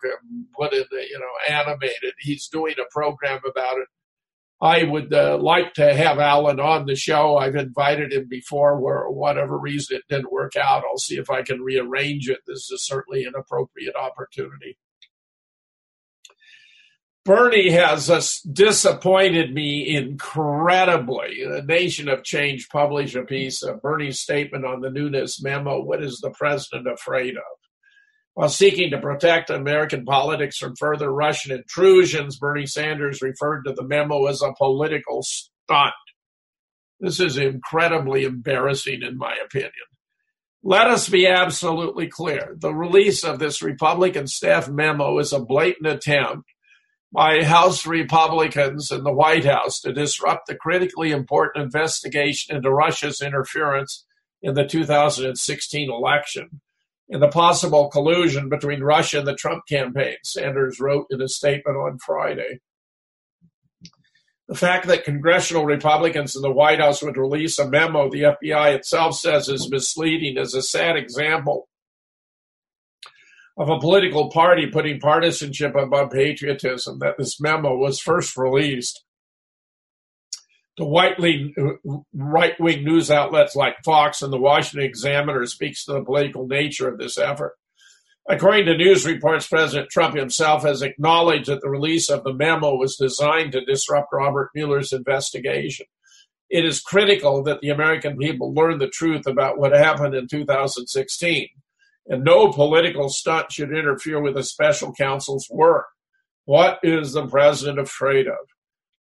[0.59, 2.13] put in, the, you know, animated.
[2.19, 3.89] He's doing a program about it.
[4.61, 7.37] I would uh, like to have Alan on the show.
[7.37, 10.85] I've invited him before, where whatever reason it didn't work out.
[10.85, 12.41] I'll see if I can rearrange it.
[12.47, 14.79] This is certainly an appropriate opportunity.
[17.27, 21.45] Bernie has disappointed me incredibly.
[21.45, 25.83] The Nation of Change published a piece of Bernie's statement on the Nunes memo.
[25.83, 27.43] What is the president afraid of?
[28.35, 33.83] While seeking to protect American politics from further Russian intrusions, Bernie Sanders referred to the
[33.83, 35.95] memo as a political stunt.
[37.01, 39.73] This is incredibly embarrassing, in my opinion.
[40.63, 42.55] Let us be absolutely clear.
[42.57, 46.45] The release of this Republican staff memo is a blatant attempt
[47.17, 53.23] by House Republicans in the White House to disrupt the critically important investigation into Russia's
[53.23, 54.05] interference
[54.43, 56.61] in the 2016 election
[57.09, 61.79] and the possible collusion between Russia and the Trump campaign, Sanders wrote in a statement
[61.79, 62.61] on Friday.
[64.49, 68.75] The fact that congressional Republicans in the White House would release a memo the FBI
[68.75, 71.67] itself says is misleading is a sad example
[73.57, 79.03] of a political party putting partisanship above patriotism that this memo was first released
[80.77, 80.85] to
[82.13, 86.89] right wing news outlets like Fox and the Washington Examiner speaks to the political nature
[86.89, 87.55] of this effort.
[88.29, 92.75] According to news reports, President Trump himself has acknowledged that the release of the memo
[92.75, 95.87] was designed to disrupt Robert Mueller's investigation.
[96.51, 101.49] It is critical that the American people learn the truth about what happened in 2016
[102.09, 105.87] and no political stunt should interfere with the special counsel's work.
[106.45, 108.37] What is the president afraid of?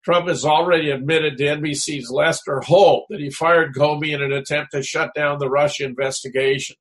[0.04, 4.72] Trump has already admitted to NBC's Lester Holt that he fired Comey in an attempt
[4.72, 6.76] to shut down the Russia investigation.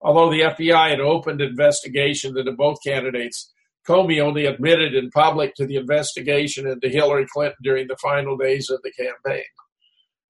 [0.00, 3.52] Although the FBI had opened investigation into both candidates,
[3.88, 8.70] Comey only admitted in public to the investigation into Hillary Clinton during the final days
[8.70, 9.44] of the campaign.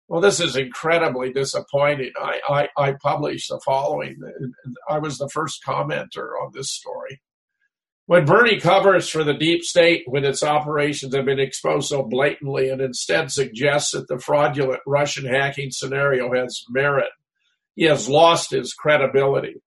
[0.09, 2.12] Well, this is incredibly disappointing.
[2.20, 4.20] I, I, I published the following.
[4.88, 7.20] I was the first commenter on this story.
[8.07, 12.68] When Bernie covers for the deep state when its operations have been exposed so blatantly
[12.68, 17.09] and instead suggests that the fraudulent Russian hacking scenario has merit,
[17.74, 19.62] he has lost his credibility.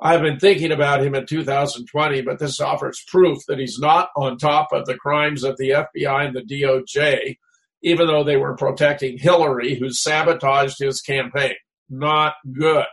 [0.00, 4.38] I've been thinking about him in 2020, but this offers proof that he's not on
[4.38, 7.36] top of the crimes of the FBI and the DOJ
[7.82, 11.54] even though they were protecting Hillary, who sabotaged his campaign.
[11.90, 12.86] Not good.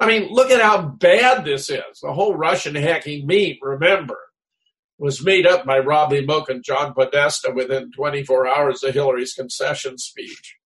[0.00, 2.00] I mean, look at how bad this is.
[2.02, 4.18] The whole Russian hacking meme, remember,
[4.98, 9.98] was made up by Robbie Mook and John Podesta within 24 hours of Hillary's concession
[9.98, 10.56] speech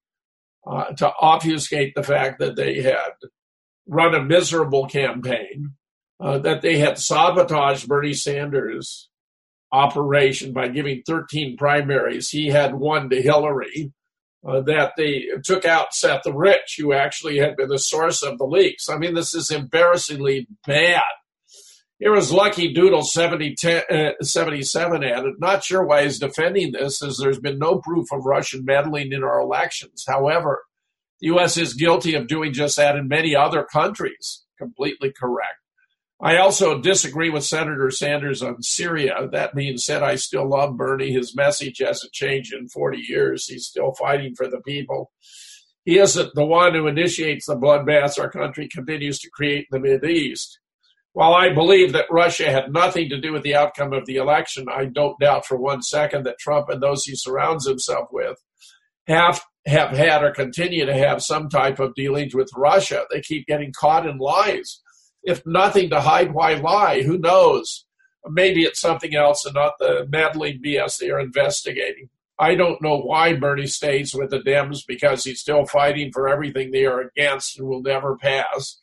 [0.66, 3.12] uh, to obfuscate the fact that they had
[3.86, 5.74] run a miserable campaign,
[6.20, 9.08] uh, that they had sabotaged Bernie Sanders'
[9.72, 12.28] operation by giving 13 primaries.
[12.28, 13.92] He had one to Hillary.
[14.46, 18.44] uh, that they took out Seth Rich, who actually had been the source of the
[18.44, 18.88] leaks.
[18.88, 21.02] I mean, this is embarrassingly bad.
[22.00, 27.18] Here was Lucky Doodle 70, uh, 77 added, not sure why he's defending this, as
[27.18, 30.04] there's been no proof of Russian meddling in our elections.
[30.08, 30.64] However,
[31.20, 31.56] the U.S.
[31.56, 34.44] is guilty of doing just that in many other countries.
[34.58, 35.61] Completely correct.
[36.22, 39.28] I also disagree with Senator Sanders on Syria.
[39.32, 41.12] That being said, I still love Bernie.
[41.12, 43.48] His message hasn't changed in 40 years.
[43.48, 45.10] He's still fighting for the people.
[45.84, 50.06] He isn't the one who initiates the bloodbaths our country continues to create in the
[50.06, 50.60] East.
[51.12, 54.66] While I believe that Russia had nothing to do with the outcome of the election,
[54.72, 58.38] I don't doubt for one second that Trump and those he surrounds himself with
[59.08, 63.04] have have had or continue to have some type of dealings with Russia.
[63.10, 64.81] They keep getting caught in lies
[65.22, 67.02] if nothing to hide, why lie?
[67.02, 67.84] Who knows?
[68.28, 72.08] Maybe it's something else and not the meddling BS they are investigating.
[72.38, 76.70] I don't know why Bernie stays with the Dems because he's still fighting for everything
[76.70, 78.80] they are against and will never pass.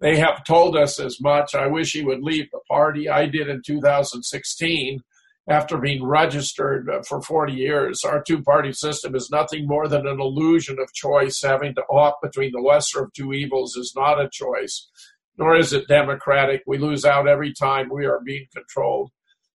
[0.00, 1.54] They have told us as much.
[1.54, 3.08] I wish he would leave the party.
[3.08, 5.02] I did in 2016
[5.48, 8.04] after being registered uh, for 40 years.
[8.04, 11.42] Our two party system is nothing more than an illusion of choice.
[11.42, 14.88] Having to opt between the lesser of two evils is not a choice
[15.36, 16.62] nor is it democratic.
[16.66, 19.10] We lose out every time we are being controlled.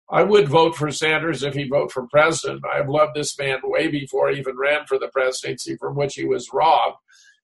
[0.09, 2.63] I would vote for Sanders if he voted for president.
[2.65, 6.15] I have loved this man way before he even ran for the presidency, from which
[6.15, 6.97] he was robbed.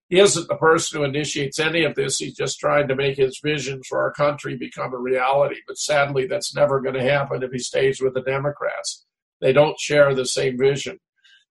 [0.10, 2.20] He isn't the person who initiates any of this.
[2.20, 5.58] He's just trying to make his vision for our country become a reality.
[5.68, 9.06] But sadly, that's never going to happen if he stays with the Democrats.
[9.42, 11.00] They don't share the same vision.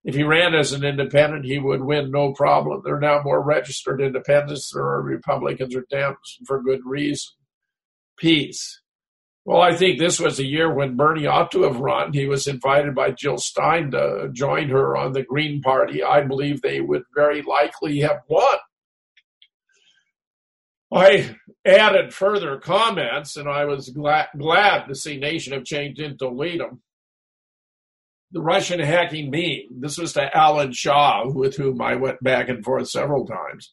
[0.05, 2.83] If he ran as an independent, he would win no problem.
[2.85, 7.35] There are now more registered independents than are Republicans or Dems for good reason.
[8.17, 8.81] Peace.
[9.45, 12.13] Well, I think this was a year when Bernie ought to have run.
[12.13, 16.03] He was invited by Jill Stein to join her on the Green Party.
[16.03, 18.59] I believe they would very likely have won.
[20.93, 26.59] I added further comments, and I was glad, glad to see Nation of Change delete
[26.59, 26.83] them
[28.33, 29.81] the Russian hacking meme.
[29.81, 33.73] This was to Alan Shaw, with whom I went back and forth several times.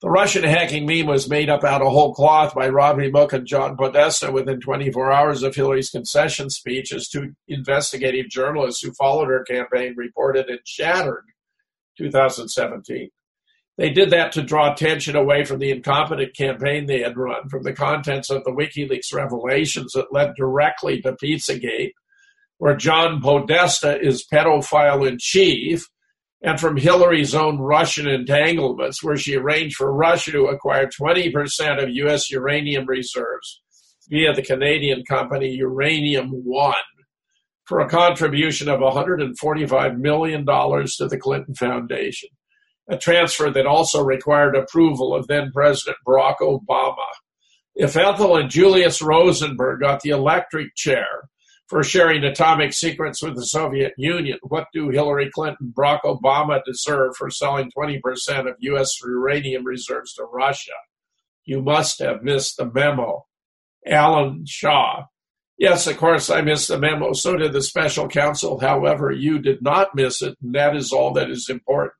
[0.00, 3.46] The Russian hacking meme was made up out of whole cloth by Robby Mook and
[3.46, 9.28] John Podesta within 24 hours of Hillary's concession speech, as two investigative journalists who followed
[9.28, 11.24] her campaign reported in Shattered
[11.96, 13.10] 2017.
[13.76, 17.64] They did that to draw attention away from the incompetent campaign they had run, from
[17.64, 21.92] the contents of the WikiLeaks revelations that led directly to Pizzagate,
[22.58, 25.84] where John Podesta is pedophile in chief,
[26.42, 31.90] and from Hillary's own Russian entanglements, where she arranged for Russia to acquire 20% of
[31.90, 32.30] U.S.
[32.30, 33.62] uranium reserves
[34.08, 36.74] via the Canadian company Uranium One
[37.64, 42.28] for a contribution of $145 million to the Clinton Foundation,
[42.90, 47.06] a transfer that also required approval of then President Barack Obama.
[47.74, 51.06] If Ethel and Julius Rosenberg got the electric chair,
[51.74, 54.38] for sharing atomic secrets with the Soviet Union.
[54.44, 58.00] What do Hillary Clinton, Barack Obama deserve for selling 20%
[58.48, 58.96] of U.S.
[59.02, 60.70] uranium reserves to Russia?
[61.44, 63.26] You must have missed the memo.
[63.84, 65.06] Alan Shaw.
[65.58, 67.12] Yes, of course, I missed the memo.
[67.12, 68.60] So did the special counsel.
[68.60, 71.94] However, you did not miss it, and that is all that is important.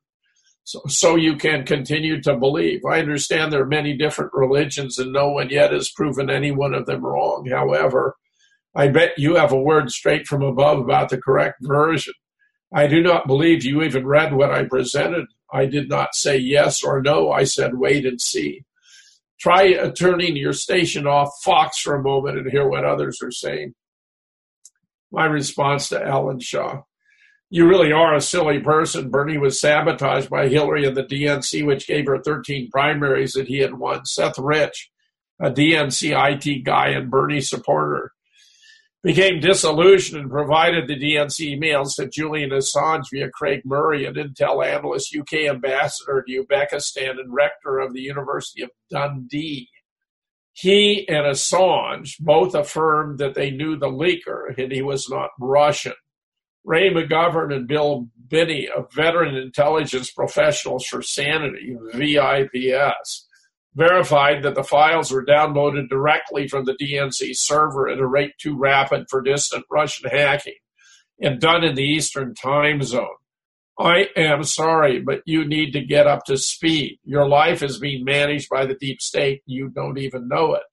[0.63, 2.79] So, so you can continue to believe.
[2.89, 6.73] I understand there are many different religions, and no one yet has proven any one
[6.73, 7.45] of them wrong.
[7.51, 8.15] However,
[8.75, 12.13] I bet you have a word straight from above about the correct version.
[12.73, 15.27] I do not believe you even read what I presented.
[15.53, 17.31] I did not say yes or no.
[17.31, 18.65] I said wait and see.
[19.39, 23.75] Try turning your station off Fox for a moment and hear what others are saying.
[25.11, 26.81] My response to Alan Shaw.
[27.49, 29.09] You really are a silly person.
[29.09, 33.59] Bernie was sabotaged by Hillary and the DNC, which gave her 13 primaries that he
[33.59, 34.03] had won.
[34.05, 34.89] Seth Rich,
[35.39, 38.11] a DNC IT guy and Bernie supporter,
[39.05, 44.65] became disillusioned and provided the DNC emails to Julian Assange via Craig Murray, an Intel
[44.65, 49.69] analyst, UK ambassador to Uzbekistan, and rector of the University of Dundee.
[50.53, 55.93] He and Assange both affirmed that they knew the leaker and he was not Russian.
[56.63, 63.27] Ray McGovern and Bill Binney, a veteran intelligence professionals for sanity, VIPS,
[63.75, 68.57] verified that the files were downloaded directly from the DNC server at a rate too
[68.57, 70.55] rapid for distant Russian hacking
[71.21, 73.07] and done in the Eastern time zone.
[73.77, 76.99] I am sorry, but you need to get up to speed.
[77.03, 79.41] Your life is being managed by the deep state.
[79.45, 80.63] You don't even know it.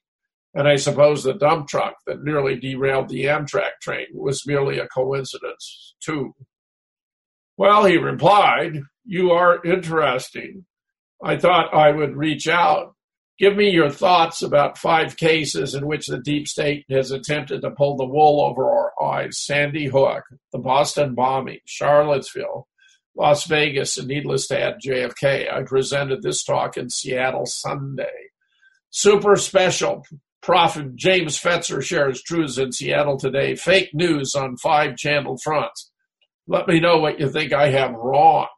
[0.54, 4.86] And I suppose the dump truck that nearly derailed the Amtrak train was merely a
[4.86, 6.34] coincidence, too.
[7.56, 10.64] Well, he replied, you are interesting.
[11.22, 12.94] I thought I would reach out.
[13.38, 17.70] Give me your thoughts about five cases in which the deep state has attempted to
[17.70, 22.68] pull the wool over our eyes Sandy Hook, the Boston bombing, Charlottesville,
[23.16, 25.52] Las Vegas, and needless to add, JFK.
[25.52, 28.30] I presented this talk in Seattle Sunday.
[28.90, 30.04] Super special.
[30.42, 33.54] Prophet James Fetzer shares truths in Seattle today.
[33.54, 35.90] Fake news on five channel fronts.
[36.48, 38.48] Let me know what you think I have wrong.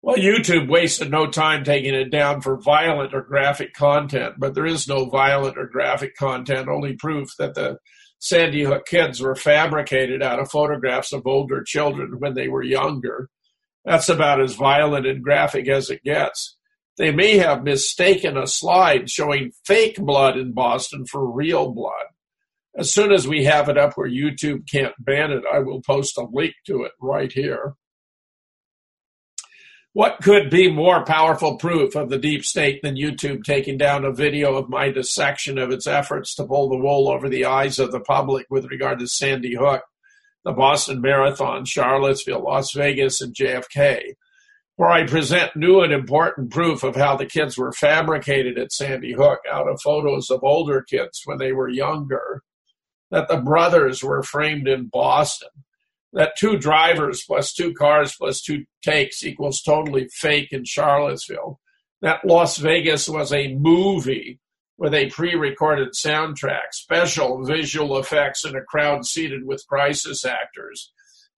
[0.00, 4.66] Well, YouTube wasted no time taking it down for violent or graphic content, but there
[4.66, 7.78] is no violent or graphic content, only proof that the
[8.20, 13.28] Sandy Hook kids were fabricated out of photographs of older children when they were younger.
[13.84, 16.56] That's about as violent and graphic as it gets.
[16.96, 22.06] They may have mistaken a slide showing fake blood in Boston for real blood.
[22.76, 26.18] As soon as we have it up where YouTube can't ban it, I will post
[26.18, 27.74] a link to it right here.
[29.98, 34.12] What could be more powerful proof of the deep state than YouTube taking down a
[34.12, 37.90] video of my dissection of its efforts to pull the wool over the eyes of
[37.90, 39.82] the public with regard to Sandy Hook,
[40.44, 44.12] the Boston Marathon, Charlottesville, Las Vegas, and JFK,
[44.76, 49.14] where I present new and important proof of how the kids were fabricated at Sandy
[49.14, 52.44] Hook out of photos of older kids when they were younger,
[53.10, 55.50] that the brothers were framed in Boston
[56.12, 61.60] that two drivers plus two cars plus two takes equals totally fake in Charlottesville.
[62.00, 64.40] That Las Vegas was a movie
[64.78, 70.92] with a pre recorded soundtrack, special visual effects, and a crowd seated with crisis actors,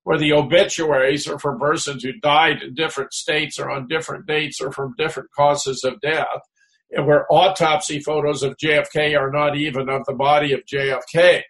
[0.04, 4.60] where the obituaries are for persons who died in different states or on different dates
[4.60, 6.42] or from different causes of death,
[6.90, 11.42] and where autopsy photos of JFK are not even of the body of JFK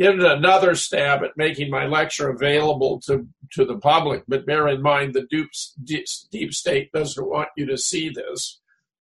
[0.00, 4.66] give it another stab at making my lecture available to, to the public, but bear
[4.68, 5.50] in mind the deep,
[6.30, 8.60] deep, state doesn't want you to see this.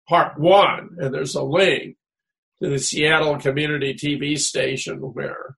[0.08, 1.96] Part one, and there's a link
[2.62, 5.58] to the Seattle Community TV station where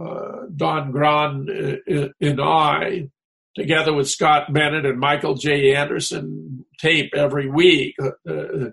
[0.00, 1.48] uh, Don Grahn
[1.90, 3.08] uh, and I,
[3.56, 5.74] together with Scott Bennett and Michael J.
[5.74, 8.68] Anderson, tape every week uh,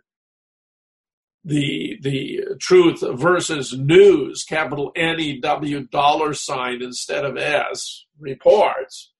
[1.48, 9.14] the the truth versus news, capital N E W dollar sign instead of S reports.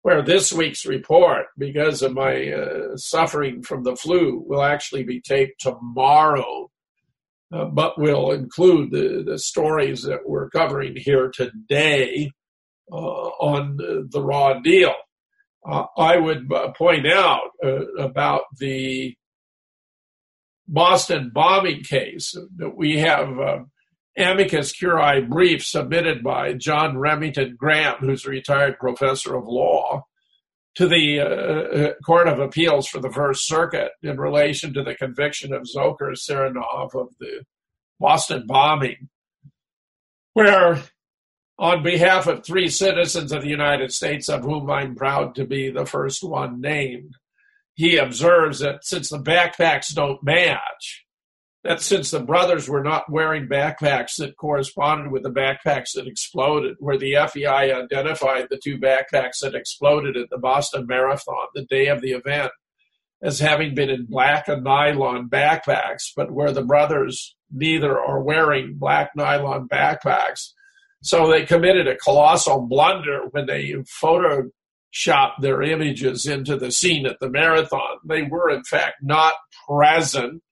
[0.00, 5.20] Where this week's report, because of my uh, suffering from the flu, will actually be
[5.20, 6.70] taped tomorrow,
[7.52, 12.30] uh, but will include the, the stories that we're covering here today
[12.92, 14.94] uh, on the, the, raw deal.
[15.68, 19.16] Uh, I would uh, point out uh, about the
[20.68, 23.58] Boston bombing case that we have uh,
[24.16, 30.06] amicus curiae brief submitted by John Remington Graham, who's a retired professor of law,
[30.76, 34.94] to the uh, uh, Court of Appeals for the First Circuit in relation to the
[34.94, 37.44] conviction of Dzhokhar Tsarnaev of the
[37.98, 39.08] Boston bombing,
[40.34, 40.82] where
[41.58, 45.70] on behalf of three citizens of the United States, of whom I'm proud to be
[45.70, 47.14] the first one named,
[47.76, 51.04] he observes that since the backpacks don't match,
[51.62, 56.76] that since the brothers were not wearing backpacks that corresponded with the backpacks that exploded,
[56.78, 61.88] where the FBI identified the two backpacks that exploded at the Boston Marathon the day
[61.88, 62.50] of the event
[63.22, 68.78] as having been in black and nylon backpacks, but where the brothers neither are wearing
[68.78, 70.52] black nylon backpacks.
[71.02, 74.44] So they committed a colossal blunder when they photo
[74.96, 77.98] shot their images into the scene at the marathon.
[78.08, 79.34] They were, in fact, not
[79.68, 80.42] present.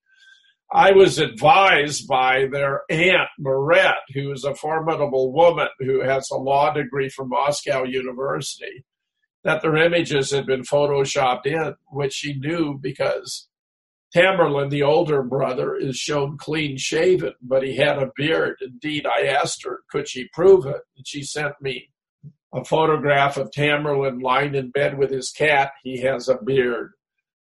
[0.71, 6.37] I was advised by their aunt, Maret, who is a formidable woman who has a
[6.37, 8.85] law degree from Moscow University,
[9.43, 13.47] that their images had been photoshopped in, which she knew because
[14.15, 18.57] Tamerlan, the older brother, is shown clean shaven, but he had a beard.
[18.61, 20.81] Indeed, I asked her, could she prove it?
[20.95, 21.89] And she sent me
[22.55, 25.71] a photograph of Tamerlan lying in bed with his cat.
[25.83, 26.91] He has a beard.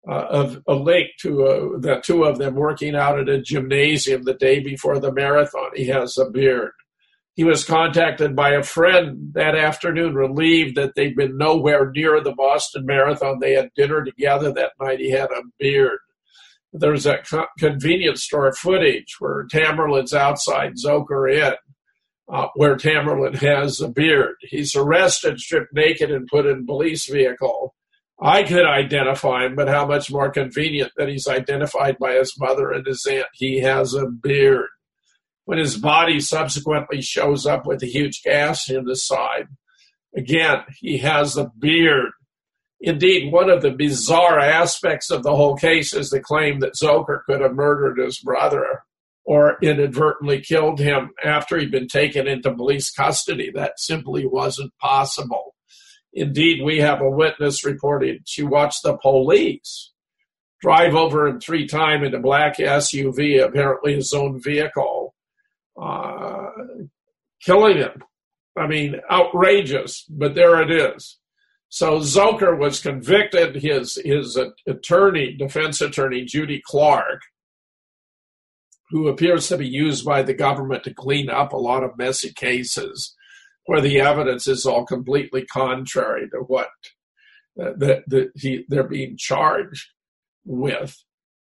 [0.06, 4.22] Uh, of a link to uh, the two of them working out at a gymnasium
[4.24, 5.70] the day before the marathon.
[5.74, 6.72] He has a beard.
[7.36, 12.34] He was contacted by a friend that afternoon, relieved that they'd been nowhere near the
[12.34, 13.38] Boston Marathon.
[13.40, 15.00] They had dinner together that night.
[15.00, 15.98] He had a beard.
[16.74, 21.54] There's a co- convenience store footage where Tamerlan's outside, Dzhokhar in
[22.28, 24.36] uh, where Tamerlan has a beard.
[24.40, 27.74] He's arrested, stripped naked, and put in police vehicle.
[28.20, 32.70] I could identify him, but how much more convenient that he's identified by his mother
[32.70, 33.26] and his aunt.
[33.34, 34.68] He has a beard.
[35.46, 39.48] When his body subsequently shows up with a huge gash in the side,
[40.16, 42.12] again, he has a beard.
[42.80, 47.24] Indeed, one of the bizarre aspects of the whole case is the claim that Dzhokhar
[47.26, 48.84] could have murdered his brother
[49.24, 53.50] or inadvertently killed him after he'd been taken into police custody.
[53.50, 55.54] That simply wasn't possible.
[56.12, 59.92] Indeed, we have a witness reporting she watched the police
[60.60, 65.14] drive over him three times in a black SUV, apparently his own vehicle,
[65.80, 66.48] uh,
[67.42, 68.02] killing him.
[68.56, 71.18] I mean, outrageous, but there it is.
[71.68, 73.56] So Dzhokhar was convicted.
[73.56, 77.22] His his attorney, defense attorney Judy Clarke,
[78.90, 82.32] who appears to be used by the government to clean up a lot of messy
[82.32, 83.14] cases
[83.66, 86.68] where the evidence is all completely contrary to what
[87.60, 89.88] uh, that the, he, they're being charged
[90.44, 90.96] with.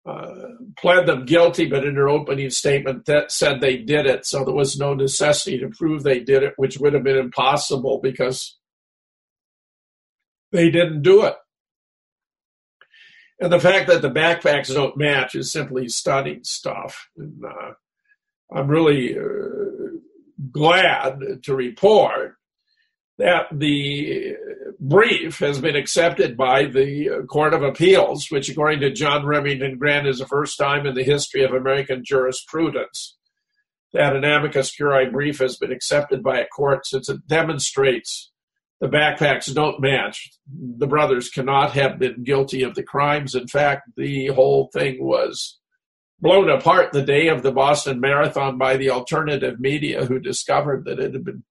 [0.07, 4.45] Uh, pled them guilty, but in their opening statement that said they did it, so
[4.45, 8.55] there was no necessity to prove they did it, which would have been impossible because
[10.51, 11.33] they didn't do it.
[13.39, 17.09] And the fact that the backpacks don't match is simply stunning stuff.
[17.17, 17.73] And uh,
[18.53, 19.99] I'm really uh,
[20.51, 22.35] glad to report
[23.17, 24.35] that the
[24.79, 30.05] brief has been accepted by the Court of Appeals, which, according to John Remington Graham,
[30.05, 33.15] is the first time in the history of American jurisprudence
[33.93, 38.31] that an amicus curiae brief has been accepted by a court since it demonstrates
[38.81, 40.31] the backpacks don't match.
[40.53, 43.35] The brothers cannot have been guilty of the crimes.
[43.35, 45.59] In fact, the whole thing was
[46.19, 50.99] blown apart the day of the Boston Marathon by the alternative media who discovered that
[50.99, 51.43] it had been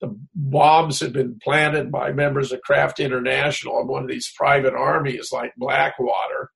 [0.00, 4.72] the bombs had been planted by members of Craft International and one of these private
[4.72, 6.50] armies like Blackwater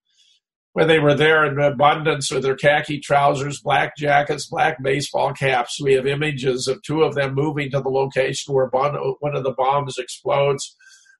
[0.74, 5.80] when they were there in abundance with their khaki trousers, black jackets, black baseball caps.
[5.80, 9.54] We have images of two of them moving to the location where one of the
[9.56, 10.76] bombs explodes.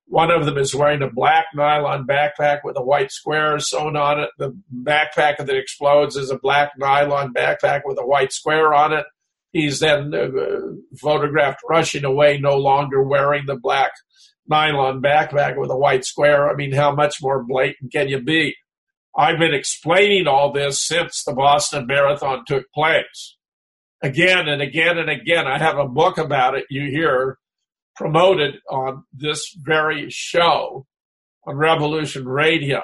[0.06, 4.18] One of them is wearing a black nylon backpack with a white square sewn on
[4.18, 4.30] it.
[4.38, 9.06] The backpack that explodes is a black nylon backpack with a white square on it.
[9.52, 13.92] He's then uh, photographed rushing away, no longer wearing the black
[14.48, 16.50] nylon backpack with a white square.
[16.50, 18.56] I mean, how much more blatant can you be?
[19.16, 23.36] I've been explaining all this since the Boston Marathon took place.
[24.02, 25.46] Again and again and again.
[25.46, 27.38] I have a book about it you hear
[27.96, 30.86] promoted on this very show
[31.46, 32.82] on Revolution Radio.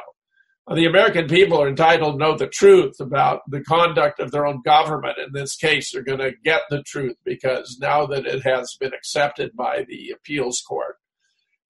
[0.73, 4.63] The American people are entitled to know the truth about the conduct of their own
[4.65, 5.19] government.
[5.19, 8.95] In this case, they're going to get the truth because now that it has been
[8.95, 10.97] accepted by the appeals court,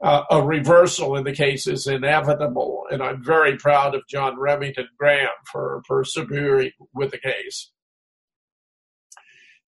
[0.03, 2.85] uh, a reversal in the case is inevitable.
[2.91, 7.71] And I'm very proud of John Remington Graham for persevering with the case.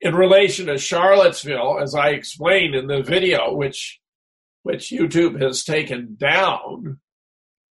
[0.01, 4.01] In relation to Charlottesville, as I explained in the video, which
[4.63, 7.01] which YouTube has taken down.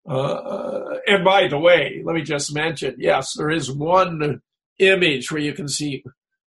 [0.07, 4.41] Uh, and by the way, let me just mention, yes, there is one
[4.79, 6.03] image where you can see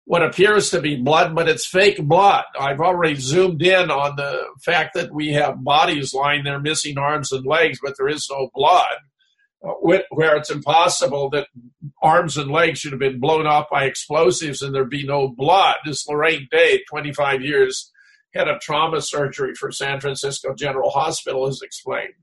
[0.06, 2.44] what appears to be blood, but it's fake blood.
[2.60, 7.32] I've already zoomed in on the fact that we have bodies lying there missing arms
[7.32, 8.98] and legs, but there is no blood.
[9.64, 9.73] Uh,
[10.10, 11.48] where it's impossible that
[12.02, 15.76] arms and legs should have been blown off by explosives and there be no blood.
[15.86, 17.91] This Lorraine Day, 25 years
[18.34, 22.14] head of trauma surgery for San Francisco General Hospital, has explained.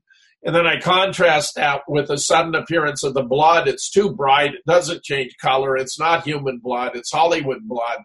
[0.43, 3.67] And then I contrast that with the sudden appearance of the blood.
[3.67, 4.53] It's too bright.
[4.53, 5.75] It doesn't change color.
[5.75, 6.95] It's not human blood.
[6.95, 7.99] It's Hollywood blood.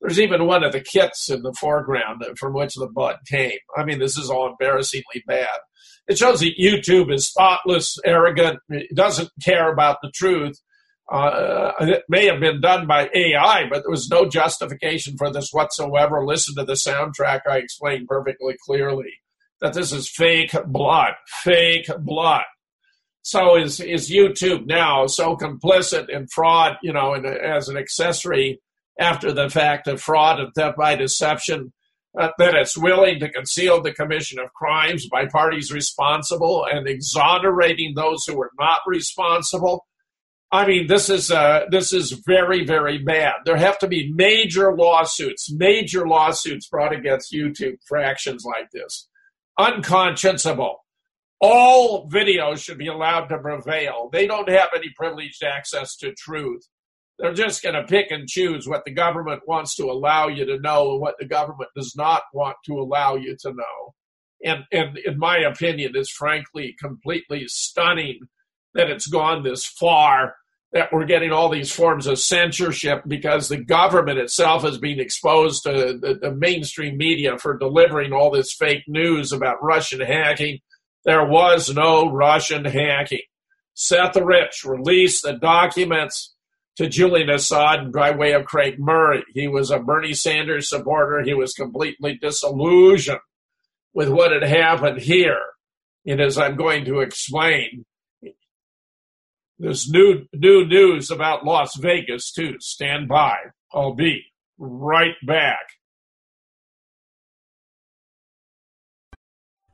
[0.00, 3.58] There's even one of the kits in the foreground from which the blood came.
[3.76, 5.58] I mean, this is all embarrassingly bad.
[6.06, 8.60] It shows that YouTube is thoughtless, arrogant,
[8.94, 10.58] doesn't care about the truth.
[11.10, 15.50] Uh, it may have been done by AI, but there was no justification for this
[15.52, 16.24] whatsoever.
[16.24, 17.40] Listen to the soundtrack.
[17.48, 19.12] I explained perfectly clearly
[19.64, 22.44] that this is fake blood, fake blood.
[23.22, 28.60] So is is YouTube now so complicit in fraud, you know, in, as an accessory
[29.00, 31.72] after the fact of fraud and theft by deception,
[32.20, 37.94] uh, that it's willing to conceal the commission of crimes by parties responsible and exonerating
[37.94, 39.86] those who are not responsible?
[40.52, 43.36] I mean, this is uh, this is very very bad.
[43.46, 49.08] There have to be major lawsuits, major lawsuits brought against YouTube for actions like this
[49.58, 50.78] unconscionable.
[51.40, 54.08] All videos should be allowed to prevail.
[54.12, 56.62] They don't have any privileged access to truth.
[57.18, 60.58] They're just going to pick and choose what the government wants to allow you to
[60.58, 63.94] know and what the government does not want to allow you to know.
[64.44, 68.20] And, and in my opinion, it's frankly completely stunning
[68.74, 70.34] that it's gone this far
[70.74, 75.62] that we're getting all these forms of censorship because the government itself is being exposed
[75.62, 80.58] to the, the, mainstream media for delivering all this fake news about Russian hacking,
[81.04, 83.22] There was no Russian hacking.
[83.74, 86.34] Seth Rich released the documents
[86.76, 89.22] to Julian Assange by way of Craig Murray.
[89.32, 91.22] He was a Bernie Sanders supporter.
[91.22, 93.20] He was completely disillusioned
[93.92, 95.40] with what had happened here.
[96.04, 97.84] And as I'm going to explain,
[99.64, 102.56] there's new new news about Las Vegas too.
[102.60, 103.36] Stand by.
[103.72, 104.24] I'll be
[104.58, 105.70] right back.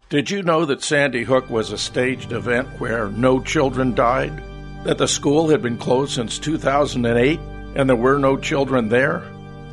[0.08, 4.40] Did you know that Sandy Hook was a staged event where no children died?
[4.84, 7.40] That the school had been closed since 2008
[7.74, 9.24] and there were no children there?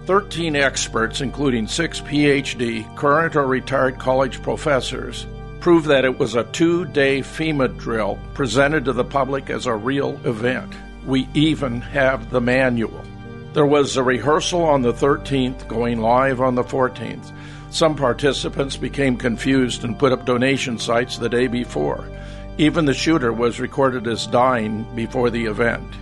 [0.05, 5.27] 13 experts, including six PhD, current or retired college professors,
[5.67, 9.75] prove that it was a two day FEMA drill presented to the public as a
[9.75, 10.73] real event.
[11.05, 13.03] We even have the manual.
[13.51, 17.33] There was a rehearsal on the 13th, going live on the 14th.
[17.69, 22.09] Some participants became confused and put up donation sites the day before.
[22.57, 25.93] Even the shooter was recorded as dying before the event.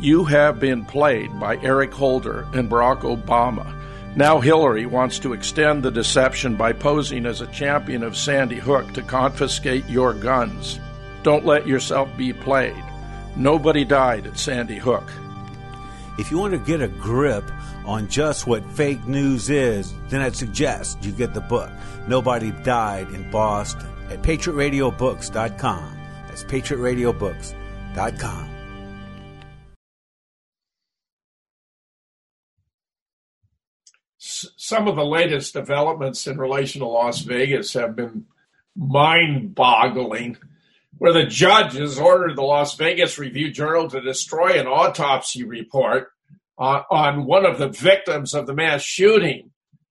[0.00, 3.80] You have been played by Eric Holder and Barack Obama.
[4.16, 8.92] Now Hillary wants to extend the deception by posing as a champion of Sandy Hook
[8.92, 10.78] to confiscate your guns.
[11.24, 12.80] Don't let yourself be played.
[13.34, 15.02] Nobody died at Sandy Hook.
[16.16, 17.42] If you want to get a grip
[17.84, 21.72] on just what fake news is, then I'd suggest you get the book,
[22.06, 25.98] Nobody Died in Boston, at patriotradiobooks.com.
[26.28, 28.53] That's patriotradiobooks.com.
[34.64, 38.24] Some of the latest developments in relation to Las Vegas have been
[38.74, 40.38] mind boggling
[40.96, 46.12] where the judge has ordered the Las Vegas Review Journal to destroy an autopsy report
[46.58, 49.50] uh, on one of the victims of the mass shooting.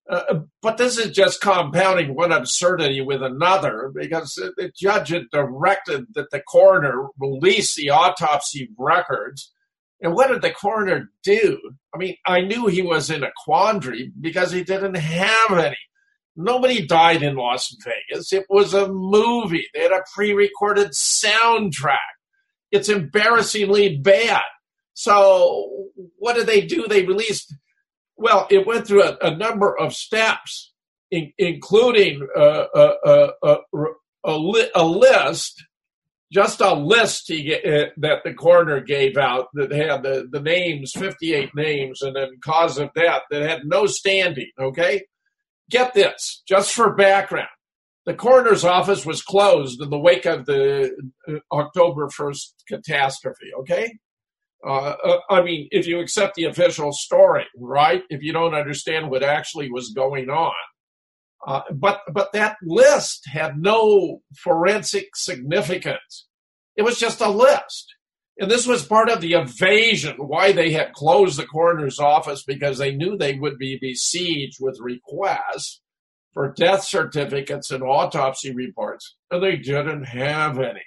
[0.10, 6.08] Uh, but this is just compounding one absurdity with another because the judge had directed
[6.16, 9.54] that the coroner release the autopsy records.
[10.04, 11.60] And what did the coroner do?
[11.96, 15.78] I mean, I knew he was in a quandary because he didn't have any.
[16.36, 18.34] Nobody died in Las Vegas.
[18.34, 19.68] It was a movie.
[19.74, 21.98] They had a pre recorded soundtrack.
[22.72, 24.42] It's embarrassingly bad.
[24.94, 26.88] So, what did they do?
[26.88, 27.56] They released,
[28.18, 30.74] well, it went through a, a number of steps,
[31.12, 33.58] in, including uh, uh, uh, uh
[34.26, 35.64] a, li- a, list,
[36.34, 40.92] just a list he, uh, that the coroner gave out that had the, the names,
[40.92, 45.04] 58 names, and then cause of death that had no standing, okay?
[45.70, 47.48] get this, just for background.
[48.06, 50.92] The coroner's office was closed in the wake of the
[51.28, 53.98] uh, October 1st catastrophe, okay?
[54.66, 58.04] Uh, uh, I mean, if you accept the official story, right?
[58.10, 60.54] If you don't understand what actually was going on.
[61.46, 66.28] Uh, but but that list had no forensic significance.
[66.76, 67.96] It was just a list.
[68.40, 72.80] And this was part of the evasion, why they had closed the coroner's office, because
[72.80, 75.82] they knew they would be besieged with requests
[76.34, 80.82] for death certificates and autopsy reports, and they didn't have any.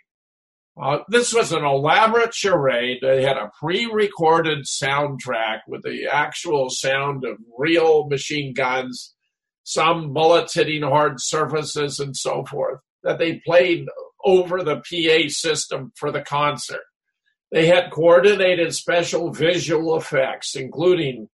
[0.81, 2.99] Uh, this was an elaborate charade.
[3.01, 9.15] They had a pre recorded soundtrack with the actual sound of real machine guns,
[9.67, 13.89] some bullets hitting hard surfaces, and so forth, that they played
[14.25, 16.85] over the PA system for the concert.
[17.51, 21.29] They had coordinated special visual effects, including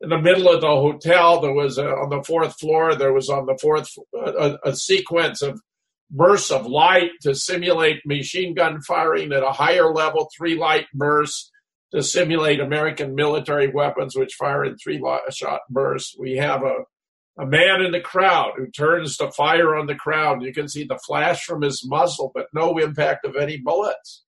[0.00, 3.28] in the middle of the hotel, there was a, on the fourth floor, there was
[3.28, 5.60] on the fourth a, a sequence of
[6.10, 11.50] bursts of light to simulate machine gun firing at a higher level, three light bursts
[11.92, 16.16] to simulate American military weapons, which fire in three shot bursts.
[16.18, 16.76] We have a,
[17.38, 20.42] a man in the crowd who turns to fire on the crowd.
[20.42, 24.22] You can see the flash from his muzzle, but no impact of any bullets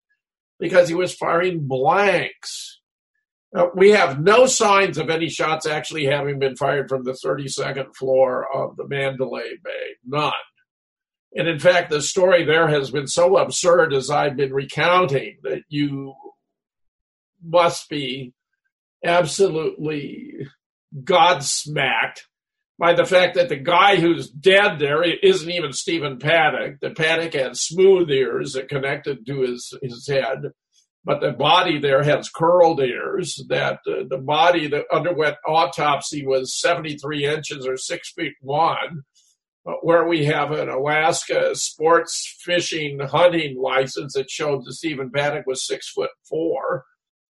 [0.58, 2.80] because he was firing blanks.
[3.74, 8.46] We have no signs of any shots actually having been fired from the 32nd floor
[8.52, 9.96] of the Mandalay Bay.
[10.04, 10.32] None.
[11.34, 15.62] And in fact, the story there has been so absurd as I've been recounting that
[15.68, 16.14] you
[17.42, 18.32] must be
[19.04, 20.48] absolutely
[21.02, 22.22] godsmacked
[22.78, 26.80] by the fact that the guy who's dead there isn't even Stephen Paddock.
[26.80, 30.50] The Paddock had smooth ears that connected to his, his head,
[31.04, 33.42] but the body there has curled ears.
[33.48, 39.02] That uh, the body that underwent autopsy was 73 inches or six feet one.
[39.82, 45.66] Where we have an Alaska sports fishing hunting license that showed that Stephen Paddock was
[45.66, 46.84] six foot four.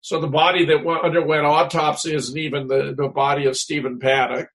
[0.00, 4.48] So the body that underwent autopsy isn't even the, the body of Stephen Paddock.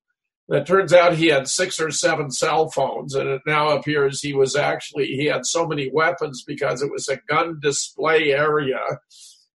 [0.49, 4.33] It turns out he had six or seven cell phones, and it now appears he
[4.33, 8.79] was actually he had so many weapons because it was a gun display area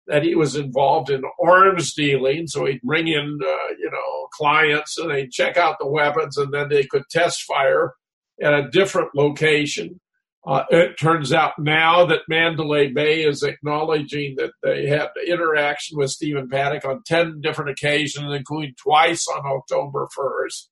[0.09, 2.49] that he was involved in arms dealing.
[2.49, 6.53] So he'd bring in, uh, you know, clients and they'd check out the weapons, and
[6.53, 7.95] then they could test fire
[8.43, 10.01] at a different location.
[10.45, 16.11] Uh, it turns out now that Mandalay Bay is acknowledging that they had interaction with
[16.11, 20.67] Stephen Paddock on 10 different occasions, including twice on October 1st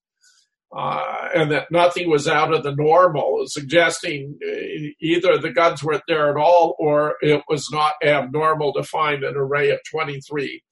[0.78, 6.04] uh, and that nothing was out of the normal, suggesting uh, either the guns weren't
[6.06, 10.62] there at all or it was not abnormal to find an array of 23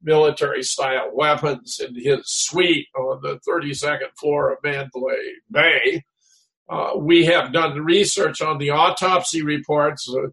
[0.00, 6.04] military style weapons in his suite on the 32nd floor of Mandalay Bay.
[6.68, 10.08] Uh, we have done research on the autopsy reports.
[10.08, 10.28] Uh,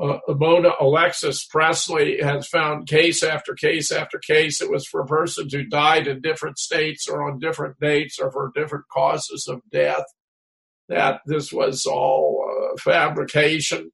[0.00, 4.60] uh, Mona Alexis Presley has found case after case after case.
[4.60, 8.52] It was for persons who died in different states or on different dates or for
[8.54, 10.04] different causes of death.
[10.88, 13.90] That this was all uh, fabrication.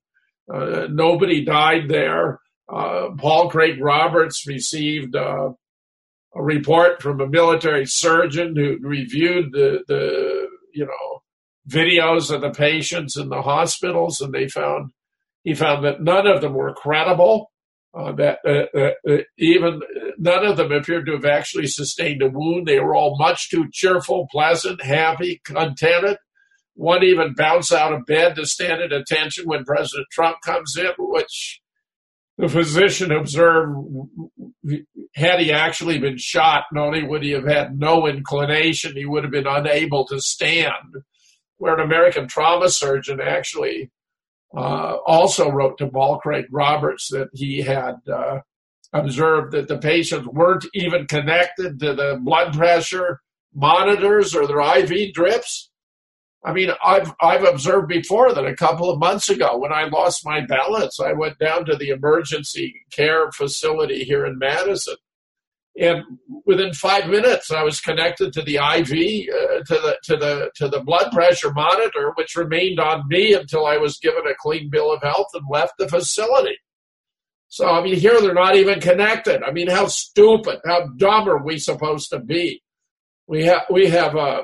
[0.53, 2.41] Uh, nobody died there.
[2.69, 5.51] Uh, Paul Craig Roberts received uh,
[6.35, 11.23] a report from a military surgeon who reviewed the, the you know
[11.69, 14.91] videos of the patients in the hospitals, and they found
[15.44, 17.51] he found that none of them were credible,
[17.94, 19.81] uh, that uh, uh, uh, even
[20.19, 22.66] none of them appeared to have actually sustained a wound.
[22.66, 26.16] They were all much too cheerful, pleasant, happy, contented.
[26.74, 30.93] One even bounced out of bed to stand at attention when President Trump comes in,
[30.98, 31.60] which
[32.39, 33.77] the physician observed
[35.14, 39.24] had he actually been shot, not only would he have had no inclination, he would
[39.24, 40.94] have been unable to stand.
[41.59, 43.90] Where an American trauma surgeon actually
[44.55, 48.41] uh, also wrote to Paul Craig Roberts that he had uh,
[48.93, 53.20] observed that the patients weren't even connected to the blood pressure
[53.55, 55.70] monitors or their IV drips.
[56.45, 60.27] I mean, I've I've observed before that a couple of months ago when I lost
[60.27, 64.97] my balance, I went down to the emergency care facility here in Madison,
[65.78, 66.03] and
[66.44, 68.90] within five minutes I was connected to the IV
[69.35, 73.66] uh, to the to the to the blood pressure monitor, which remained on me until
[73.66, 76.59] I was given a clean bill of health and left the facility.
[77.49, 79.43] So I mean, here they're not even connected.
[79.43, 82.62] I mean, how stupid, how dumb are we supposed to be?
[83.27, 84.43] We have we have uh,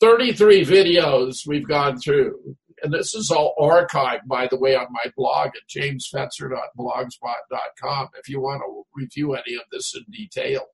[0.00, 5.10] 33 videos we've gone through and this is all archived, by the way, on my
[5.16, 10.66] blog at jamesfetzer.blogspot.com if you want to review any of this in detail.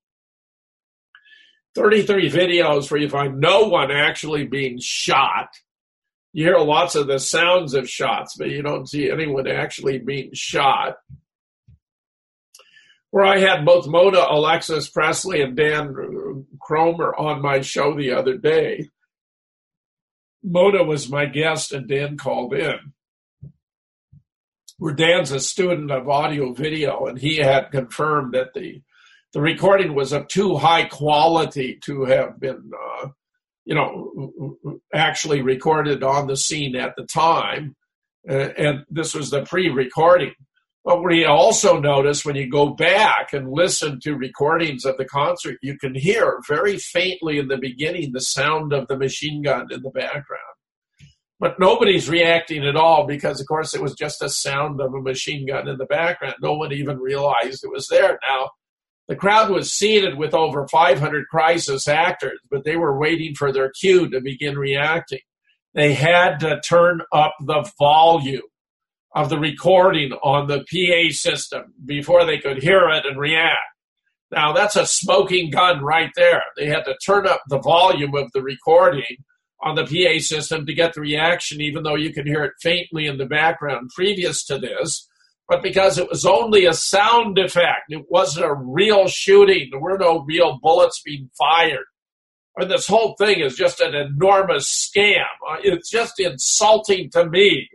[1.74, 5.48] 33 videos where you find no one actually being shot.
[6.32, 10.30] You hear lots of the sounds of shots, but you don't see anyone actually being
[10.34, 10.96] shot.
[13.10, 18.38] Where I had both Mona Alexis Presley and Dan Cromer on my show the other
[18.38, 18.88] day.
[20.42, 22.92] Mona was my guest and Dan called in.
[24.78, 28.82] Where Dan's a student of audio video, and he had confirmed that the
[29.32, 33.08] the recording was of too high quality to have been, uh,
[33.64, 37.74] you know, actually recorded on the scene at the time.
[38.28, 40.34] Uh, and this was the pre-recording.
[40.84, 45.58] But we also notice when you go back and listen to recordings of the concert,
[45.62, 49.82] you can hear very faintly in the beginning the sound of the machine gun in
[49.82, 50.42] the background.
[51.38, 55.00] But nobody's reacting at all because, of course, it was just a sound of a
[55.00, 56.34] machine gun in the background.
[56.42, 58.18] No one even realized it was there.
[58.28, 58.50] Now,
[59.08, 63.70] the crowd was seated with over 500 crisis actors, but they were waiting for their
[63.70, 65.20] cue to begin reacting.
[65.74, 68.42] They had to turn up the volume
[69.14, 73.58] of the recording on the PA system before they could hear it and react.
[74.30, 76.42] Now, that's a smoking gun right there.
[76.56, 79.18] They had to turn up the volume of the recording
[79.62, 83.06] on the PA system to get the reaction, even though you can hear it faintly
[83.06, 85.06] in the background previous to this.
[85.48, 89.98] But because it was only a sound effect, it wasn't a real shooting, there were
[89.98, 91.84] no real bullets being fired.
[92.56, 95.24] And this whole thing is just an enormous scam.
[95.48, 97.68] Uh, it's just insulting to me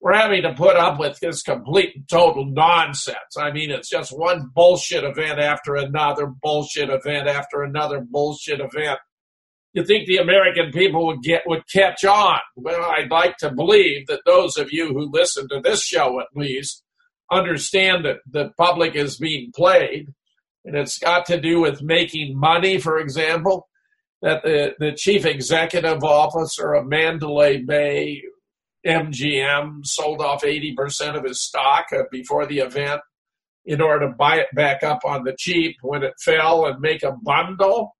[0.00, 3.36] we're having to put up with this complete and total nonsense.
[3.36, 9.00] I mean, it's just one bullshit event after another bullshit event after another bullshit event.
[9.72, 12.38] You think the American people would get would catch on?
[12.56, 16.28] Well, I'd like to believe that those of you who listen to this show, at
[16.34, 16.82] least,
[17.30, 20.14] understand that the public is being played,
[20.64, 22.78] and it's got to do with making money.
[22.78, 23.68] For example,
[24.22, 28.22] that the the chief executive officer of Mandalay Bay
[28.88, 33.02] MGM sold off 80% of his stock uh, before the event
[33.66, 37.02] in order to buy it back up on the cheap when it fell and make
[37.02, 37.94] a bundle.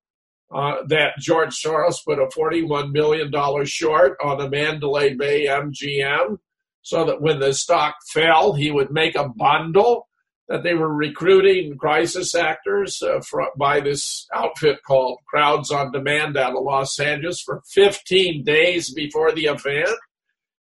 [0.55, 3.31] uh, that George Soros put a $41 million
[3.67, 6.39] short on the Mandalay Bay MGM
[6.83, 10.09] so that when the stock fell, he would make a bundle
[10.49, 16.39] that they were recruiting crisis actors uh, for, by this outfit called Crowds on Demand
[16.39, 19.91] out of Los Angeles for 15 days before the event.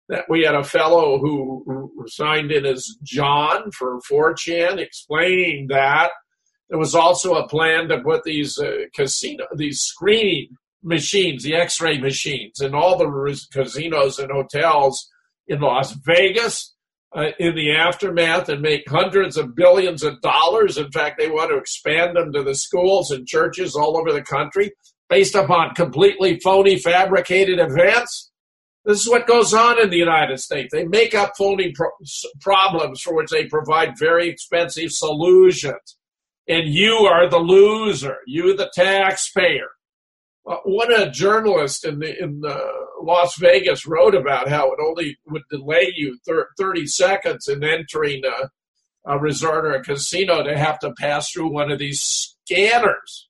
[0.10, 6.11] That we had a fellow who, signed in as John for 4chan explaining that.
[6.69, 10.49] There was also a plan to put these uh, casino, these screening
[10.84, 15.10] machines, the X-ray machines, in all the casinos and hotels
[15.48, 16.76] in Las Vegas
[17.15, 20.77] uh, in the aftermath and make hundreds of billions of dollars.
[20.77, 24.22] In fact, they want to expand them to the schools and churches all over the
[24.22, 24.72] country
[25.10, 28.32] based upon completely phony, fabricated events.
[28.86, 30.70] This is what goes on in the United States.
[30.72, 31.90] They make up phony pro-
[32.40, 35.98] problems for which they provide very expensive solutions.
[36.48, 39.70] And you are the loser, you, the taxpayer.
[40.48, 42.56] Uh, one a journalist in the in the
[43.02, 48.22] Las Vegas wrote about how it only would delay you thir- 30 seconds in entering
[48.26, 53.28] a, a resort or a casino to have to pass through one of these scanners.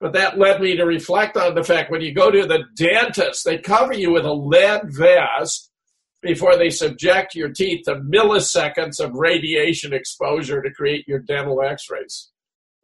[0.00, 3.44] But that led me to reflect on the fact when you go to the dentist,
[3.44, 5.70] they cover you with a lead vest
[6.20, 12.30] before they subject your teeth to milliseconds of radiation exposure to create your dental x-rays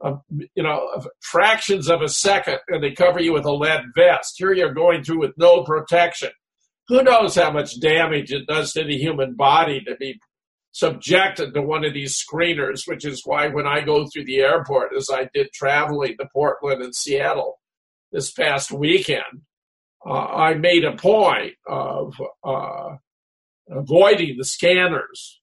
[0.03, 0.89] um, you know,
[1.21, 4.35] fractions of a second, and they cover you with a lead vest.
[4.37, 6.31] Here you're going through with no protection.
[6.89, 10.21] Who knows how much damage it does to the human body to be
[10.73, 14.97] subjected to one of these screeners, which is why when I go through the airport,
[14.97, 17.61] as I did traveling to Portland and Seattle
[18.11, 19.43] this past weekend,
[20.05, 22.97] uh, I made a point of uh,
[23.71, 25.41] avoiding the scanners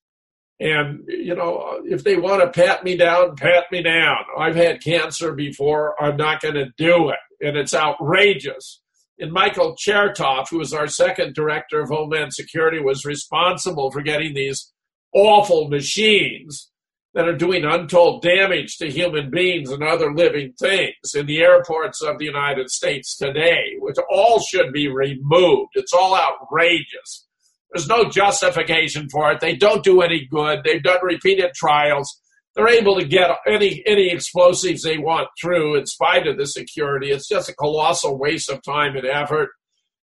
[0.60, 4.18] and, you know, if they want to pat me down, pat me down.
[4.38, 6.02] I've had cancer before.
[6.02, 7.20] I'm not going to do it.
[7.46, 8.82] And it's outrageous.
[9.20, 14.34] And Michael Chertoff, who was our second director of Homeland Security, was responsible for getting
[14.34, 14.72] these
[15.14, 16.70] awful machines
[17.14, 22.02] that are doing untold damage to human beings and other living things in the airports
[22.02, 25.72] of the United States today, which all should be removed.
[25.74, 27.26] It's all outrageous.
[27.72, 29.40] There's no justification for it.
[29.40, 30.62] They don't do any good.
[30.64, 32.20] They've done repeated trials.
[32.56, 37.12] They're able to get any any explosives they want through in spite of the security.
[37.12, 39.50] It's just a colossal waste of time and effort.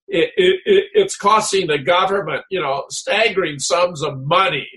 [0.08, 4.68] It, it, it, it's costing the government, you know, staggering sums of money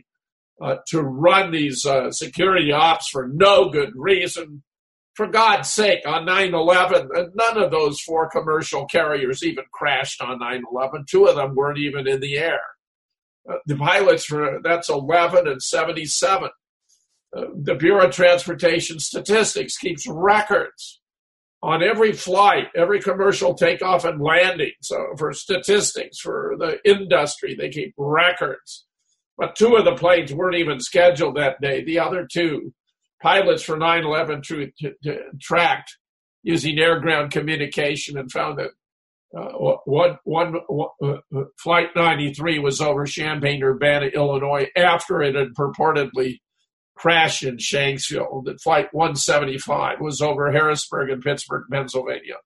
[0.61, 4.64] uh, to run these uh, security ops for no good reason.
[5.15, 10.40] For God's sake, on 9 11, none of those four commercial carriers even crashed on
[10.40, 11.06] 9 11.
[11.10, 12.61] Two of them weren't even in the air.
[13.49, 16.49] Uh, the pilots for that's 11 and 77.
[17.36, 21.02] Uh, the Bureau of Transportation Statistics keeps records
[21.61, 24.72] on every flight, every commercial takeoff and landing.
[24.81, 28.86] So for statistics for the industry, they keep records.
[29.40, 31.82] But two of the planes weren't even scheduled that day.
[31.82, 32.74] The other two
[33.22, 34.44] pilots for 9/11
[35.41, 35.98] tracked
[36.44, 38.72] using air ground communication and found that
[39.38, 39.52] uh,
[39.86, 45.53] one, one, one uh, uh, flight 93 was over Champaign Urbana, Illinois, after it had
[45.53, 46.40] purportedly
[46.95, 48.44] crashed in Shanksville.
[48.45, 52.38] That flight 175 was over Harrisburg and Pittsburgh, Pennsylvania,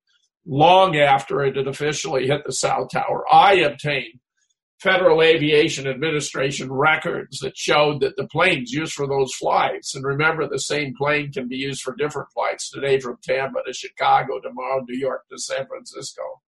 [0.45, 3.23] long after it had officially hit the South Tower.
[3.31, 4.19] I obtained
[4.79, 10.47] Federal Aviation Administration records that showed that the planes used for those flights, and remember,
[10.47, 14.83] the same plane can be used for different flights today from Tampa to Chicago, tomorrow,
[14.87, 16.41] New York to San Francisco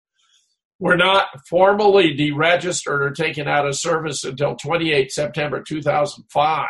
[0.80, 6.68] were not formally deregistered or taken out of service until 28 September 2005.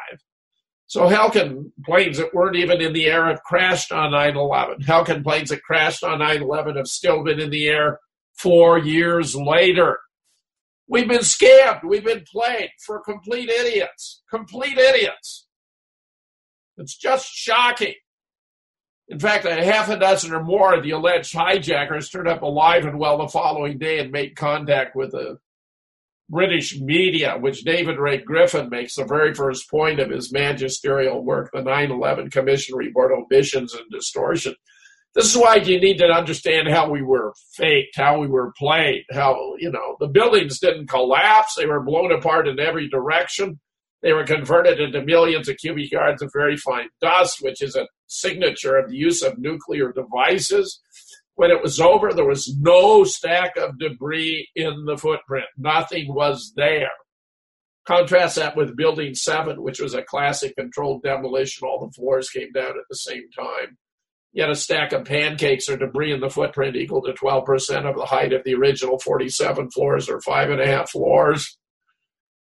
[0.88, 4.86] So how can planes that weren't even in the air have crashed on 9-11?
[4.86, 8.00] How can planes that crashed on 9-11 have still been in the air
[8.38, 10.00] four years later?
[10.88, 11.84] We've been scammed.
[11.84, 14.22] We've been played for complete idiots.
[14.30, 15.48] Complete idiots.
[16.78, 17.96] It's just shocking.
[19.08, 22.86] In fact, a half a dozen or more of the alleged hijackers turned up alive
[22.86, 25.38] and well the following day and made contact with the
[26.30, 31.52] British media, which David Ray Griffin makes the very first point of his magisterial work,
[31.54, 34.56] the 9 11 Commission Report Omissions and Distortion.
[35.16, 39.06] This is why you need to understand how we were faked, how we were played,
[39.14, 43.60] how, you know, the buildings didn't collapse, they were blown apart in every direction.
[44.04, 47.88] They were converted into millions of cubic yards of very fine dust, which is a
[48.08, 50.82] signature of the use of nuclear devices.
[51.36, 55.48] When it was over, there was no stack of debris in the footprint.
[55.58, 56.92] Nothing was there.
[57.88, 61.68] Contrast that with Building 7, which was a classic controlled demolition.
[61.68, 63.78] All the floors came down at the same time.
[64.36, 68.06] Yet a stack of pancakes or debris in the footprint equal to 12% of the
[68.06, 71.58] height of the original 47 floors or five and a half floors.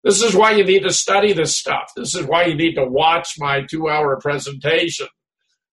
[0.03, 1.91] This is why you need to study this stuff.
[1.95, 5.07] This is why you need to watch my two hour presentation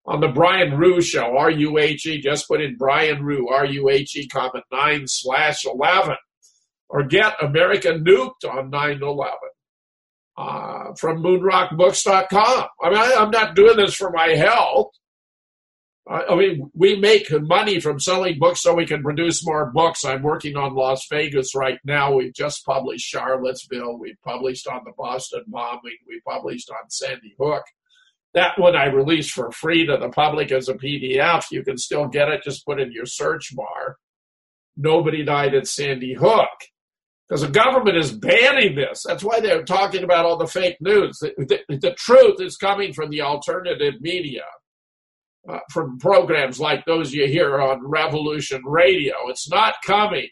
[0.06, 2.22] on the Brian Ruhe show, R U H E.
[2.22, 6.16] Just put in Brian Ruhe, R U H E, comment 9 slash 11.
[6.88, 9.34] Or get American Nuked on 9 11
[10.38, 12.66] uh, from moonrockbooks.com.
[12.82, 14.92] I mean, I, I'm not doing this for my health.
[16.08, 20.06] I mean, we make money from selling books so we can produce more books.
[20.06, 22.14] I'm working on Las Vegas right now.
[22.14, 23.98] We've just published Charlottesville.
[23.98, 25.98] We've published on the Boston bombing.
[26.06, 27.62] We published on Sandy Hook.
[28.32, 31.44] That one I released for free to the public as a PDF.
[31.50, 32.42] You can still get it.
[32.42, 33.96] Just put in your search bar.
[34.78, 36.48] Nobody died at Sandy Hook.
[37.28, 39.02] Because the government is banning this.
[39.06, 41.18] That's why they're talking about all the fake news.
[41.18, 41.34] The,
[41.68, 44.44] the, the truth is coming from the alternative media
[45.48, 49.14] uh, from programs like those you hear on Revolution Radio.
[49.28, 50.28] It's not coming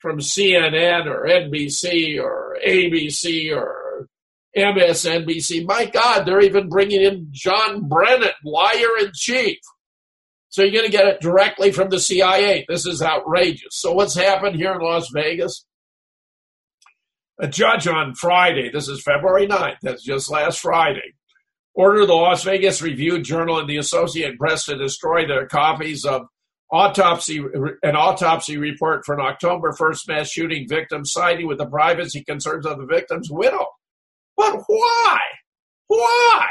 [0.00, 4.08] from CNN or NBC or ABC or
[4.56, 5.66] MSNBC.
[5.66, 9.58] My God, they're even bringing in John Brennan, liar in chief.
[10.50, 12.64] So you're going to get it directly from the CIA.
[12.68, 13.70] This is outrageous.
[13.72, 15.66] So what's happened here in Las Vegas?
[17.40, 21.14] A judge on Friday, this is February 9th, that's just last Friday,
[21.74, 26.22] ordered the Las Vegas Review Journal and the Associated Press to destroy their copies of
[26.70, 27.38] autopsy
[27.82, 32.66] an autopsy report for an October 1st mass shooting victim siding with the privacy concerns
[32.66, 33.66] of the victim's widow.
[34.36, 35.20] But why?
[35.86, 36.46] Why?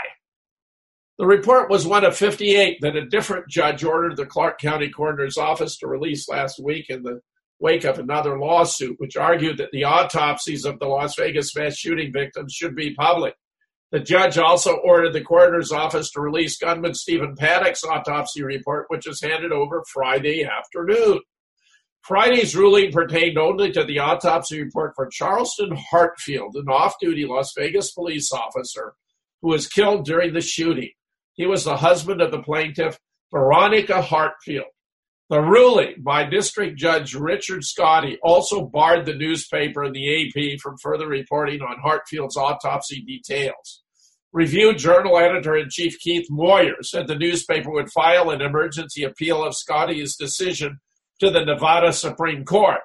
[1.20, 5.38] The report was one of 58 that a different judge ordered the Clark County Coroner's
[5.38, 7.20] Office to release last week in the
[7.60, 12.12] wake of another lawsuit, which argued that the autopsies of the Las Vegas mass shooting
[12.12, 13.36] victims should be public.
[13.94, 19.06] The judge also ordered the coroner's office to release gunman Stephen Paddock's autopsy report, which
[19.06, 21.20] was handed over Friday afternoon.
[22.02, 27.54] Friday's ruling pertained only to the autopsy report for Charleston Hartfield, an off duty Las
[27.56, 28.96] Vegas police officer
[29.44, 30.90] who was killed during the shooting.
[31.34, 32.98] He was the husband of the plaintiff,
[33.32, 34.72] Veronica Hartfield.
[35.30, 40.78] The ruling by District Judge Richard Scotti also barred the newspaper and the AP from
[40.82, 43.83] further reporting on Hartfield's autopsy details.
[44.34, 49.44] Review Journal editor in chief Keith Moyer said the newspaper would file an emergency appeal
[49.44, 50.80] of Scotti's decision
[51.20, 52.80] to the Nevada Supreme Court.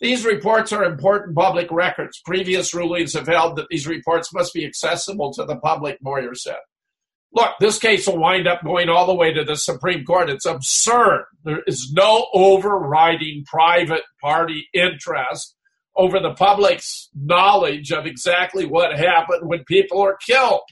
[0.00, 2.20] These reports are important public records.
[2.26, 6.58] Previous rulings have held that these reports must be accessible to the public, Moyer said.
[7.32, 10.28] Look, this case will wind up going all the way to the Supreme Court.
[10.28, 11.24] It's absurd.
[11.44, 15.54] There is no overriding private party interest
[15.96, 20.62] over the public's knowledge of exactly what happened when people are killed.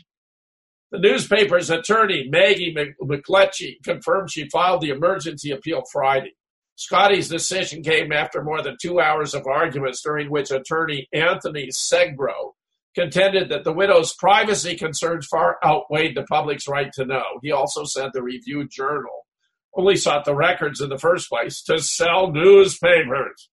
[0.91, 6.35] The newspaper's attorney, Maggie McLetchie, confirmed she filed the emergency appeal Friday.
[6.77, 12.53] Scotti's decision came after more than two hours of arguments during which attorney Anthony Sgro
[12.95, 17.39] contended that the widow's privacy concerns far outweighed the public's right to know.
[17.43, 19.27] He also said the Review Journal
[19.75, 23.51] only sought the records in the first place to sell newspapers.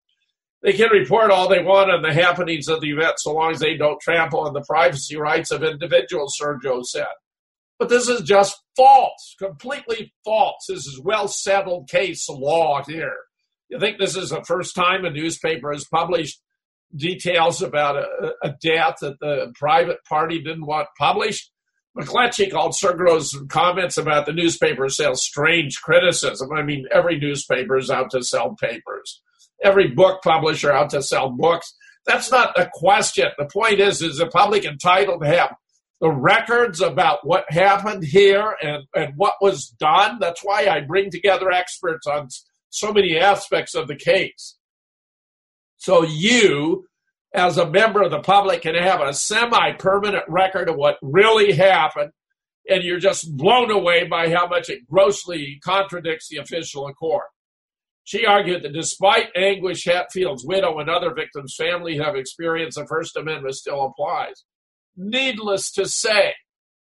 [0.64, 3.60] They can report all they want on the happenings of the event so long as
[3.60, 7.06] they don't trample on the privacy rights of individuals, Sergio said.
[7.78, 10.66] But this is just false, completely false.
[10.68, 13.16] This is well settled case law here.
[13.70, 16.40] You think this is the first time a newspaper has published
[16.96, 21.52] details about a, a death that the private party didn't want published?
[21.98, 26.52] McLetchie called Sgro's comments about the newspaper sales strange criticism.
[26.54, 29.22] I mean, every newspaper is out to sell papers.
[29.64, 31.74] Every book publisher out to sell books.
[32.06, 33.28] That's not the question.
[33.38, 35.56] The point is, is the public entitled to have
[36.02, 40.18] the records about what happened here and, and what was done.
[40.20, 42.28] That's why I bring together experts on
[42.70, 44.58] so many aspects of the case.
[45.78, 46.86] So you,
[47.34, 51.54] as a member of the public, can have a semi permanent record of what really
[51.54, 52.12] happened,
[52.70, 57.26] and you're just blown away by how much it grossly contradicts the official accord.
[58.04, 63.16] She argued that despite Anguish Hartfield's widow and other victims' family have experienced, the First
[63.16, 64.44] Amendment still applies
[64.98, 66.34] needless to say.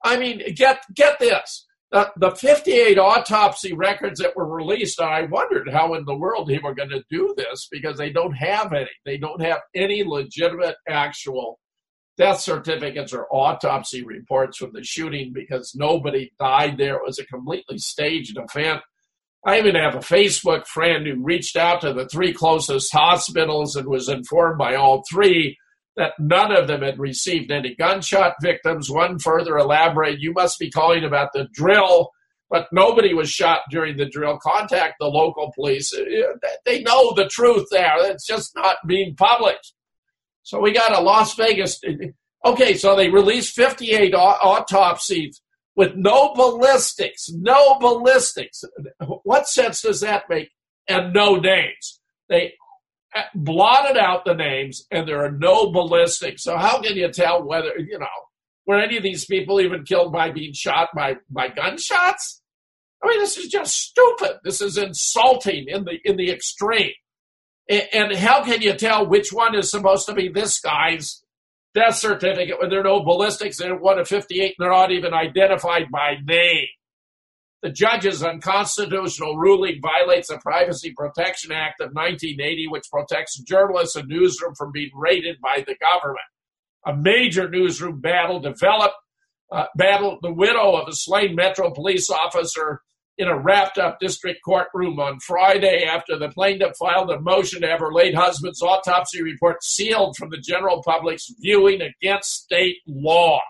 [0.03, 1.65] I mean, get get this.
[1.91, 6.59] The, the 58 autopsy records that were released, I wondered how in the world they
[6.59, 8.89] were going to do this because they don't have any.
[9.05, 11.59] They don't have any legitimate actual
[12.17, 16.95] death certificates or autopsy reports from the shooting because nobody died there.
[16.95, 18.81] It was a completely staged event.
[19.45, 23.87] I even have a Facebook friend who reached out to the three closest hospitals and
[23.87, 25.57] was informed by all three
[25.97, 28.89] that none of them had received any gunshot victims.
[28.89, 32.11] One further elaborated, you must be calling about the drill
[32.49, 34.39] but nobody was shot during the drill.
[34.41, 35.93] Contact the local police.
[36.65, 37.93] They know the truth there.
[38.11, 39.73] It's just not being published.
[40.43, 41.81] So we got a Las Vegas.
[42.45, 45.41] Okay, so they released 58 autopsies
[45.75, 48.63] with no ballistics, no ballistics.
[49.23, 50.49] What sense does that make?
[50.87, 51.99] And no names.
[52.29, 52.49] They uh,
[53.35, 56.43] blotted out the names and there are no ballistics.
[56.43, 58.05] So how can you tell whether, you know,
[58.65, 62.41] were any of these people even killed by being shot by, by gunshots?
[63.03, 64.39] I mean, this is just stupid.
[64.43, 66.93] This is insulting in the in the extreme.
[67.69, 71.21] And how can you tell which one is supposed to be this guy's
[71.75, 75.13] death certificate when there are no ballistics and one of 58 and they're not even
[75.13, 76.67] identified by name?
[77.67, 84.07] The judge's unconstitutional ruling violates the Privacy Protection Act of 1980, which protects journalists and
[84.07, 86.17] newsroom from being raided by the government.
[86.85, 88.95] A major newsroom battle developed,
[89.51, 92.83] uh, battled the widow of a slain Metro police officer
[93.17, 97.67] in a wrapped up district courtroom on Friday after the plaintiff filed a motion to
[97.67, 103.41] have her late husband's autopsy report sealed from the general public's viewing against state law.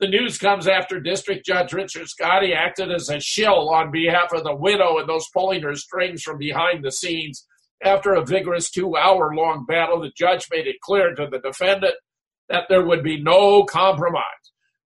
[0.00, 4.44] The news comes after District Judge Richard Scotti acted as a shill on behalf of
[4.44, 7.44] the widow and those pulling her strings from behind the scenes.
[7.82, 11.94] After a vigorous two hour long battle, the judge made it clear to the defendant
[12.48, 14.22] that there would be no compromise.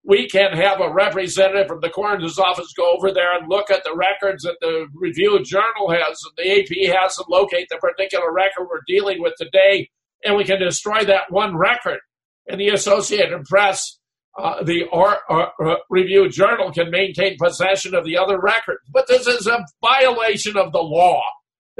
[0.03, 3.85] We can have a representative from the coroner's office go over there and look at
[3.85, 8.33] the records that the Review Journal has and the AP has and locate the particular
[8.33, 9.91] record we're dealing with today,
[10.25, 12.01] and we can destroy that one record.
[12.49, 13.99] And the Associated Press
[14.39, 18.81] uh, the uh, uh, Review Journal can maintain possession of the other records.
[18.91, 21.23] But this is a violation of the law.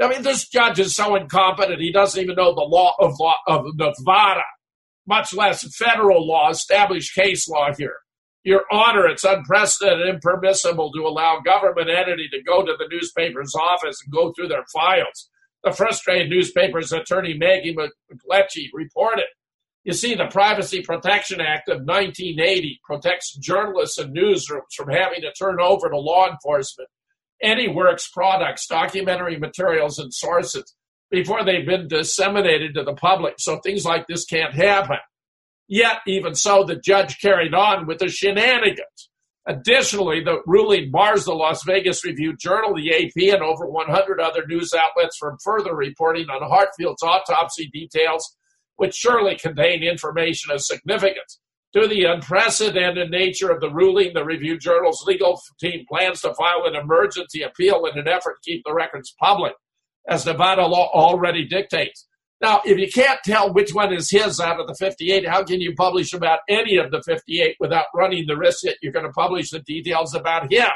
[0.01, 3.35] I mean, this judge is so incompetent, he doesn't even know the law of, law
[3.47, 4.43] of Nevada,
[5.07, 7.97] much less federal law, established case law here.
[8.43, 13.55] Your Honor, it's unprecedented and impermissible to allow government entity to go to the newspaper's
[13.55, 15.29] office and go through their files.
[15.63, 19.25] The frustrated newspaper's attorney, Maggie McLetchie, reported
[19.83, 25.33] you see, the Privacy Protection Act of 1980 protects journalists and newsrooms from having to
[25.33, 26.89] turn over to law enforcement
[27.41, 30.73] any works, products, documentary materials, and sources
[31.11, 33.35] before they've been disseminated to the public.
[33.37, 34.97] So things like this can't happen.
[35.67, 39.09] Yet, even so, the judge carried on with the shenanigans.
[39.45, 44.45] Additionally, the ruling bars the Las Vegas Review Journal, the AP, and over 100 other
[44.47, 48.37] news outlets from further reporting on Hartfield's autopsy details
[48.83, 51.39] which surely contain information of significance.
[51.73, 56.65] To the unprecedented nature of the ruling, the Review Journal's legal team plans to file
[56.65, 59.53] an emergency appeal in an effort to keep the records public,
[60.09, 62.05] as Nevada law already dictates.
[62.41, 65.61] Now, if you can't tell which one is his out of the 58, how can
[65.61, 69.13] you publish about any of the 58 without running the risk that you're going to
[69.13, 70.67] publish the details about him?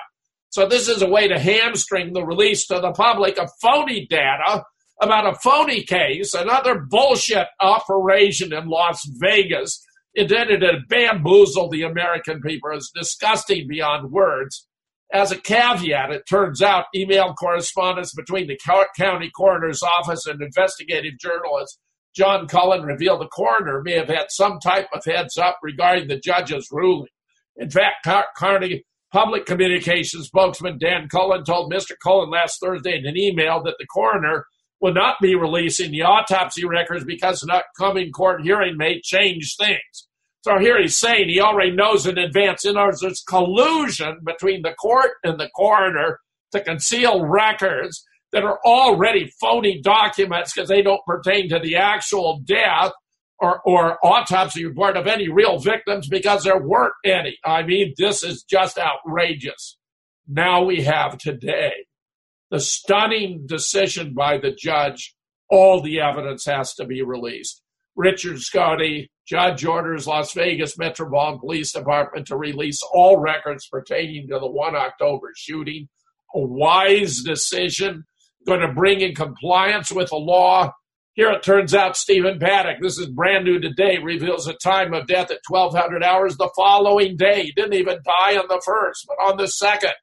[0.52, 4.64] So, this is a way to hamstring the release to the public of phony data
[5.02, 9.84] about a phony case, another bullshit operation in Las Vegas
[10.16, 14.68] intended to bamboozle the American people is disgusting beyond words.
[15.14, 18.60] As a caveat, it turns out email correspondence between the
[18.98, 21.80] county coroner's office and investigative journalist
[22.18, 26.20] John Cullen revealed the coroner may have had some type of heads up regarding the
[26.20, 27.12] judge's ruling.
[27.58, 28.84] In fact, County
[29.14, 31.92] Public Communications spokesman Dan Kulin told Mr.
[32.04, 34.46] Cullen last Thursday in an email that the coroner
[34.80, 40.08] will not be releasing the autopsy records because an upcoming court hearing may change things.
[40.42, 42.64] So here he's saying he already knows in advance.
[42.64, 46.20] In other words, there's collusion between the court and the coroner
[46.52, 52.40] to conceal records that are already phony documents because they don't pertain to the actual
[52.46, 52.92] death
[53.40, 57.38] or, or autopsy report of any real victims because there weren't any.
[57.44, 59.78] I mean, this is just outrageous.
[60.28, 61.74] Now we have today
[62.52, 65.16] the stunning decision by the judge,
[65.50, 67.62] all the evidence has to be released.
[67.96, 74.40] Richard Scotti, judge orders Las Vegas Metropolitan Police Department to release all records pertaining to
[74.40, 75.90] the 1 October shooting.
[76.36, 78.04] A wise decision,
[78.46, 80.72] going to bring in compliance with the law.
[81.14, 85.08] Here it turns out Stephen Paddock, this is brand new today, reveals a time of
[85.08, 87.44] death at 1200 hours the following day.
[87.44, 89.94] He didn't even die on the first, but on the second.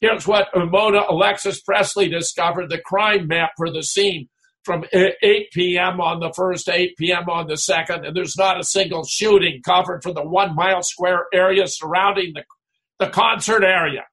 [0.00, 4.28] Here's what Mona Alexis Presley discovered the crime map for the scene
[4.64, 6.00] from 8 p.m.
[6.00, 7.28] on the first, 8 p.m.
[7.28, 11.26] on the second, and there's not a single shooting covered for the one mile square
[11.32, 12.44] area surrounding the,
[12.98, 14.04] the concert area.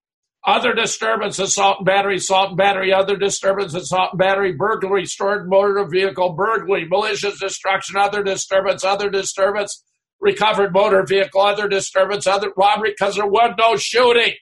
[0.45, 5.49] Other disturbance, assault and battery, assault and battery, other disturbance, assault and battery, burglary, stored
[5.49, 9.83] motor vehicle, burglary, malicious destruction, other disturbance, other disturbance,
[10.21, 14.33] recovered motor vehicle, other disturbance, other robbery, because there was no shooting.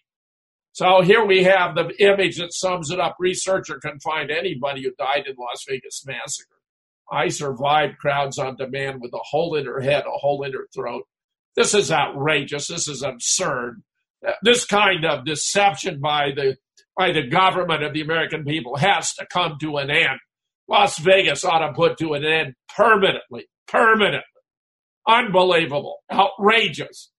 [0.76, 3.16] So here we have the image that sums it up.
[3.18, 6.58] Researcher can find anybody who died in Las Vegas massacre.
[7.10, 10.68] I survived crowds on demand with a hole in her head, a hole in her
[10.76, 11.04] throat.
[11.56, 12.68] This is outrageous.
[12.68, 13.84] This is absurd.
[14.44, 16.58] This kind of deception by the
[16.98, 20.20] by the government of the American people has to come to an end.
[20.68, 23.46] Las Vegas ought to put to an end permanently.
[23.66, 24.24] Permanently.
[25.08, 26.00] Unbelievable.
[26.12, 27.12] Outrageous.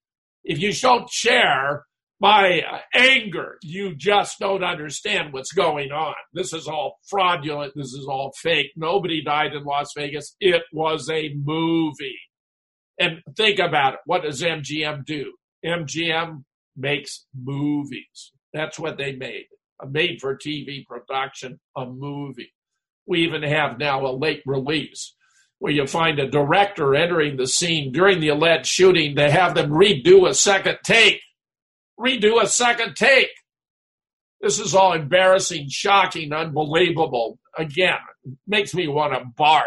[0.45, 1.87] If you don't share
[2.18, 2.62] my
[2.94, 6.14] anger, you just don't understand what's going on.
[6.32, 7.74] This is all fraudulent.
[7.76, 8.72] This is all fake.
[8.74, 10.34] Nobody died in Las Vegas.
[10.40, 12.18] It was a movie.
[12.98, 14.01] And think about it.
[14.06, 15.34] What does MGM do?
[15.64, 16.44] MGM
[16.76, 18.32] makes movies.
[18.55, 19.47] That's what they made.
[19.82, 22.52] A made for TV production, a movie.
[23.06, 25.14] We even have now a late release
[25.59, 29.14] where you find a director entering the scene during the alleged shooting.
[29.14, 31.20] They have them redo a second take.
[31.98, 33.31] Redo a second take.
[34.40, 37.39] This is all embarrassing, shocking, unbelievable.
[37.56, 37.98] Again,
[38.47, 39.64] makes me want to barf.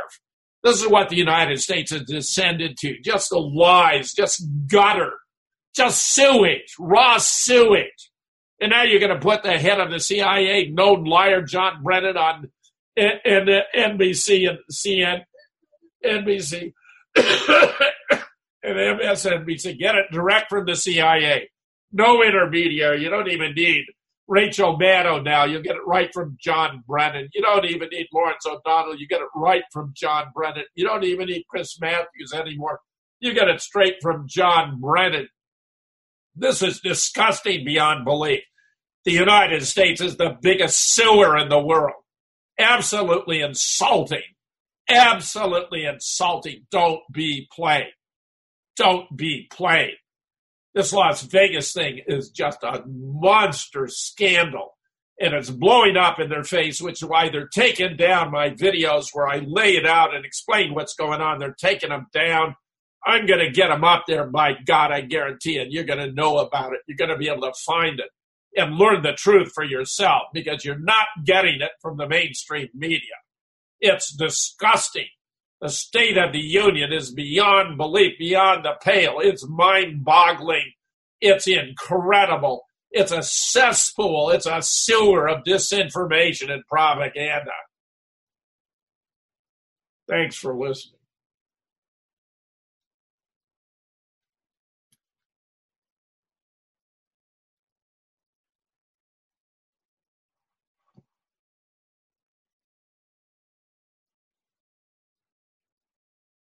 [0.63, 2.99] This is what the United States has descended to.
[3.01, 5.13] Just the lies, just gutter,
[5.75, 8.11] just sewage, raw sewage.
[8.61, 12.17] And now you're going to put the head of the CIA, known liar John Brennan,
[12.17, 12.51] on
[12.97, 15.21] and NBC and CN,
[16.03, 16.73] NBC
[18.63, 19.77] and MSNBC.
[19.77, 21.49] Get it direct from the CIA.
[21.91, 23.01] No intermediary.
[23.01, 23.85] You don't even need
[24.27, 25.45] Rachel Maddow now.
[25.45, 27.29] You'll get it right from John Brennan.
[27.33, 28.97] You don't even need Lawrence O'Donnell.
[28.97, 30.65] You get it right from John Brennan.
[30.75, 32.79] You don't even need Chris Matthews anymore.
[33.19, 35.29] You get it straight from John Brennan.
[36.35, 38.43] This is disgusting beyond belief.
[39.05, 41.93] The United States is the biggest sewer in the world
[42.59, 44.21] absolutely insulting.
[44.87, 46.65] Absolutely insulting.
[46.69, 47.93] Don't be played.
[48.75, 49.95] Don't be played.
[50.73, 54.77] This Las Vegas thing is just a monster scandal.
[55.21, 59.07] And it's blowing up in their face, which is why they're taking down my videos
[59.11, 61.39] where I lay it out and explain what's going on.
[61.39, 62.55] They're taking them down.
[63.05, 65.71] I'm going to get them up there, by God, I guarantee it.
[65.71, 66.79] You're going to know about it.
[66.87, 68.09] You're going to be able to find it
[68.55, 73.15] and learn the truth for yourself because you're not getting it from the mainstream media.
[73.79, 75.07] It's disgusting.
[75.61, 79.17] The state of the union is beyond belief, beyond the pale.
[79.19, 80.71] It's mind boggling.
[81.19, 82.63] It's incredible.
[82.91, 84.29] It's a cesspool.
[84.29, 87.51] It's a sewer of disinformation and propaganda.
[90.07, 90.98] Thanks for listening.